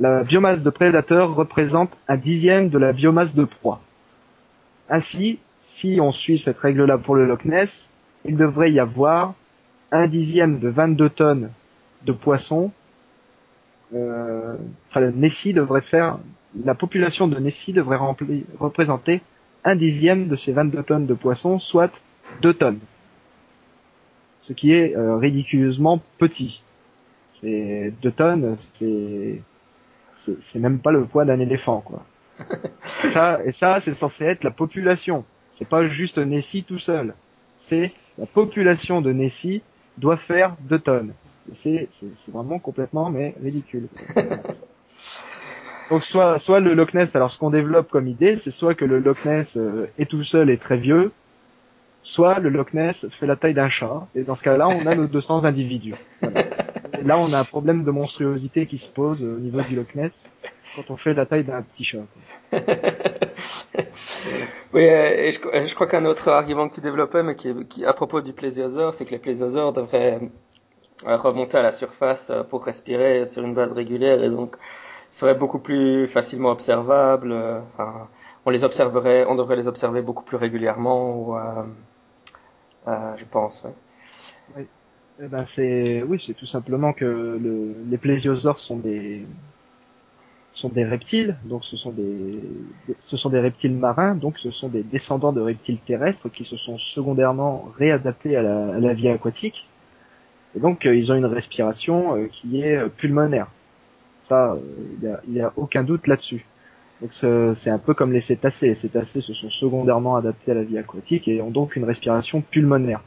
la 0.00 0.24
biomasse 0.24 0.64
de 0.64 0.70
prédateur 0.70 1.36
représente 1.36 1.96
un 2.08 2.16
dixième 2.16 2.70
de 2.70 2.78
la 2.78 2.92
biomasse 2.92 3.36
de 3.36 3.44
proie. 3.44 3.80
Ainsi, 4.88 5.38
si 5.60 6.00
on 6.02 6.10
suit 6.10 6.40
cette 6.40 6.58
règle-là 6.58 6.98
pour 6.98 7.14
le 7.14 7.24
Loch 7.24 7.44
Ness, 7.44 7.88
il 8.24 8.36
devrait 8.36 8.72
y 8.72 8.80
avoir 8.80 9.34
un 9.92 10.08
dixième 10.08 10.58
de 10.58 10.68
22 10.68 11.10
tonnes 11.10 11.50
de 12.04 12.10
poissons 12.10 12.72
euh, 13.94 14.56
enfin, 14.88 15.00
Nessie 15.10 15.52
devrait 15.52 15.82
faire, 15.82 16.18
la 16.64 16.74
population 16.74 17.28
de 17.28 17.38
Nessie 17.38 17.72
devrait 17.72 17.98
représenter 18.58 19.20
un 19.64 19.76
dixième 19.76 20.28
de 20.28 20.36
ces 20.36 20.52
22 20.52 20.82
tonnes 20.82 21.06
de 21.06 21.14
poissons, 21.14 21.58
soit 21.58 22.02
2 22.42 22.54
tonnes. 22.54 22.80
Ce 24.38 24.52
qui 24.52 24.72
est 24.72 24.96
euh, 24.96 25.16
ridiculeusement 25.16 26.00
petit. 26.18 26.62
C'est 27.40 27.92
2 28.02 28.10
tonnes, 28.12 28.56
c'est 28.74 29.42
c'est 30.40 30.58
même 30.58 30.80
pas 30.80 30.92
le 30.92 31.06
poids 31.06 31.24
d'un 31.24 31.40
éléphant, 31.40 31.80
quoi. 31.80 32.04
ça, 32.84 33.40
et 33.44 33.52
ça, 33.52 33.80
c'est 33.80 33.94
censé 33.94 34.24
être 34.24 34.44
la 34.44 34.50
population. 34.50 35.24
C'est 35.52 35.68
pas 35.68 35.86
juste 35.88 36.18
Nessie 36.18 36.64
tout 36.64 36.78
seul. 36.78 37.14
C'est 37.56 37.92
la 38.18 38.26
population 38.26 39.00
de 39.00 39.12
Nessie 39.12 39.62
doit 39.98 40.16
faire 40.16 40.56
2 40.68 40.78
tonnes. 40.78 41.12
C'est 41.54 41.88
vraiment 42.28 42.58
complètement 42.58 43.10
mais 43.10 43.34
ridicule. 43.42 43.88
Donc 45.90 46.04
soit 46.04 46.38
soit 46.38 46.60
le 46.60 46.74
Loch 46.74 46.94
Ness, 46.94 47.16
alors 47.16 47.32
ce 47.32 47.38
qu'on 47.38 47.50
développe 47.50 47.90
comme 47.90 48.06
idée, 48.06 48.36
c'est 48.36 48.52
soit 48.52 48.74
que 48.74 48.84
le 48.84 49.00
Loch 49.00 49.24
Ness 49.24 49.56
euh, 49.56 49.90
est 49.98 50.08
tout 50.08 50.22
seul 50.22 50.48
et 50.48 50.56
très 50.56 50.76
vieux, 50.76 51.10
soit 52.02 52.38
le 52.38 52.48
Loch 52.48 52.72
Ness 52.74 53.08
fait 53.10 53.26
la 53.26 53.34
taille 53.34 53.54
d'un 53.54 53.68
chat, 53.68 54.06
et 54.14 54.22
dans 54.22 54.36
ce 54.36 54.44
cas-là, 54.44 54.68
on 54.68 54.86
a 54.86 54.94
nos 54.94 55.08
200 55.08 55.44
individus. 55.44 55.96
là, 56.22 57.18
on 57.18 57.32
a 57.32 57.40
un 57.40 57.44
problème 57.44 57.82
de 57.82 57.90
monstruosité 57.90 58.66
qui 58.66 58.78
se 58.78 58.88
pose 58.88 59.24
au 59.24 59.38
niveau 59.38 59.62
du 59.62 59.74
Loch 59.74 59.96
Ness 59.96 60.30
quand 60.76 60.90
on 60.90 60.96
fait 60.96 61.14
la 61.14 61.26
taille 61.26 61.42
d'un 61.44 61.62
petit 61.62 61.82
chat. 61.82 61.98
oui, 64.72 64.88
euh, 64.88 65.32
je, 65.32 65.74
crois 65.74 65.88
qu'un 65.88 66.04
autre 66.04 66.28
argument 66.28 66.68
que 66.68 66.76
tu 66.76 66.80
développais, 66.80 67.24
mais 67.24 67.34
qui, 67.34 67.52
qui 67.66 67.84
à 67.84 67.92
propos 67.92 68.20
du 68.20 68.32
plésiosaure, 68.32 68.94
c'est 68.94 69.04
que 69.04 69.10
les 69.10 69.18
plésiosaures 69.18 69.72
devraient 69.72 70.20
euh, 71.06 71.16
remonter 71.16 71.58
à 71.58 71.62
la 71.62 71.72
surface 71.72 72.32
pour 72.50 72.64
respirer 72.64 73.26
sur 73.26 73.42
une 73.42 73.54
base 73.54 73.72
régulière, 73.72 74.22
et 74.22 74.30
donc 74.30 74.56
seraient 75.10 75.34
beaucoup 75.34 75.58
plus 75.58 76.08
facilement 76.08 76.50
observables. 76.50 77.32
Euh, 77.32 77.60
enfin, 77.74 78.08
on 78.46 78.50
les 78.50 78.64
observerait, 78.64 79.26
on 79.26 79.34
devrait 79.34 79.56
les 79.56 79.66
observer 79.66 80.02
beaucoup 80.02 80.24
plus 80.24 80.36
régulièrement, 80.36 81.14
ou, 81.16 81.36
euh, 81.36 81.40
euh, 82.88 83.16
je 83.16 83.24
pense. 83.24 83.64
Ouais. 83.64 83.74
Oui. 84.56 84.66
Eh 85.22 85.28
ben 85.28 85.44
c'est, 85.44 86.02
oui, 86.02 86.22
c'est 86.24 86.34
tout 86.34 86.46
simplement 86.46 86.92
que 86.92 87.04
le, 87.04 87.74
les 87.88 87.98
plésiosaures 87.98 88.60
sont 88.60 88.78
des 88.78 89.26
sont 90.52 90.68
des 90.68 90.84
reptiles, 90.84 91.36
donc 91.44 91.64
ce 91.64 91.76
sont 91.76 91.90
des 91.92 92.40
ce 92.98 93.16
sont 93.16 93.30
des 93.30 93.40
reptiles 93.40 93.76
marins, 93.76 94.14
donc 94.14 94.38
ce 94.38 94.50
sont 94.50 94.68
des 94.68 94.82
descendants 94.82 95.32
de 95.32 95.40
reptiles 95.40 95.78
terrestres 95.78 96.28
qui 96.28 96.44
se 96.44 96.56
sont 96.56 96.78
secondairement 96.78 97.70
réadaptés 97.78 98.34
à 98.36 98.42
la, 98.42 98.74
à 98.74 98.78
la 98.78 98.94
vie 98.94 99.08
aquatique. 99.08 99.66
Et 100.56 100.60
donc 100.60 100.84
ils 100.84 101.12
ont 101.12 101.16
une 101.16 101.26
respiration 101.26 102.28
qui 102.32 102.62
est 102.62 102.88
pulmonaire. 102.88 103.48
Ça, 104.22 104.56
il 105.02 105.32
n'y 105.32 105.40
a, 105.40 105.48
a, 105.48 105.52
aucun 105.56 105.84
doute 105.84 106.06
là-dessus. 106.06 106.44
Donc 107.00 107.12
c'est 107.12 107.70
un 107.70 107.78
peu 107.78 107.94
comme 107.94 108.12
les 108.12 108.20
cétacés. 108.20 108.68
Les 108.68 108.74
cétacés 108.74 109.20
se 109.20 109.32
sont 109.32 109.50
secondairement 109.50 110.16
adaptés 110.16 110.50
à 110.52 110.54
la 110.54 110.62
vie 110.62 110.78
aquatique 110.78 111.28
et 111.28 111.40
ont 111.40 111.50
donc 111.50 111.76
une 111.76 111.84
respiration 111.84 112.42
pulmonaire. 112.42 113.02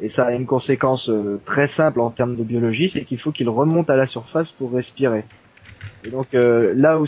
Et 0.00 0.08
ça 0.08 0.26
a 0.26 0.32
une 0.32 0.46
conséquence 0.46 1.08
euh, 1.08 1.40
très 1.44 1.66
simple 1.66 2.00
en 2.00 2.10
termes 2.10 2.36
de 2.36 2.44
biologie, 2.44 2.88
c'est 2.88 3.04
qu'il 3.04 3.18
faut 3.18 3.32
qu'ils 3.32 3.48
remontent 3.48 3.92
à 3.92 3.96
la 3.96 4.06
surface 4.06 4.52
pour 4.52 4.72
respirer. 4.72 5.24
Et 6.04 6.10
donc 6.10 6.34
euh, 6.34 6.72
là 6.76 7.00
où 7.00 7.04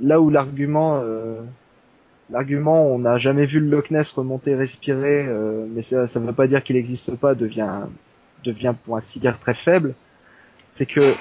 là 0.00 0.20
où 0.20 0.30
l'argument 0.30 1.00
euh, 1.02 1.42
l'argument 2.30 2.86
on 2.86 3.00
n'a 3.00 3.18
jamais 3.18 3.44
vu 3.44 3.60
le 3.60 3.68
Loch 3.68 3.90
Ness 3.90 4.10
remonter 4.12 4.54
respirer, 4.54 5.26
mais 5.68 5.82
ça 5.82 6.06
ne 6.06 6.26
veut 6.26 6.32
pas 6.32 6.46
dire 6.46 6.64
qu'il 6.64 6.76
n'existe 6.76 7.14
pas, 7.16 7.34
devient 7.34 7.82
devient 8.44 8.74
pour 8.84 8.96
ainsi 8.96 9.18
dire 9.18 9.38
très 9.38 9.54
faible, 9.54 9.94
c'est 10.68 10.86
que 10.86 11.14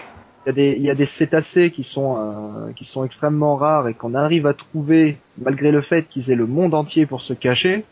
il 0.45 0.47
y 0.47 0.49
a 0.49 0.53
des 0.53 0.79
y 0.79 0.89
a 0.89 0.95
des 0.95 1.05
cétacés 1.05 1.71
qui 1.71 1.83
sont 1.83 2.17
euh, 2.17 2.71
qui 2.75 2.85
sont 2.85 3.05
extrêmement 3.05 3.55
rares 3.55 3.87
et 3.87 3.93
qu'on 3.93 4.13
arrive 4.13 4.45
à 4.45 4.53
trouver 4.53 5.17
malgré 5.37 5.71
le 5.71 5.81
fait 5.81 6.03
qu'ils 6.03 6.29
aient 6.31 6.35
le 6.35 6.47
monde 6.47 6.73
entier 6.73 7.05
pour 7.05 7.21
se 7.21 7.33
cacher 7.33 7.85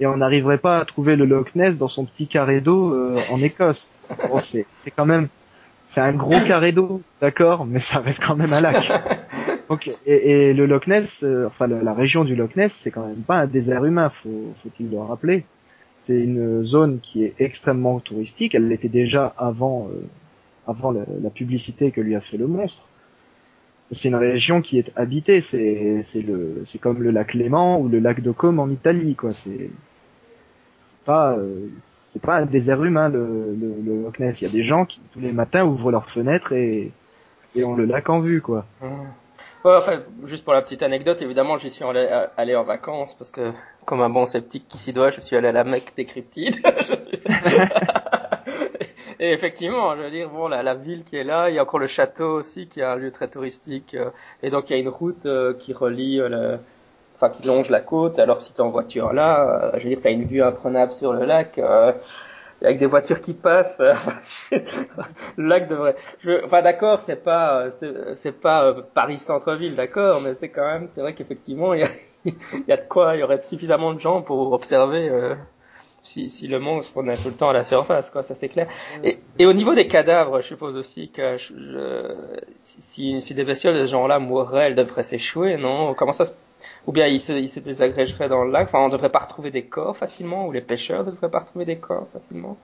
et 0.00 0.06
on 0.06 0.16
n'arriverait 0.16 0.58
pas 0.58 0.78
à 0.78 0.84
trouver 0.84 1.16
le 1.16 1.24
Loch 1.24 1.54
Ness 1.54 1.78
dans 1.78 1.88
son 1.88 2.04
petit 2.04 2.26
carré 2.26 2.60
d'eau 2.60 2.92
euh, 2.92 3.18
en 3.32 3.38
Écosse. 3.38 3.90
Bon, 4.28 4.38
c'est 4.40 4.66
c'est 4.72 4.90
quand 4.90 5.06
même 5.06 5.28
c'est 5.86 6.00
un 6.00 6.12
gros 6.12 6.40
carré 6.46 6.72
d'eau, 6.72 7.02
d'accord, 7.20 7.66
mais 7.66 7.80
ça 7.80 8.00
reste 8.00 8.22
quand 8.24 8.36
même 8.36 8.52
un 8.52 8.60
lac. 8.60 8.90
Donc 9.68 9.90
et, 10.06 10.48
et 10.50 10.54
le 10.54 10.66
Loch 10.66 10.86
Ness, 10.86 11.22
euh, 11.22 11.46
enfin 11.46 11.66
la, 11.66 11.94
région 11.94 12.24
du 12.24 12.34
Loch 12.34 12.56
Ness, 12.56 12.72
c'est 12.72 12.90
quand 12.90 13.06
même 13.06 13.22
pas 13.22 13.40
un 13.40 13.46
désert 13.46 13.84
humain, 13.84 14.10
faut 14.22 14.54
faut-il 14.62 14.90
le 14.90 14.98
rappeler. 14.98 15.44
C'est 16.00 16.20
une 16.20 16.64
zone 16.64 17.00
qui 17.00 17.24
est 17.24 17.34
extrêmement 17.38 17.98
touristique. 18.00 18.54
Elle 18.54 18.68
l'était 18.68 18.88
déjà 18.88 19.34
avant 19.38 19.88
avant 20.66 20.92
la, 20.92 21.30
publicité 21.30 21.90
que 21.90 22.00
lui 22.00 22.14
a 22.14 22.20
fait 22.20 22.36
le 22.36 22.46
monstre. 22.46 22.86
C'est 23.90 24.08
une 24.08 24.14
région 24.14 24.62
qui 24.62 24.78
est 24.78 24.90
habitée, 24.96 25.40
c'est 25.40 26.02
c'est 26.02 26.22
le 26.22 26.62
c'est 26.64 26.80
comme 26.80 27.02
le 27.02 27.10
lac 27.10 27.34
Léman 27.34 27.80
ou 27.80 27.88
le 27.88 27.98
lac 27.98 28.20
de 28.20 28.30
Côme 28.32 28.58
en 28.58 28.68
Italie 28.68 29.14
quoi. 29.14 29.32
C'est 29.34 29.70
pas 31.04 31.36
euh, 31.36 31.68
c'est 31.82 32.22
pas 32.22 32.38
un 32.38 32.46
désert 32.46 32.82
humain 32.82 33.10
le, 33.10 33.54
le, 33.60 33.74
le 33.84 34.02
Loch 34.02 34.18
Ness. 34.18 34.40
Il 34.40 34.44
y 34.44 34.48
a 34.48 34.50
des 34.50 34.64
gens 34.64 34.86
qui 34.86 35.00
tous 35.12 35.20
les 35.20 35.32
matins 35.32 35.64
ouvrent 35.64 35.90
leurs 35.90 36.08
fenêtres 36.08 36.52
et 36.52 36.92
et 37.54 37.64
ont 37.64 37.76
le 37.76 37.84
lac 37.84 38.08
en 38.08 38.20
vue 38.20 38.40
quoi. 38.40 38.66
Mmh. 38.80 38.86
Ouais, 39.64 39.76
enfin, 39.76 40.02
juste 40.24 40.44
pour 40.44 40.52
la 40.52 40.60
petite 40.60 40.82
anecdote, 40.82 41.22
évidemment, 41.22 41.56
j'y 41.56 41.70
suis 41.70 41.84
allé, 41.84 42.06
allé, 42.36 42.54
en 42.54 42.64
vacances 42.64 43.14
parce 43.14 43.30
que, 43.30 43.52
comme 43.86 44.02
un 44.02 44.10
bon 44.10 44.26
sceptique 44.26 44.68
qui 44.68 44.76
s'y 44.76 44.92
doit, 44.92 45.10
je 45.10 45.22
suis 45.22 45.36
allé 45.36 45.48
à 45.48 45.52
la 45.52 45.64
Mecque 45.64 45.94
des 45.96 46.04
cryptides. 46.04 46.56
Et 49.20 49.32
effectivement, 49.32 49.96
je 49.96 50.02
veux 50.02 50.10
dire, 50.10 50.28
bon, 50.28 50.48
la, 50.48 50.62
la, 50.62 50.74
ville 50.74 51.04
qui 51.04 51.16
est 51.16 51.24
là, 51.24 51.48
il 51.48 51.56
y 51.56 51.58
a 51.58 51.62
encore 51.62 51.80
le 51.80 51.86
château 51.86 52.38
aussi, 52.38 52.66
qui 52.66 52.80
est 52.80 52.84
un 52.84 52.96
lieu 52.96 53.10
très 53.10 53.28
touristique. 53.28 53.94
Euh, 53.94 54.10
et 54.42 54.50
donc, 54.50 54.68
il 54.68 54.74
y 54.74 54.76
a 54.76 54.78
une 54.78 54.88
route 54.88 55.24
euh, 55.26 55.54
qui 55.54 55.72
relie, 55.72 56.20
euh, 56.20 56.28
le, 56.28 56.58
enfin, 57.16 57.30
qui 57.30 57.46
longe 57.46 57.70
la 57.70 57.80
côte. 57.80 58.18
Alors, 58.18 58.42
si 58.42 58.52
tu 58.52 58.58
es 58.58 58.62
en 58.62 58.70
voiture 58.70 59.12
là, 59.12 59.72
je 59.78 59.84
veux 59.84 59.88
dire, 59.88 59.98
tu 60.02 60.08
as 60.08 60.10
une 60.10 60.24
vue 60.24 60.42
imprenable 60.42 60.92
sur 60.92 61.12
le 61.12 61.24
lac. 61.24 61.58
Avec 62.62 62.78
des 62.78 62.86
voitures 62.86 63.20
qui 63.20 63.32
passent, 63.32 63.80
le 64.50 65.48
lac 65.48 65.68
devrait. 65.68 65.96
Je, 66.20 66.44
enfin 66.44 66.62
d'accord, 66.62 67.00
c'est 67.00 67.22
pas 67.22 67.68
c'est 67.70 68.40
pas 68.40 68.74
Paris 68.94 69.18
centre-ville, 69.18 69.76
d'accord, 69.76 70.20
mais 70.20 70.34
c'est 70.34 70.48
quand 70.48 70.66
même 70.66 70.86
c'est 70.86 71.00
vrai 71.00 71.14
qu'effectivement 71.14 71.74
il 71.74 71.80
y 71.80 71.84
a, 71.84 71.90
il 72.24 72.34
y 72.68 72.72
a 72.72 72.76
de 72.76 72.88
quoi, 72.88 73.16
il 73.16 73.20
y 73.20 73.22
aurait 73.22 73.40
suffisamment 73.40 73.92
de 73.92 74.00
gens 74.00 74.22
pour 74.22 74.52
observer 74.52 75.36
si, 76.04 76.28
si 76.28 76.46
le 76.46 76.60
monstre 76.60 76.92
prenait 76.92 77.16
tout 77.16 77.28
le 77.28 77.34
temps 77.34 77.48
à 77.48 77.52
la 77.54 77.64
surface, 77.64 78.10
quoi, 78.10 78.22
ça 78.22 78.34
c'est 78.34 78.50
clair. 78.50 78.68
Et, 79.02 79.18
et, 79.38 79.46
au 79.46 79.54
niveau 79.54 79.74
des 79.74 79.88
cadavres, 79.88 80.42
je 80.42 80.48
suppose 80.48 80.76
aussi 80.76 81.10
que 81.10 81.38
je, 81.38 82.14
si, 82.60 83.20
si 83.22 83.34
des 83.34 83.44
bestioles 83.44 83.74
de 83.74 83.86
ce 83.86 83.90
genre-là 83.90 84.18
mourraient, 84.18 84.66
elles 84.66 84.74
devraient 84.74 85.02
s'échouer, 85.02 85.56
non? 85.56 85.94
Comment 85.94 86.12
ça 86.12 86.26
se... 86.26 86.32
Ou 86.86 86.92
bien 86.92 87.06
ils 87.06 87.20
se, 87.20 87.32
ils 87.32 87.48
se 87.48 87.60
désagrégeraient 87.60 88.28
dans 88.28 88.44
le 88.44 88.50
lac 88.50 88.68
Enfin, 88.68 88.80
on 88.80 88.88
devrait 88.88 89.10
pas 89.10 89.20
retrouver 89.20 89.50
des 89.50 89.64
corps 89.64 89.96
facilement 89.96 90.46
Ou 90.46 90.52
les 90.52 90.60
pêcheurs 90.60 91.04
ne 91.04 91.10
devraient 91.10 91.30
pas 91.30 91.40
retrouver 91.40 91.64
des 91.64 91.76
corps 91.76 92.08
facilement 92.12 92.56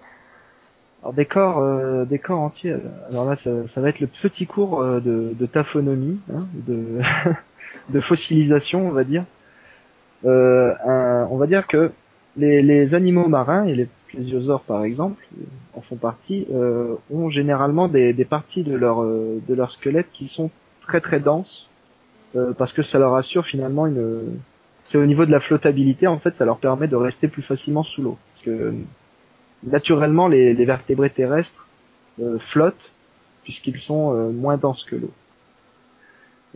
alors 1.02 1.14
des 1.14 1.24
corps, 1.24 1.61
euh, 1.61 2.04
des 2.04 2.18
corps 2.18 2.40
entiers. 2.40 2.74
Alors 3.09 3.24
là, 3.24 3.35
ça, 3.35 3.66
ça, 3.68 3.80
va 3.80 3.88
être 3.88 4.00
le 4.00 4.06
petit 4.06 4.46
cours 4.46 4.83
euh, 4.83 5.00
de, 5.00 5.33
de 5.33 5.46
taphonomie, 5.46 6.20
hein, 6.30 6.46
de, 6.52 7.00
de 7.88 8.00
fossilisation, 8.00 8.87
on 8.87 8.90
va 8.90 9.04
dire. 9.04 9.24
Euh, 10.24 10.74
un, 10.85 11.26
on 11.30 11.38
va 11.38 11.46
dire 11.46 11.66
que 11.66 11.92
les, 12.37 12.62
les, 12.62 12.94
animaux 12.94 13.28
marins 13.28 13.64
et 13.64 13.74
les 13.74 13.88
plésiosaures 14.09 14.62
par 14.62 14.85
exemple 14.85 15.24
en 15.74 15.80
font 15.80 15.96
partie 15.96 16.46
euh, 16.52 16.96
ont 17.11 17.30
généralement 17.30 17.88
des, 17.88 18.12
des, 18.12 18.26
parties 18.26 18.62
de 18.62 18.74
leur 18.74 19.02
euh, 19.02 19.40
de 19.48 19.54
leur 19.54 19.72
squelette 19.72 20.09
qui 20.12 20.28
sont 20.28 20.50
très 20.83 21.00
très 21.00 21.20
denses 21.20 21.69
euh, 22.37 22.53
parce 22.53 22.73
que 22.73 22.83
ça 22.83 22.99
leur 22.99 23.14
assure 23.14 23.45
finalement 23.45 23.87
une 23.87 24.40
c'est 24.85 24.99
au 24.99 25.07
niveau 25.07 25.27
de 25.27 25.31
la 25.31 25.40
flottabilité 25.40 26.07
en 26.07 26.19
fait 26.19 26.35
ça 26.35 26.45
leur 26.45 26.59
permet 26.59 26.88
de 26.88 26.97
rester 26.97 27.29
plus 27.29 27.43
facilement 27.43 27.83
sous 27.83 28.03
l'eau. 28.03 28.19
Parce 28.35 28.45
que 28.45 28.75
naturellement 29.62 30.29
les, 30.29 30.55
les 30.55 30.64
vertébrés 30.64 31.11
terrestres 31.11 31.66
euh, 32.21 32.38
flottent 32.38 32.93
puisqu'ils 33.43 33.81
sont 33.81 34.14
euh, 34.14 34.31
moins 34.31 34.57
denses 34.57 34.85
que 34.85 34.97
l'eau. 34.97 35.12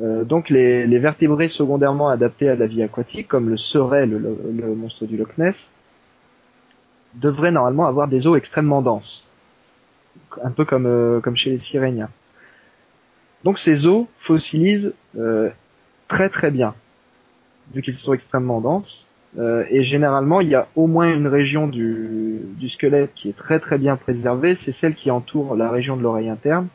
Euh, 0.00 0.24
donc 0.24 0.50
les, 0.50 0.86
les, 0.86 0.98
vertébrés 0.98 1.48
secondairement 1.48 2.08
adaptés 2.08 2.48
à 2.48 2.56
la 2.56 2.66
vie 2.66 2.82
aquatique, 2.82 3.28
comme 3.28 3.48
le 3.48 3.56
serait 3.56 4.06
le, 4.06 4.18
le, 4.18 4.74
monstre 4.74 5.06
du 5.06 5.16
Loch 5.16 5.38
Ness, 5.38 5.72
devraient 7.14 7.52
normalement 7.52 7.86
avoir 7.86 8.08
des 8.08 8.26
eaux 8.26 8.34
extrêmement 8.34 8.82
denses, 8.82 9.24
un 10.42 10.50
peu 10.50 10.64
comme, 10.64 10.86
euh, 10.86 11.20
comme 11.20 11.36
chez 11.36 11.50
les 11.50 11.58
siréniens. 11.58 12.10
Donc 13.44 13.58
ces 13.58 13.86
eaux 13.86 14.08
fossilisent 14.18 14.94
euh, 15.16 15.50
très 16.14 16.28
très 16.28 16.52
bien, 16.52 16.74
vu 17.74 17.82
qu'ils 17.82 17.98
sont 17.98 18.14
extrêmement 18.14 18.60
denses. 18.60 19.06
Euh, 19.36 19.64
et 19.68 19.82
généralement, 19.82 20.40
il 20.40 20.48
y 20.48 20.54
a 20.54 20.68
au 20.76 20.86
moins 20.86 21.12
une 21.12 21.26
région 21.26 21.66
du, 21.66 22.38
du 22.56 22.68
squelette 22.68 23.12
qui 23.16 23.28
est 23.30 23.36
très 23.36 23.58
très 23.58 23.78
bien 23.78 23.96
préservée, 23.96 24.54
c'est 24.54 24.70
celle 24.70 24.94
qui 24.94 25.10
entoure 25.10 25.56
la 25.56 25.68
région 25.72 25.96
de 25.96 26.02
l'oreille 26.02 26.28
interne, 26.28 26.68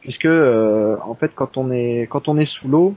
puisque 0.00 0.26
euh, 0.26 0.96
en 1.02 1.16
fait 1.16 1.32
quand 1.34 1.56
on 1.56 1.72
est 1.72 2.06
quand 2.08 2.28
on 2.28 2.36
est 2.36 2.44
sous 2.44 2.68
l'eau, 2.68 2.94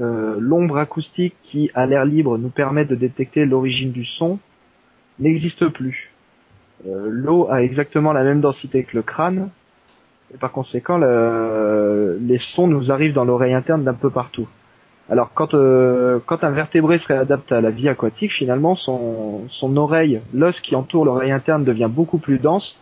euh, 0.00 0.36
l'ombre 0.38 0.78
acoustique 0.78 1.34
qui 1.42 1.72
à 1.74 1.84
l'air 1.86 2.04
libre 2.04 2.38
nous 2.38 2.50
permet 2.50 2.84
de 2.84 2.94
détecter 2.94 3.46
l'origine 3.46 3.90
du 3.90 4.04
son 4.04 4.38
n'existe 5.18 5.66
plus. 5.68 6.12
Euh, 6.86 7.08
l'eau 7.10 7.48
a 7.50 7.62
exactement 7.62 8.12
la 8.12 8.22
même 8.22 8.40
densité 8.40 8.84
que 8.84 8.96
le 8.96 9.02
crâne, 9.02 9.50
et 10.32 10.38
par 10.38 10.52
conséquent 10.52 10.98
les 10.98 12.38
sons 12.38 12.66
nous 12.66 12.92
arrivent 12.92 13.12
dans 13.12 13.24
l'oreille 13.24 13.54
interne 13.54 13.84
d'un 13.84 13.94
peu 13.94 14.10
partout. 14.10 14.48
Alors 15.10 15.32
quand 15.34 15.50
quand 16.26 16.44
un 16.44 16.50
vertébré 16.50 16.98
se 16.98 17.08
réadapte 17.08 17.52
à 17.52 17.60
la 17.60 17.70
vie 17.70 17.88
aquatique, 17.88 18.32
finalement 18.32 18.74
son 18.74 19.42
son 19.50 19.76
oreille, 19.76 20.22
l'os 20.32 20.60
qui 20.60 20.74
entoure 20.74 21.04
l'oreille 21.04 21.32
interne 21.32 21.64
devient 21.64 21.90
beaucoup 21.90 22.18
plus 22.18 22.38
dense 22.38 22.78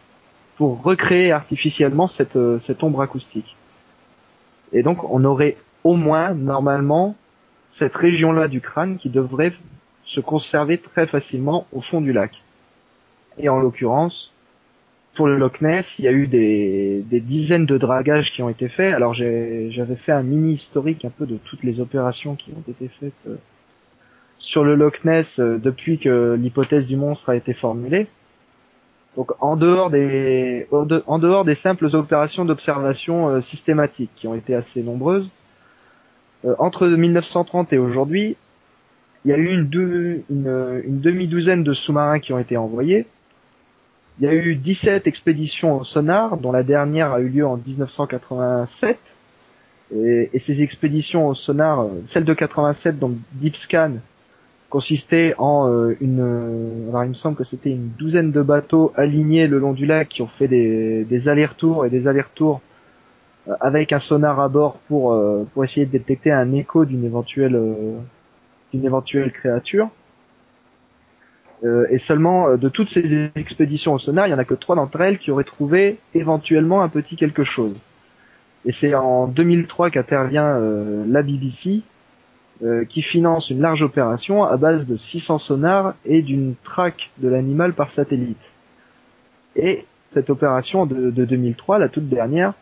pour 0.57 0.83
recréer 0.83 1.33
artificiellement 1.33 2.07
cette, 2.07 2.37
euh, 2.37 2.59
cette 2.59 2.83
ombre 2.83 3.01
acoustique. 3.01 3.57
Et 4.73 4.83
donc 4.83 5.03
on 5.11 5.25
aurait 5.25 5.57
au 5.85 5.95
moins 5.95 6.35
normalement 6.35 7.17
cette 7.69 7.97
région-là 7.97 8.49
du 8.49 8.61
crâne 8.61 8.99
qui 8.99 9.09
devrait 9.09 9.55
se 10.05 10.21
conserver 10.21 10.79
très 10.79 11.07
facilement 11.07 11.67
au 11.73 11.81
fond 11.81 12.01
du 12.01 12.13
lac. 12.13 12.33
Et 13.39 13.49
en 13.49 13.59
l'occurrence, 13.59 14.33
pour 15.15 15.27
le 15.27 15.37
Loch 15.37 15.61
Ness, 15.61 15.99
il 15.99 16.05
y 16.05 16.09
a 16.09 16.13
eu 16.13 16.27
des, 16.27 17.03
des 17.03 17.21
dizaines 17.21 17.67
de 17.67 17.77
dragages 17.77 18.33
qui 18.33 18.43
ont 18.43 18.49
été 18.49 18.69
faits. 18.69 18.95
Alors 18.95 19.13
j'avais 19.13 19.97
fait 19.97 20.13
un 20.13 20.23
mini 20.23 20.55
historique 20.55 21.05
un 21.05 21.11
peu 21.11 21.27
de 21.27 21.37
toutes 21.37 21.63
les 21.63 21.81
opérations 21.81 22.35
qui 22.35 22.51
ont 22.53 22.71
été 22.71 22.89
faites 22.89 23.13
euh, 23.27 23.37
sur 24.39 24.65
le 24.65 24.75
Loch 24.75 25.05
Ness 25.05 25.39
euh, 25.39 25.59
depuis 25.59 25.99
que 25.99 26.35
l'hypothèse 26.35 26.87
du 26.87 26.97
monstre 26.97 27.29
a 27.29 27.37
été 27.37 27.53
formulée. 27.53 28.07
Donc 29.17 29.33
en 29.41 29.57
dehors 29.57 29.91
des 29.91 30.67
en 30.71 31.19
dehors 31.19 31.45
des 31.45 31.55
simples 31.55 31.95
opérations 31.95 32.47
d'observation 32.47 33.29
euh, 33.29 33.41
systématique 33.43 34.11
qui 34.17 34.27
ont 34.27 34.35
été 34.35 34.55
assez 34.55 34.83
nombreuses, 34.83 35.31
entre 36.59 36.89
1930 36.89 37.73
et 37.73 37.79
aujourd'hui, 37.79 38.37
il 39.25 39.31
y 39.31 39.35
a 39.35 39.37
eu 39.37 39.53
une, 39.53 40.25
une, 40.29 40.83
une 40.85 41.01
demi-douzaine 41.01 41.63
de 41.63 41.73
sous-marins 41.73 42.19
qui 42.19 42.33
ont 42.33 42.39
été 42.39 42.57
envoyés. 42.57 43.07
Il 44.21 44.27
y 44.27 44.29
a 44.29 44.35
eu 44.35 44.55
17 44.57 45.07
expéditions 45.07 45.81
au 45.81 45.85
sonar, 45.85 46.37
dont 46.37 46.53
la 46.53 46.63
dernière 46.63 47.13
a 47.13 47.21
eu 47.21 47.29
lieu 47.29 47.47
en 47.47 47.57
1987. 47.57 48.99
Et, 49.95 50.31
et 50.33 50.39
ces 50.39 50.63
expéditions 50.63 51.29
au 51.29 51.35
sonar, 51.35 51.87
celle 52.07 52.25
de 52.25 52.35
87, 52.35 52.99
donc 52.99 53.17
Deep 53.33 53.57
Scan, 53.57 53.93
consistait 54.73 55.35
en 55.37 55.69
euh, 55.69 55.95
une, 56.01 56.89
alors 56.89 57.05
il 57.05 57.11
me 57.11 57.15
semble 57.15 57.37
que 57.37 57.45
c'était 57.45 57.71
une 57.71 57.91
douzaine 57.99 58.33
de 58.33 58.41
bateaux 58.41 58.91
alignés 58.97 59.47
le 59.47 59.59
long 59.59 59.75
du 59.75 59.85
lac 59.85 60.09
qui 60.09 60.23
ont 60.23 60.31
fait 60.39 60.49
des, 60.49 61.05
des 61.05 61.29
allers-retours 61.29 61.85
et 61.85 61.91
des 61.91 62.09
allers-retours 62.09 62.63
euh, 63.49 63.53
avec 63.61 63.93
un 63.93 63.99
sonar 63.99 64.41
à 64.41 64.49
bord 64.49 64.79
pour 64.89 65.13
euh, 65.13 65.45
pour 65.53 65.63
essayer 65.63 65.85
de 65.85 65.93
détecter 65.93 66.33
un 66.33 66.55
écho 66.55 66.87
d'une 66.87 67.05
éventuelle 67.05 67.61
d'une 68.73 68.85
éventuelle 68.87 69.31
créature. 69.31 69.91
Et 71.91 71.99
seulement 71.99 72.57
de 72.57 72.69
toutes 72.69 72.89
ces 72.89 73.31
expéditions 73.37 73.95
au 73.95 73.99
sonar, 73.99 74.27
il 74.27 74.31
y 74.31 74.35
en 74.35 74.39
a 74.39 74.45
que 74.45 74.55
trois 74.55 74.75
d'entre 74.75 75.01
elles 75.01 75.19
qui 75.19 75.31
auraient 75.31 75.45
trouvé 75.45 75.99
éventuellement 76.13 76.83
un 76.83 76.89
petit 76.89 77.15
quelque 77.15 77.45
chose. 77.45 77.77
Et 78.65 78.73
c'est 78.73 78.95
en 78.95 79.29
2003 79.29 79.91
qu'intervient 79.91 80.59
la 81.07 81.23
BBC 81.23 81.83
euh, 82.65 82.85
qui 82.85 83.03
finance 83.03 83.51
une 83.51 83.61
large 83.61 83.83
opération 83.83 84.45
à 84.45 84.57
base 84.57 84.87
de 84.87 84.97
600 84.97 85.39
sonars 85.39 85.97
et 86.05 86.23
d'une 86.23 86.55
traque 86.63 87.11
de 87.19 87.27
l'animal 87.27 87.75
par 87.75 87.91
satellite. 87.91 88.53
Et 89.57 89.85
cette 90.05 90.31
opération 90.31 90.87
de, 90.87 91.11
2003, 91.11 91.81
la 91.81 91.89
toute 91.89 92.09
dernière, 92.09 92.55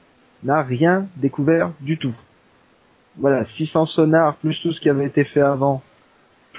n'a 0.42 0.62
rien 0.62 1.06
découvert 1.16 1.72
du 1.82 1.98
tout. 1.98 2.14
Voilà, 3.18 3.44
600 3.44 3.84
sonars 3.84 4.36
plus 4.36 4.62
tout 4.62 4.72
ce 4.72 4.80
qui 4.80 4.88
avait 4.88 5.04
été 5.04 5.24
fait 5.24 5.42
avant, 5.42 5.82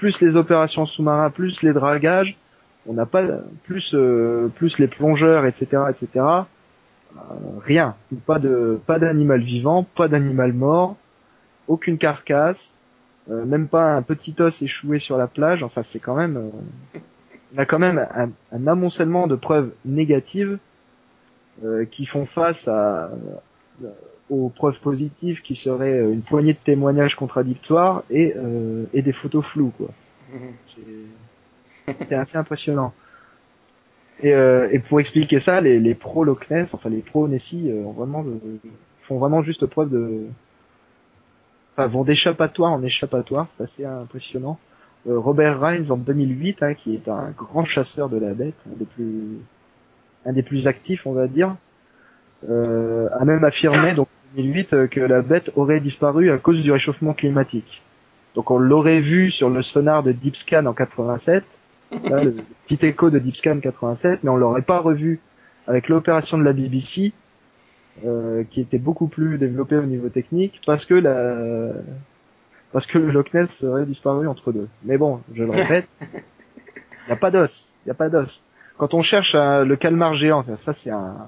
plus 0.02 0.20
les 0.20 0.36
opérations 0.36 0.88
sous-marins, 0.88 1.30
plus 1.30 1.62
les 1.62 1.74
dragages, 1.74 2.36
on 2.88 2.94
n'a 2.94 3.06
pas 3.06 3.22
plus 3.66 3.94
euh, 3.94 4.48
plus 4.56 4.80
les 4.80 4.88
plongeurs, 4.88 5.46
etc., 5.46 5.84
etc. 5.92 6.10
Euh, 6.16 7.20
rien, 7.64 7.94
pas 8.26 8.40
de 8.40 8.80
pas 8.88 8.98
d'animal 8.98 9.44
vivant, 9.44 9.86
pas 9.96 10.08
d'animal 10.08 10.54
mort, 10.54 10.98
aucune 11.68 12.00
carcasse, 12.00 12.76
euh, 13.30 13.46
même 13.46 13.68
pas 13.68 13.94
un 13.94 14.02
petit 14.02 14.34
os 14.40 14.60
échoué 14.64 14.98
sur 14.98 15.20
la 15.20 15.28
plage. 15.28 15.62
Enfin, 15.62 15.84
c'est 15.84 16.00
quand 16.00 16.16
même, 16.16 16.50
on 17.54 17.58
a 17.60 17.68
quand 17.68 17.78
même 17.78 18.04
un, 18.52 18.68
amoncellement 18.68 19.28
de 19.28 19.36
preuves 19.36 19.72
négatives 19.86 20.58
qui 21.92 22.08
font 22.08 22.26
face 22.26 22.68
à 22.68 23.12
aux 24.32 24.50
preuves 24.50 24.80
positives 24.80 25.42
qui 25.42 25.56
seraient 25.56 26.00
une 26.00 26.24
poignée 26.24 26.54
de 26.54 26.58
témoignages 26.58 27.16
contradictoires 27.16 28.04
et, 28.10 28.34
et 28.94 29.02
des 29.04 29.14
photos 29.14 29.46
floues 29.46 29.74
quoi. 29.78 29.90
C'est 32.04 32.16
assez 32.16 32.38
impressionnant. 32.38 32.94
Et, 34.24 34.30
et, 34.30 34.80
pour 34.80 35.00
expliquer 35.00 35.40
ça, 35.40 35.62
les, 35.62 35.80
les 35.80 35.94
pros 35.94 36.24
Loch 36.24 36.50
Ness, 36.50 36.74
enfin 36.74 36.90
les 36.90 37.02
pros 37.02 37.28
Nessie, 37.28 37.72
ont 37.86 37.92
vraiment 37.92 38.26
font 39.04 39.20
vraiment 39.20 39.42
juste 39.42 39.66
preuve 39.66 39.90
de, 39.90 40.28
enfin, 41.76 41.88
vont 41.88 42.04
d'échappatoire 42.04 42.72
en 42.72 42.84
échappatoire, 42.84 43.48
c'est 43.50 43.64
assez 43.64 43.86
impressionnant. 43.86 44.58
Euh, 45.08 45.18
Robert 45.18 45.60
Rhines 45.60 45.92
en 45.92 45.98
2008, 45.98 46.62
hein, 46.62 46.74
qui 46.76 46.94
est 46.96 47.08
un 47.08 47.32
grand 47.32 47.66
chasseur 47.66 48.10
de 48.10 48.18
la 48.18 48.34
bête, 48.34 48.56
un 48.72 48.78
des 48.78 48.86
plus, 48.86 49.40
un 50.26 50.34
des 50.34 50.44
plus 50.44 50.68
actifs, 50.68 51.08
on 51.08 51.14
va 51.14 51.28
dire, 51.28 51.56
euh, 52.50 53.10
a 53.20 53.26
même 53.26 53.44
affirmé 53.44 53.94
donc 53.94 54.08
2008 54.36 54.74
euh, 54.74 54.88
que 54.88 55.00
la 55.00 55.22
bête 55.22 55.52
aurait 55.56 55.80
disparu 55.80 56.32
à 56.32 56.38
cause 56.38 56.62
du 56.62 56.72
réchauffement 56.72 57.14
climatique. 57.14 57.82
Donc 58.36 58.52
on 58.52 58.58
l'aurait 58.58 59.00
vu 59.00 59.32
sur 59.32 59.50
le 59.50 59.62
sonar 59.62 60.04
de 60.04 60.12
Deepscan 60.12 60.66
en 60.66 60.74
87, 60.74 61.44
le 61.92 62.36
petit 62.64 62.86
écho 62.86 63.10
de 63.10 63.20
Deepscan 63.20 63.60
87, 63.60 64.24
mais 64.24 64.30
on 64.30 64.38
l'aurait 64.38 64.62
pas 64.62 64.80
revu 64.80 65.20
avec 65.68 65.90
l'opération 65.90 66.38
de 66.38 66.44
la 66.44 66.54
BBC 66.54 67.14
euh, 68.06 68.44
qui 68.50 68.62
était 68.62 68.78
beaucoup 68.78 69.08
plus 69.08 69.38
développé 69.38 69.76
au 69.76 69.84
niveau 69.84 70.10
technique 70.10 70.62
parce 70.66 70.86
que 70.86 70.94
la 70.94 71.74
parce 72.72 72.88
que 72.88 72.98
le 72.98 73.12
Loch 73.12 73.34
Ness 73.34 73.50
serait 73.50 73.86
disparu 73.86 74.30
entre 74.30 74.54
deux. 74.54 74.70
Mais 74.86 74.98
bon, 74.98 75.20
je 75.34 75.44
le 75.44 75.52
répète, 75.52 75.88
il 76.02 77.08
n'y 77.08 77.12
a 77.12 77.18
pas 77.18 77.32
d'os, 77.32 77.70
il 77.86 77.90
y 77.90 77.92
a 77.92 77.96
pas 77.96 78.08
d'os. 78.08 78.46
Quand 78.78 78.94
on 78.94 79.02
cherche 79.02 79.36
le 79.36 79.76
calmar 79.76 80.14
géant, 80.14 80.42
ça 80.42 80.72
c'est 80.72 80.90
un 80.90 81.28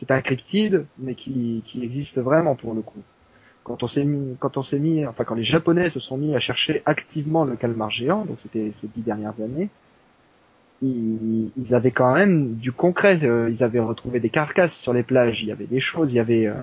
c'est 0.00 0.10
un 0.10 0.22
cryptide, 0.22 0.86
mais 0.98 1.14
qui, 1.14 1.62
qui 1.66 1.84
existe 1.84 2.18
vraiment 2.18 2.54
pour 2.54 2.72
le 2.72 2.80
coup. 2.80 3.02
Quand 3.64 3.82
on 3.82 3.86
s'est 3.86 4.04
mis, 4.04 4.36
quand 4.38 4.56
on 4.56 4.62
s'est 4.62 4.78
mis, 4.78 5.06
enfin 5.06 5.24
quand 5.24 5.34
les 5.34 5.44
Japonais 5.44 5.90
se 5.90 6.00
sont 6.00 6.16
mis 6.16 6.34
à 6.34 6.40
chercher 6.40 6.82
activement 6.86 7.44
le 7.44 7.56
calmar 7.56 7.90
géant, 7.90 8.24
donc 8.24 8.38
c'était 8.42 8.72
ces 8.72 8.88
dix 8.88 9.02
dernières 9.02 9.38
années, 9.40 9.68
ils, 10.80 11.50
ils, 11.58 11.74
avaient 11.74 11.90
quand 11.90 12.14
même 12.14 12.54
du 12.54 12.72
concret. 12.72 13.20
Euh, 13.22 13.50
ils 13.50 13.62
avaient 13.62 13.80
retrouvé 13.80 14.20
des 14.20 14.30
carcasses 14.30 14.74
sur 14.74 14.94
les 14.94 15.02
plages. 15.02 15.42
Il 15.42 15.48
y 15.48 15.52
avait 15.52 15.66
des 15.66 15.80
choses. 15.80 16.10
Il 16.10 16.16
y 16.16 16.20
avait 16.20 16.46
euh, 16.46 16.54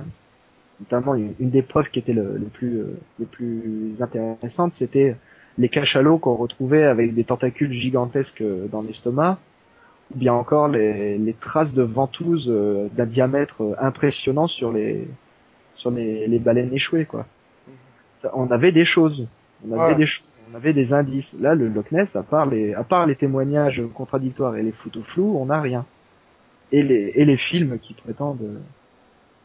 notamment 0.80 1.14
une, 1.14 1.36
des 1.40 1.62
preuves 1.62 1.90
qui 1.92 2.00
était 2.00 2.14
le, 2.14 2.40
plus 2.52 2.80
euh, 2.80 3.00
le 3.20 3.26
plus 3.28 3.96
intéressante, 4.00 4.74
c'était 4.74 5.16
les 5.60 5.70
cachalots 5.70 6.18
qu'on 6.18 6.36
retrouvait 6.36 6.86
avec 6.86 7.14
des 7.14 7.24
tentacules 7.24 7.74
gigantesques 7.74 8.44
dans 8.72 8.82
l'estomac, 8.82 9.40
ou 10.14 10.18
bien 10.18 10.34
encore 10.34 10.68
les, 10.68 11.18
les 11.18 11.34
traces 11.34 11.74
de 11.74 11.84
ventouses 11.84 12.48
d'un 12.94 13.06
diamètre 13.06 13.76
impressionnant 13.80 14.48
sur 14.48 14.72
les 14.72 15.08
sur 15.74 15.92
les, 15.92 16.28
les 16.28 16.40
baleines 16.40 16.74
échouées 16.74 17.06
quoi. 17.06 17.26
Ça, 18.16 18.32
on 18.34 18.50
avait 18.50 18.72
des 18.72 18.86
choses. 18.86 19.28
On 19.68 19.80
avait 19.80 19.96
des 19.96 20.08
choses 20.08 20.28
on 20.52 20.56
avait 20.56 20.74
des 20.74 20.94
indices. 20.94 21.36
Là, 21.40 21.56
le 21.56 21.68
Loch 21.68 21.92
Ness, 21.92 22.16
à 22.16 22.24
part 22.24 22.46
les, 22.46 22.74
à 22.74 22.84
part 22.84 23.06
les 23.06 23.16
témoignages 23.16 23.84
contradictoires 23.94 24.56
et 24.56 24.64
les 24.64 24.72
photos 24.72 25.04
floues, 25.04 25.38
on 25.38 25.46
n'a 25.46 25.60
rien. 25.60 25.86
Et 26.72 26.84
les, 26.84 27.14
et 27.16 27.26
les 27.26 27.38
films 27.38 27.80
qui 27.80 27.94
prétendent, 27.94 28.60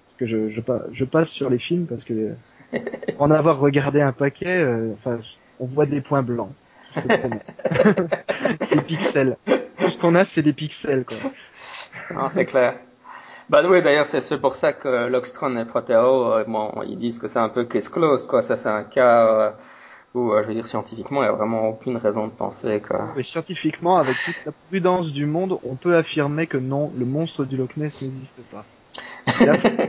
parce 0.07 0.17
que 0.19 0.27
je, 0.27 0.49
je, 0.51 0.61
je 0.93 1.05
passe 1.05 1.31
sur 1.31 1.51
les 1.51 1.59
films 1.59 1.87
parce 1.87 2.05
que 2.05 2.35
en 3.19 3.31
avoir 3.31 3.59
regardé 3.59 4.01
un 4.01 4.13
paquet, 4.13 4.59
euh, 4.59 4.93
enfin, 4.95 5.19
on 5.61 5.67
voit 5.67 5.87
des 5.87 6.01
points 6.01 6.23
blancs. 6.23 6.53
des 6.97 8.81
pixels. 8.83 9.37
Ce 9.93 9.99
qu'on 9.99 10.15
a, 10.15 10.25
c'est 10.25 10.43
des 10.43 10.53
pixels, 10.53 11.05
quoi. 11.05 11.17
Non, 12.15 12.29
c'est 12.29 12.47
clair. 12.47 12.77
Bah 13.51 13.63
oui, 13.69 13.83
d'ailleurs, 13.83 14.07
c'est 14.07 14.41
pour 14.41 14.57
ça 14.57 14.73
que 14.73 15.09
Lockstron 15.09 15.57
et 15.59 15.65
Proteo, 15.65 16.33
euh, 16.33 16.45
bon, 16.47 16.73
ils 16.87 16.99
disent 16.99 17.19
que 17.19 17.29
c'est 17.29 17.39
un 17.39 17.49
peu 17.49 17.65
case 17.65 17.89
closed, 17.89 18.27
quoi. 18.27 18.43
Ça, 18.43 18.57
c'est 18.57 18.69
un 18.69 18.85
cas, 18.85 19.27
euh, 19.27 19.51
ou 20.15 20.33
euh, 20.33 20.43
je 20.43 20.49
veux 20.49 20.55
dire 20.55 20.67
scientifiquement, 20.67 21.23
il 21.23 21.27
n'y 21.27 21.31
a 21.31 21.37
vraiment 21.37 21.69
aucune 21.69 21.97
raison 21.97 22.27
de 22.27 22.33
penser. 22.33 22.81
Mais 23.17 23.23
scientifiquement, 23.23 23.99
avec 23.99 24.17
toute 24.25 24.45
la 24.47 24.53
prudence 24.69 25.13
du 25.13 25.27
monde, 25.27 25.59
on 25.65 25.75
peut 25.75 25.97
affirmer 25.97 26.47
que 26.47 26.57
non, 26.57 26.93
le 26.97 27.05
monstre 27.05 27.45
du 27.45 27.57
Loch 27.57 27.77
Ness 27.77 28.01
n'existe 28.03 28.41
pas. 28.51 28.65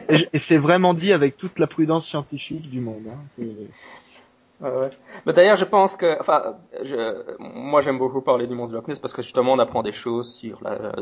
et 0.10 0.39
c'est 0.39 0.58
vraiment 0.58 0.93
dit 0.93 1.12
avec 1.12 1.38
toute 1.38 1.58
la 1.58 1.68
prudence 1.68 2.06
scientifique 2.08 2.70
du 2.70 2.80
monde. 2.80 3.04
Hein. 3.10 3.43
Ouais, 4.62 4.89
Mais 5.26 5.34
d'ailleurs, 5.34 5.58
je 5.58 5.66
pense 5.66 5.97
que, 5.97 6.18
enfin, 6.22 6.56
je, 6.84 7.22
moi 7.39 7.82
j'aime 7.82 7.97
beaucoup 7.97 8.22
parler 8.22 8.47
du 8.47 8.56
monstre 8.56 8.74
de 8.74 8.78
Loch 8.78 8.88
Ness 8.88 8.99
parce 8.99 9.14
que 9.14 9.22
justement 9.22 9.54
on 9.54 9.60
apprend 9.60 9.84
des 9.84 9.91
choses 9.91 10.36
sur 10.36 10.60
la, 10.64 10.93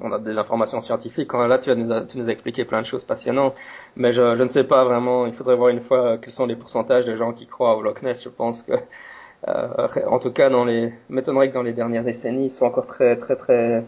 on 0.00 0.12
a 0.12 0.18
des 0.18 0.36
informations 0.36 0.80
scientifiques. 0.80 1.32
Là, 1.32 1.58
tu, 1.58 1.74
nous, 1.74 2.06
tu 2.06 2.18
nous 2.18 2.28
as 2.28 2.32
expliqué 2.32 2.64
plein 2.64 2.82
de 2.82 2.86
choses 2.86 3.04
passionnantes, 3.04 3.54
mais 3.96 4.12
je, 4.12 4.36
je 4.36 4.42
ne 4.42 4.48
sais 4.48 4.64
pas 4.64 4.84
vraiment. 4.84 5.24
Il 5.26 5.32
faudrait 5.32 5.56
voir 5.56 5.70
une 5.70 5.80
fois 5.80 6.18
quels 6.18 6.32
sont 6.32 6.46
les 6.46 6.56
pourcentages 6.56 7.06
de 7.06 7.16
gens 7.16 7.32
qui 7.32 7.46
croient 7.46 7.76
au 7.76 7.82
Loch 7.82 8.02
Ness. 8.02 8.22
Je 8.24 8.28
pense 8.28 8.62
que, 8.62 8.72
euh, 9.48 9.88
en 10.06 10.18
tout 10.18 10.32
cas, 10.32 10.50
dans 10.50 10.64
les, 10.66 10.92
m'étonnerait 11.08 11.48
que 11.48 11.54
dans 11.54 11.62
les 11.62 11.72
dernières 11.72 12.04
décennies, 12.04 12.46
ils 12.46 12.52
soient 12.52 12.68
encore 12.68 12.86
très, 12.86 13.16
très, 13.16 13.36
très. 13.36 13.84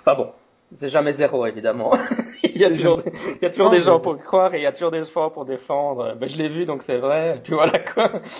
Enfin 0.00 0.16
bon, 0.16 0.32
c'est 0.74 0.88
jamais 0.88 1.12
zéro, 1.12 1.46
évidemment. 1.46 1.92
il 2.42 2.58
y 2.58 2.64
a 2.64 2.70
toujours, 2.70 2.98
des, 2.98 3.12
il 3.36 3.42
y 3.42 3.46
a 3.46 3.50
toujours 3.50 3.70
des 3.70 3.80
gens 3.80 4.00
pour 4.00 4.18
croire 4.18 4.54
et 4.54 4.58
il 4.58 4.62
y 4.62 4.66
a 4.66 4.72
toujours 4.72 4.90
des 4.90 5.04
gens 5.04 5.30
pour 5.30 5.44
défendre. 5.44 6.14
Ben, 6.18 6.28
je 6.28 6.36
l'ai 6.36 6.48
vu, 6.48 6.64
donc 6.64 6.82
c'est 6.82 6.98
vrai. 6.98 7.36
Et 7.36 7.40
puis 7.40 7.54
voilà 7.54 7.78
quoi. 7.78 8.20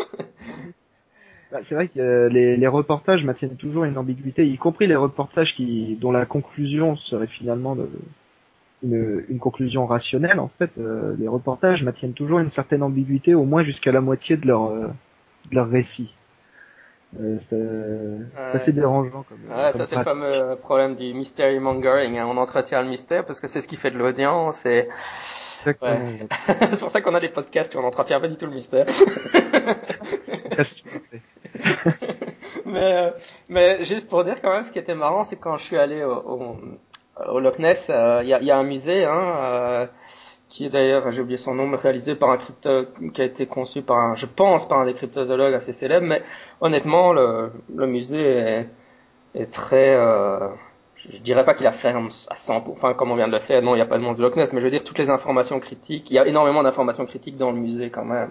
Bah, 1.52 1.58
c'est 1.62 1.76
vrai 1.76 1.86
que 1.86 2.26
les, 2.26 2.56
les, 2.56 2.66
reportages 2.66 3.22
maintiennent 3.24 3.54
toujours 3.54 3.84
une 3.84 3.96
ambiguïté, 3.96 4.44
y 4.44 4.58
compris 4.58 4.88
les 4.88 4.96
reportages 4.96 5.54
qui, 5.54 5.94
dont 5.94 6.10
la 6.10 6.26
conclusion 6.26 6.96
serait 6.96 7.28
finalement 7.28 7.76
de, 7.76 7.88
une, 8.82 9.24
une, 9.28 9.38
conclusion 9.38 9.86
rationnelle. 9.86 10.40
En 10.40 10.48
fait, 10.48 10.72
euh, 10.78 11.14
les 11.18 11.28
reportages 11.28 11.84
maintiennent 11.84 12.14
toujours 12.14 12.40
une 12.40 12.48
certaine 12.48 12.82
ambiguïté, 12.82 13.34
au 13.34 13.44
moins 13.44 13.62
jusqu'à 13.62 13.92
la 13.92 14.00
moitié 14.00 14.36
de 14.36 14.46
leur, 14.46 14.72
euh, 14.72 14.88
de 15.50 15.54
leur 15.54 15.68
récit. 15.68 16.12
Euh, 17.20 17.36
c'est 17.40 17.54
euh, 17.54 18.18
assez 18.52 18.72
dérangeant. 18.72 19.24
Comme, 19.28 19.38
ouais, 19.48 19.72
ça 19.72 19.86
c'est 19.86 19.96
le 19.96 20.02
fameux 20.02 20.56
problème 20.56 20.96
du 20.96 21.14
mystery 21.14 21.58
mongering. 21.60 22.18
Hein. 22.18 22.26
On 22.28 22.36
entretient 22.36 22.82
le 22.82 22.88
mystère 22.88 23.24
parce 23.24 23.40
que 23.40 23.46
c'est 23.46 23.60
ce 23.60 23.68
qui 23.68 23.76
fait 23.76 23.90
de 23.90 23.98
l'audience. 23.98 24.66
Et... 24.66 24.88
Ouais. 25.66 25.74
c'est 26.46 26.80
pour 26.80 26.90
ça 26.90 27.00
qu'on 27.00 27.14
a 27.14 27.20
des 27.20 27.28
podcasts 27.28 27.74
où 27.74 27.78
on 27.78 27.82
n'entretient 27.82 28.20
pas 28.20 28.28
du 28.28 28.36
tout 28.36 28.46
le 28.46 28.52
mystère. 28.52 28.86
mais, 32.66 32.92
euh, 32.92 33.10
mais 33.48 33.84
juste 33.84 34.08
pour 34.08 34.24
dire 34.24 34.40
quand 34.42 34.52
même, 34.52 34.64
ce 34.64 34.72
qui 34.72 34.78
était 34.78 34.94
marrant, 34.94 35.24
c'est 35.24 35.36
quand 35.36 35.56
je 35.56 35.64
suis 35.64 35.78
allé 35.78 36.02
au, 36.04 36.12
au, 36.14 36.56
au 37.28 37.40
Loch 37.40 37.58
Ness, 37.58 37.88
euh, 37.90 38.20
il 38.22 38.28
y, 38.28 38.34
a, 38.34 38.40
y, 38.42 38.50
a, 38.50 38.56
un 38.56 38.64
musée 38.64 39.04
hein, 39.04 39.34
euh, 39.38 39.86
qui 40.56 40.64
est 40.64 40.70
d'ailleurs, 40.70 41.12
j'ai 41.12 41.20
oublié 41.20 41.36
son 41.36 41.54
nom, 41.54 41.70
réalisé 41.76 42.14
par 42.14 42.30
un 42.30 42.38
crypto, 42.38 42.86
qui 43.12 43.20
a 43.20 43.26
été 43.26 43.44
conçu 43.44 43.82
par 43.82 43.98
un, 43.98 44.14
je 44.14 44.24
pense, 44.24 44.66
par 44.66 44.80
un 44.80 44.86
des 44.86 44.94
cryptozoologues 44.94 45.52
assez 45.52 45.74
célèbres, 45.74 46.06
mais 46.06 46.22
honnêtement, 46.62 47.12
le, 47.12 47.50
musée 47.68 48.64
est, 49.34 49.52
très, 49.52 49.94
euh, 49.94 50.48
je 51.12 51.18
dirais 51.18 51.44
pas 51.44 51.52
qu'il 51.52 51.66
a 51.66 51.72
ferme 51.72 52.06
à 52.30 52.34
100%, 52.34 52.70
enfin 52.70 52.94
comme 52.94 53.10
on 53.10 53.16
vient 53.16 53.28
de 53.28 53.34
le 53.34 53.38
faire, 53.38 53.60
non, 53.60 53.74
il 53.74 53.78
n'y 53.78 53.82
a 53.82 53.86
pas 53.86 53.98
de 53.98 54.02
monstre 54.02 54.22
de 54.22 54.26
Loch 54.26 54.34
Ness, 54.36 54.54
mais 54.54 54.60
je 54.60 54.64
veux 54.64 54.70
dire 54.70 54.82
toutes 54.82 54.96
les 54.96 55.10
informations 55.10 55.60
critiques, 55.60 56.10
il 56.10 56.14
y 56.14 56.18
a 56.18 56.26
énormément 56.26 56.62
d'informations 56.62 57.04
critiques 57.04 57.36
dans 57.36 57.50
le 57.50 57.58
musée 57.58 57.90
quand 57.90 58.06
même. 58.06 58.30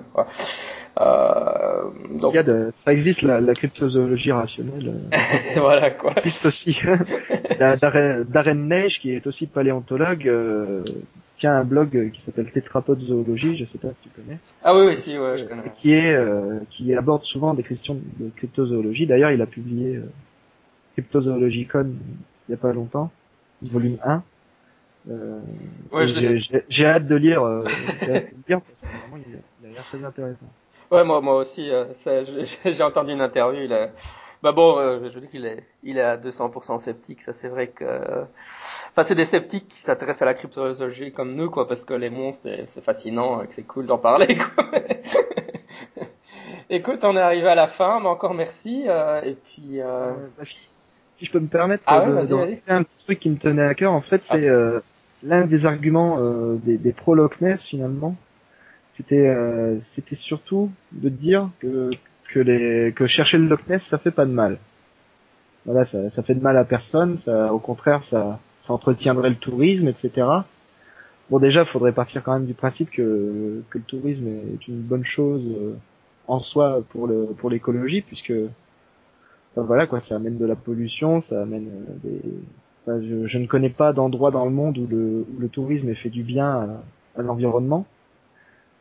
Donc... 0.98 2.34
il 2.34 2.36
y 2.36 2.40
a 2.40 2.44
de, 2.44 2.70
ça 2.72 2.94
existe 2.94 3.22
la, 3.22 3.42
la 3.42 3.54
cryptozoologie 3.54 4.32
rationnelle. 4.32 5.02
voilà 5.56 5.92
quoi. 5.92 6.14
existe 6.14 6.46
aussi. 6.46 6.80
Darren 7.60 8.68
Neige, 8.68 9.00
qui 9.00 9.12
est 9.12 9.28
aussi 9.28 9.48
paléontologue, 9.48 10.28
euh, 10.28 10.84
tient 11.36 11.54
un 11.54 11.64
blog 11.64 12.12
qui 12.14 12.22
s'appelle 12.22 12.50
Tétrapode 12.52 13.02
Zoologie, 13.02 13.58
je 13.58 13.66
sais 13.66 13.78
pas 13.78 13.90
si 13.90 14.10
tu 14.10 14.10
connais. 14.10 14.40
Ah 14.64 14.76
oui, 14.76 14.86
oui, 14.88 14.98
si, 14.98 15.18
ouais, 15.18 15.38
je 15.38 15.46
connais. 15.46 15.70
Qui 15.76 15.92
est, 15.92 16.14
euh, 16.14 16.60
qui 16.72 16.94
aborde 16.96 17.24
souvent 17.24 17.54
des 17.54 17.64
questions 17.64 17.96
de 18.20 18.30
cryptozoologie. 18.36 19.06
D'ailleurs, 19.06 19.32
il 19.32 19.42
a 19.42 19.46
publié 19.46 19.98
euh, 19.98 20.06
Cryptozoologicon 20.94 21.94
il 22.48 22.52
y 22.52 22.54
a 22.54 22.58
pas 22.58 22.72
longtemps, 22.72 23.12
volume 23.62 23.98
1. 24.04 24.24
Euh, 25.10 25.40
ouais, 25.92 26.06
j'ai 26.08 26.86
hâte 26.86 27.08
de 27.08 27.16
lire, 27.16 27.44
euh, 27.44 27.64
hâte 27.64 28.10
de 28.10 28.14
lire 28.48 28.62
parce 28.62 28.82
que 28.82 29.10
vraiment 29.10 29.24
il 29.28 29.68
a 29.68 29.72
l'air 29.72 29.84
très 29.84 30.04
intéressant. 30.04 30.48
Ouais, 30.92 31.04
moi, 31.04 31.22
moi 31.22 31.38
aussi, 31.38 31.70
euh, 31.70 31.86
j'ai 32.66 32.84
entendu 32.84 33.12
une 33.12 33.22
interview. 33.22 33.62
Il 33.64 33.74
a... 33.74 33.90
Bah 34.44 34.52
bon, 34.52 34.78
euh, 34.78 35.00
je 35.10 35.16
veux 35.16 35.22
dire 35.22 35.32
qu'il 35.32 35.46
est, 35.46 35.64
il 35.84 35.98
est 35.98 36.02
à 36.02 36.18
200% 36.18 36.78
sceptique. 36.78 37.22
Ça, 37.22 37.34
c'est 37.34 37.48
vrai 37.48 37.68
que, 37.68 37.86
enfin, 38.92 39.04
c'est 39.04 39.16
des 39.16 39.26
sceptiques 39.26 39.68
qui 39.68 39.80
s'intéressent 39.80 40.22
à 40.22 40.26
la 40.26 40.34
cryptozoologie 40.36 41.12
comme 41.12 41.34
nous, 41.34 41.50
quoi, 41.50 41.68
parce 41.68 41.84
que 41.84 41.96
les 41.96 42.12
monstres, 42.12 42.48
c'est 42.68 42.84
fascinant 42.84 43.42
et 43.42 43.48
que 43.48 43.56
c'est 43.56 43.64
cool 43.64 43.88
d'en 43.88 43.98
parler, 43.98 44.38
quoi. 44.56 44.70
Écoute, 46.70 47.00
on 47.04 47.16
est 47.16 47.22
arrivé 47.22 47.48
à 47.48 47.56
la 47.56 47.68
fin, 47.68 48.00
mais 48.02 48.08
encore 48.08 48.34
merci. 48.36 48.84
Euh, 48.88 49.22
et 49.24 49.34
puis, 49.34 49.82
euh... 49.82 50.12
Bah, 50.38 50.44
si 50.44 51.26
je 51.26 51.32
peux 51.32 51.40
me 51.40 51.48
permettre 51.48 51.84
ah 51.88 52.02
de, 52.02 52.58
un 52.68 52.84
petit 52.84 53.04
truc 53.04 53.20
qui 53.20 53.30
me 53.30 53.38
tenait 53.38 53.64
à 53.64 53.74
cœur, 53.74 53.94
en 53.94 54.02
fait, 54.02 54.22
c'est 54.22 54.50
ah. 54.50 54.82
l'un 55.24 55.46
des 55.46 55.66
arguments 55.66 56.20
des, 56.56 56.78
des 56.78 56.92
pro 56.92 57.16
Loch 57.16 57.40
Ness 57.40 57.66
finalement, 57.66 58.16
c'était 58.96 59.28
euh, 59.28 59.78
c'était 59.82 60.16
surtout 60.16 60.72
de 60.94 61.10
dire 61.10 61.50
que 61.60 61.92
que 62.32 62.40
les 62.40 62.94
que 62.94 63.06
chercher 63.06 63.38
le 63.38 63.48
Loch 63.48 63.68
Ness 63.68 63.84
ça 63.84 63.98
fait 63.98 64.12
pas 64.12 64.26
de 64.26 64.32
mal. 64.32 64.58
Voilà, 65.66 65.84
ça, 65.84 66.10
ça 66.10 66.22
fait 66.24 66.36
de 66.36 66.42
mal 66.42 66.58
à 66.58 66.64
personne, 66.64 67.18
ça 67.18 67.54
au 67.54 67.60
contraire 67.60 68.04
ça 68.04 68.40
ça 68.62 68.74
entretiendrait 68.74 69.30
le 69.30 69.36
tourisme, 69.36 69.88
etc. 69.90 70.28
Bon 71.30 71.40
déjà, 71.40 71.66
faudrait 71.66 71.92
partir 71.92 72.24
quand 72.24 72.34
même 72.34 72.46
du 72.46 72.54
principe 72.54 72.90
que 72.92 73.62
que 73.70 73.78
le 73.80 73.84
tourisme 73.84 74.28
est 74.28 74.68
une 74.68 74.82
bonne 74.82 75.06
chose 75.06 75.44
euh, 75.46 75.74
en 76.28 76.40
soi 76.40 76.82
pour 76.90 77.08
le 77.08 77.26
pour 77.38 77.50
l'écologie 77.50 78.02
puisque 78.02 78.34
voilà 79.56 79.88
quoi, 79.88 80.00
ça 80.00 80.16
amène 80.16 80.38
de 80.38 80.46
la 80.46 80.56
pollution, 80.56 81.22
ça 81.22 81.42
amène 81.42 81.68
euh, 81.68 81.94
des 82.04 82.22
je, 82.88 83.26
je, 83.26 83.38
ne 83.40 83.48
connais 83.48 83.70
pas 83.72 83.94
d'endroit 83.94 84.30
dans 84.32 84.46
le 84.46 84.52
monde 84.52 84.78
où 84.78 84.86
le, 84.86 85.26
où 85.34 85.40
le 85.40 85.50
tourisme 85.50 85.94
fait 85.96 86.10
du 86.10 86.24
bien 86.24 86.48
à, 86.48 87.20
à 87.20 87.22
l'environnement. 87.24 87.86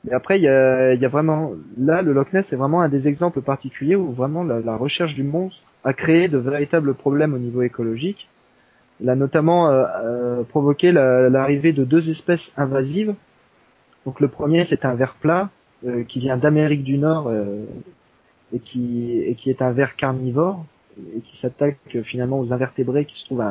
Mais 0.04 0.12
après, 0.12 0.38
il 0.38 0.42
y 0.42 0.48
a, 0.48 0.94
y 0.94 1.04
a, 1.04 1.08
vraiment 1.08 1.52
là 1.78 2.02
le 2.02 2.12
Loch 2.12 2.32
Ness 2.32 2.52
est 2.52 2.56
vraiment 2.56 2.82
un 2.82 2.88
des 2.90 3.08
exemples 3.08 3.40
particuliers 3.40 3.96
où 3.96 4.12
vraiment 4.12 4.44
la, 4.44 4.76
recherche 4.76 5.14
du 5.14 5.22
monstre 5.22 5.66
a 5.82 5.94
créé 5.94 6.28
de 6.28 6.36
véritables 6.36 6.94
problèmes 6.94 7.32
au 7.32 7.38
niveau 7.38 7.62
écologique. 7.62 8.28
Il 9.00 9.08
a 9.08 9.16
notamment 9.16 9.70
euh, 9.70 9.84
euh, 10.02 10.42
provoqué 10.44 10.92
l'arrivée 10.92 11.72
de 11.72 11.84
deux 11.84 12.10
espèces 12.10 12.52
invasives. 12.56 13.14
Donc 14.04 14.20
le 14.20 14.28
premier, 14.28 14.64
c'est 14.64 14.84
un 14.84 14.94
ver 14.94 15.14
plat 15.14 15.48
euh, 15.86 16.04
qui 16.04 16.20
vient 16.20 16.36
d'Amérique 16.36 16.84
du 16.84 16.98
Nord 16.98 17.28
euh, 17.28 17.64
et 18.52 18.58
qui 18.58 19.18
et 19.18 19.34
qui 19.34 19.48
est 19.48 19.62
un 19.62 19.72
ver 19.72 19.96
carnivore 19.96 20.66
et 21.16 21.20
qui 21.20 21.36
s'attaque 21.38 21.78
finalement 22.04 22.38
aux 22.38 22.52
invertébrés 22.52 23.06
qui 23.06 23.18
se 23.18 23.24
trouvent 23.24 23.42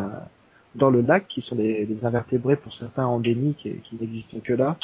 dans 0.76 0.90
le 0.90 1.02
lac, 1.02 1.28
qui 1.28 1.42
sont 1.42 1.56
des, 1.56 1.86
des 1.86 2.06
invertébrés 2.06 2.56
pour 2.56 2.74
certains 2.74 3.06
endémiques 3.06 3.66
et 3.66 3.82
qui 3.84 3.98
n'existent 4.00 4.38
que 4.44 4.54
là. 4.54 4.78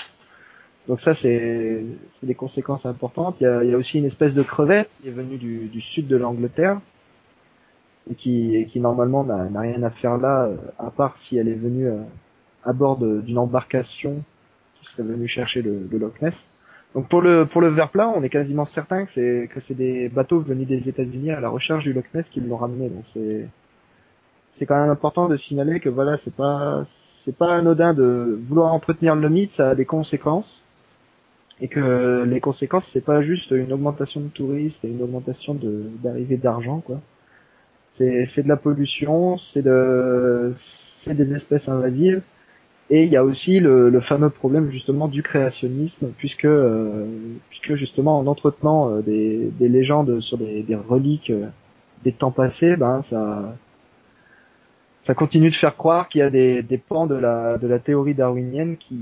Donc 0.87 0.99
ça, 0.99 1.13
c'est 1.13 1.83
des 2.23 2.35
conséquences 2.35 2.85
importantes. 2.85 3.35
Il 3.41 3.43
y, 3.43 3.47
a, 3.47 3.63
il 3.63 3.69
y, 3.69 3.73
a, 3.73 3.77
aussi 3.77 3.99
une 3.99 4.05
espèce 4.05 4.33
de 4.33 4.41
crevette 4.41 4.89
qui 5.01 5.09
est 5.09 5.11
venue 5.11 5.37
du, 5.37 5.67
du 5.67 5.81
sud 5.81 6.07
de 6.07 6.17
l'Angleterre 6.17 6.79
et 8.09 8.15
qui, 8.15 8.55
et 8.55 8.65
qui 8.65 8.79
normalement 8.79 9.23
n'a 9.23 9.59
rien 9.59 9.83
à 9.83 9.89
faire 9.89 10.17
là, 10.17 10.45
euh, 10.45 10.55
à 10.77 10.89
part 10.89 11.17
si 11.17 11.37
elle 11.37 11.47
est 11.47 11.53
venue 11.53 11.87
euh, 11.87 12.01
à 12.63 12.73
bord 12.73 12.97
d'une 12.97 13.37
embarcation 13.37 14.23
qui 14.79 14.85
serait 14.85 15.03
venue 15.03 15.27
chercher 15.27 15.61
le, 15.61 15.87
le, 15.91 15.97
Loch 15.97 16.21
Ness. 16.21 16.49
Donc 16.95 17.07
pour 17.07 17.21
le 17.21 17.45
pour 17.45 17.61
le 17.61 17.67
ver 17.67 17.89
plat, 17.89 18.09
on 18.09 18.23
est 18.23 18.29
quasiment 18.29 18.65
certain 18.65 19.05
que 19.05 19.11
c'est 19.11 19.47
que 19.53 19.59
c'est 19.59 19.75
des 19.75 20.09
bateaux 20.09 20.39
venus 20.39 20.67
des 20.67 20.89
États-Unis 20.89 21.31
à 21.31 21.39
la 21.39 21.49
recherche 21.49 21.83
du 21.83 21.93
Loch 21.93 22.05
Ness 22.13 22.29
qui 22.29 22.41
l'ont 22.41 22.57
ramené. 22.57 22.89
Donc 22.89 23.03
c'est 23.13 23.47
c'est 24.47 24.65
quand 24.65 24.81
même 24.81 24.89
important 24.89 25.27
de 25.27 25.35
signaler 25.35 25.79
que 25.79 25.89
voilà, 25.89 26.17
c'est 26.17 26.33
pas 26.33 26.81
c'est 26.85 27.37
pas 27.37 27.55
anodin 27.55 27.93
de 27.93 28.39
vouloir 28.47 28.73
entretenir 28.73 29.15
le 29.15 29.29
mythe, 29.29 29.53
ça 29.53 29.69
a 29.69 29.75
des 29.75 29.85
conséquences 29.85 30.63
et 31.61 31.67
que 31.67 32.23
les 32.23 32.39
conséquences 32.39 32.87
c'est 32.91 33.03
pas 33.03 33.21
juste 33.21 33.51
une 33.51 33.73
augmentation 33.73 34.21
de 34.21 34.27
touristes 34.27 34.83
et 34.85 34.89
une 34.89 35.01
augmentation 35.01 35.53
de 35.53 35.83
d'arrivée 36.03 36.37
d'argent 36.37 36.81
quoi. 36.81 36.99
C'est 37.91 38.25
c'est 38.25 38.43
de 38.43 38.47
la 38.49 38.57
pollution, 38.57 39.37
c'est 39.37 39.63
de 39.63 40.53
c'est 40.55 41.15
des 41.15 41.33
espèces 41.33 41.69
invasives 41.69 42.21
et 42.91 43.03
il 43.03 43.11
y 43.11 43.17
a 43.17 43.23
aussi 43.23 43.59
le, 43.59 43.89
le, 43.89 44.01
fameux 44.01 44.29
problème 44.31 44.71
justement 44.71 45.07
du 45.07 45.21
créationnisme 45.21 46.11
puisque 46.17 46.45
euh, 46.45 47.05
puisque 47.49 47.75
justement 47.75 48.17
en 48.19 48.27
entretenant 48.27 48.89
euh, 48.89 49.01
des, 49.01 49.51
des 49.59 49.69
légendes 49.69 50.21
sur 50.21 50.37
des, 50.37 50.63
des 50.63 50.75
reliques 50.75 51.29
euh, 51.29 51.47
des 52.03 52.13
temps 52.13 52.31
passés, 52.31 52.75
ben 52.77 53.01
ça 53.01 53.55
ça 55.01 55.13
continue 55.13 55.49
de 55.49 55.55
faire 55.55 55.77
croire 55.77 56.09
qu'il 56.09 56.19
y 56.19 56.21
a 56.23 56.29
des, 56.29 56.63
des 56.63 56.77
pans 56.77 57.05
de 57.07 57.15
la 57.15 57.57
de 57.57 57.67
la 57.67 57.79
théorie 57.79 58.15
darwinienne 58.15 58.77
qui 58.77 58.97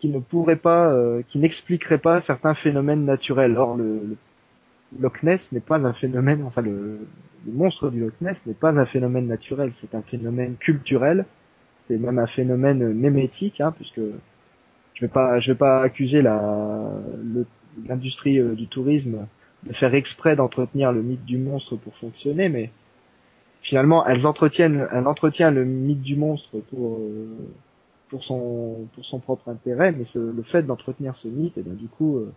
qui 0.00 0.08
ne 0.08 0.18
pourrait 0.18 0.56
pas, 0.56 0.92
euh, 0.92 1.22
qui 1.28 1.38
n'expliquerait 1.38 1.98
pas 1.98 2.20
certains 2.20 2.54
phénomènes 2.54 3.04
naturels. 3.04 3.56
Or, 3.56 3.76
le, 3.76 3.84
le 3.84 4.16
Loch 4.98 5.22
Ness 5.22 5.52
n'est 5.52 5.60
pas 5.60 5.76
un 5.86 5.92
phénomène, 5.92 6.42
enfin 6.44 6.62
le, 6.62 6.98
le 7.46 7.52
monstre 7.52 7.90
du 7.90 8.00
Loch 8.00 8.14
Ness 8.20 8.44
n'est 8.46 8.54
pas 8.54 8.78
un 8.78 8.86
phénomène 8.86 9.26
naturel, 9.26 9.70
c'est 9.72 9.94
un 9.94 10.02
phénomène 10.02 10.56
culturel, 10.56 11.26
c'est 11.80 11.98
même 11.98 12.18
un 12.18 12.26
phénomène 12.26 12.92
mémétique, 12.92 13.60
hein, 13.60 13.72
puisque 13.76 14.00
je 14.94 15.00
vais 15.00 15.08
pas, 15.08 15.38
je 15.40 15.52
vais 15.52 15.58
pas 15.58 15.82
accuser 15.82 16.22
la 16.22 16.90
l'industrie 17.86 18.38
euh, 18.38 18.54
du 18.54 18.66
tourisme 18.66 19.26
de 19.64 19.72
faire 19.72 19.94
exprès 19.94 20.36
d'entretenir 20.36 20.92
le 20.92 21.02
mythe 21.02 21.24
du 21.24 21.38
monstre 21.38 21.76
pour 21.76 21.94
fonctionner, 21.96 22.48
mais 22.48 22.70
finalement, 23.62 24.06
elles 24.06 24.26
entretiennent, 24.26 24.88
elle 24.92 25.06
entretient 25.06 25.50
le 25.50 25.64
mythe 25.64 26.02
du 26.02 26.16
monstre 26.16 26.58
pour 26.70 26.96
euh, 26.96 27.36
pour 28.10 28.24
son 28.24 28.88
pour 28.94 29.04
son 29.04 29.20
propre 29.20 29.48
intérêt, 29.48 29.92
mais 29.92 30.04
le 30.14 30.42
fait 30.42 30.62
d'entretenir 30.62 31.16
ce 31.16 31.28
mythe, 31.28 31.56
et 31.56 31.60
eh 31.60 31.62
bien 31.62 31.74
du 31.74 31.86
coup 31.86 32.18
euh, 32.18 32.32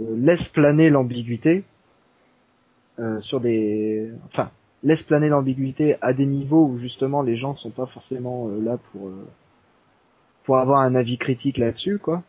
euh, 0.00 0.16
laisse 0.16 0.48
planer 0.48 0.88
l'ambiguïté 0.88 1.64
euh, 3.00 3.20
sur 3.20 3.40
des, 3.40 4.10
enfin 4.26 4.50
laisse 4.82 5.02
planer 5.02 5.28
l'ambiguïté 5.28 5.96
à 6.00 6.12
des 6.12 6.26
niveaux 6.26 6.66
où 6.66 6.78
justement 6.78 7.22
les 7.22 7.36
gens 7.36 7.56
sont 7.56 7.70
pas 7.70 7.86
forcément 7.86 8.48
là 8.62 8.78
pour 8.92 9.10
pour 10.44 10.58
avoir 10.58 10.80
un 10.80 10.94
avis 10.94 11.18
critique 11.18 11.58
là-dessus, 11.58 11.98
quoi. 11.98 12.22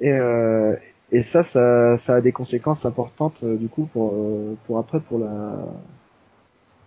Et 0.00 0.18
et 1.12 1.22
ça, 1.22 1.42
ça, 1.42 1.96
ça 1.98 2.14
a 2.16 2.20
des 2.20 2.32
conséquences 2.32 2.86
importantes 2.86 3.44
du 3.44 3.68
coup 3.68 3.84
pour 3.92 4.14
pour 4.66 4.78
après 4.78 5.00
pour 5.00 5.18
la 5.18 5.58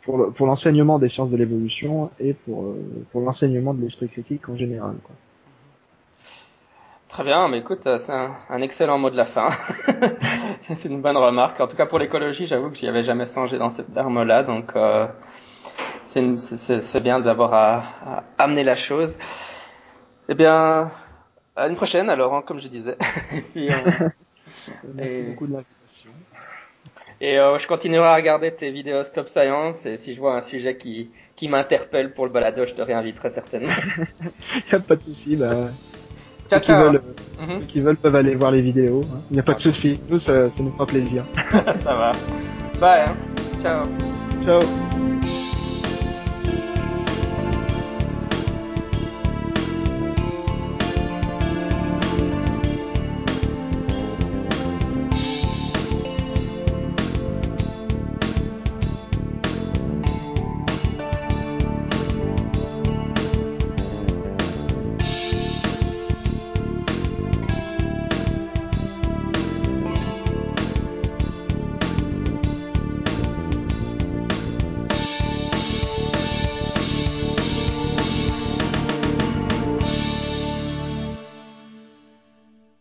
pour 0.05 0.45
l'enseignement 0.45 0.99
des 0.99 1.09
sciences 1.09 1.29
de 1.29 1.37
l'évolution 1.37 2.11
et 2.19 2.33
pour, 2.33 2.63
euh, 2.63 3.05
pour 3.11 3.21
l'enseignement 3.21 3.73
de 3.73 3.81
l'esprit 3.81 4.09
critique 4.09 4.49
en 4.49 4.57
général. 4.57 4.95
Quoi. 5.03 5.15
Très 7.07 7.23
bien, 7.23 7.47
mais 7.47 7.59
écoute, 7.59 7.81
c'est 7.83 8.11
un, 8.11 8.31
un, 8.49 8.61
excellent 8.61 8.97
mot 8.97 9.09
de 9.09 9.15
la 9.15 9.25
fin. 9.25 9.47
c'est 10.75 10.89
une 10.89 11.01
bonne 11.01 11.15
remarque. 11.15 11.59
En 11.61 11.67
tout 11.67 11.77
cas 11.77 11.85
pour 11.85 11.99
l'écologie, 11.99 12.47
j'avoue 12.47 12.69
que 12.71 12.77
j'y 12.77 12.87
avais 12.87 13.03
jamais 13.03 13.27
songé 13.27 13.57
dans 13.57 13.69
cette 13.69 13.93
terme-là, 13.93 14.43
donc 14.43 14.75
euh, 14.75 15.07
c'est 16.07 16.99
bien 17.01 17.19
d'avoir 17.19 17.53
à, 17.53 17.83
à 18.05 18.23
amener 18.39 18.63
la 18.63 18.75
chose. 18.75 19.17
Eh 20.27 20.35
bien, 20.35 20.89
à 21.55 21.67
une 21.67 21.75
prochaine 21.75 22.09
alors, 22.09 22.33
hein, 22.33 22.43
comme 22.45 22.59
je 22.59 22.67
disais. 22.67 22.97
et 23.33 23.41
puis, 23.41 23.69
Merci 24.95 25.21
beaucoup 25.21 25.47
de 25.47 25.53
l'invitation. 25.53 26.11
Et 27.23 27.39
euh, 27.39 27.57
je 27.57 27.65
continuerai 27.67 28.05
à 28.05 28.15
regarder 28.15 28.51
tes 28.51 28.69
vidéos 28.69 29.01
Stop 29.05 29.29
Science 29.29 29.85
et 29.85 29.95
si 29.95 30.13
je 30.13 30.19
vois 30.19 30.35
un 30.35 30.41
sujet 30.41 30.75
qui, 30.75 31.09
qui 31.37 31.47
m'interpelle 31.47 32.13
pour 32.13 32.25
le 32.25 32.31
balado, 32.33 32.65
je 32.65 32.73
te 32.73 32.81
réinviterai 32.81 33.29
certainement. 33.29 33.71
y 34.71 34.75
a 34.75 34.79
pas 34.81 34.97
de 34.97 35.01
souci, 35.01 35.37
bah. 35.37 35.69
Ceux 36.49 36.59
qui, 36.59 36.73
veulent, 36.73 37.01
mhm. 37.39 37.61
ceux 37.61 37.65
qui 37.65 37.79
veulent 37.79 37.95
peuvent 37.95 38.17
aller 38.17 38.35
voir 38.35 38.51
les 38.51 38.59
vidéos. 38.59 39.03
Il 39.05 39.15
hein. 39.15 39.21
n'y 39.31 39.39
a 39.39 39.43
pas 39.43 39.53
de 39.53 39.59
souci. 39.59 40.01
Nous, 40.09 40.19
ça, 40.19 40.49
ça 40.49 40.61
nous 40.61 40.73
fera 40.73 40.85
plaisir. 40.85 41.23
ça 41.77 41.93
va. 41.95 42.11
Bye. 42.81 43.05
Hein. 43.07 43.15
Ciao. 43.61 43.87
Ciao. 44.43 44.59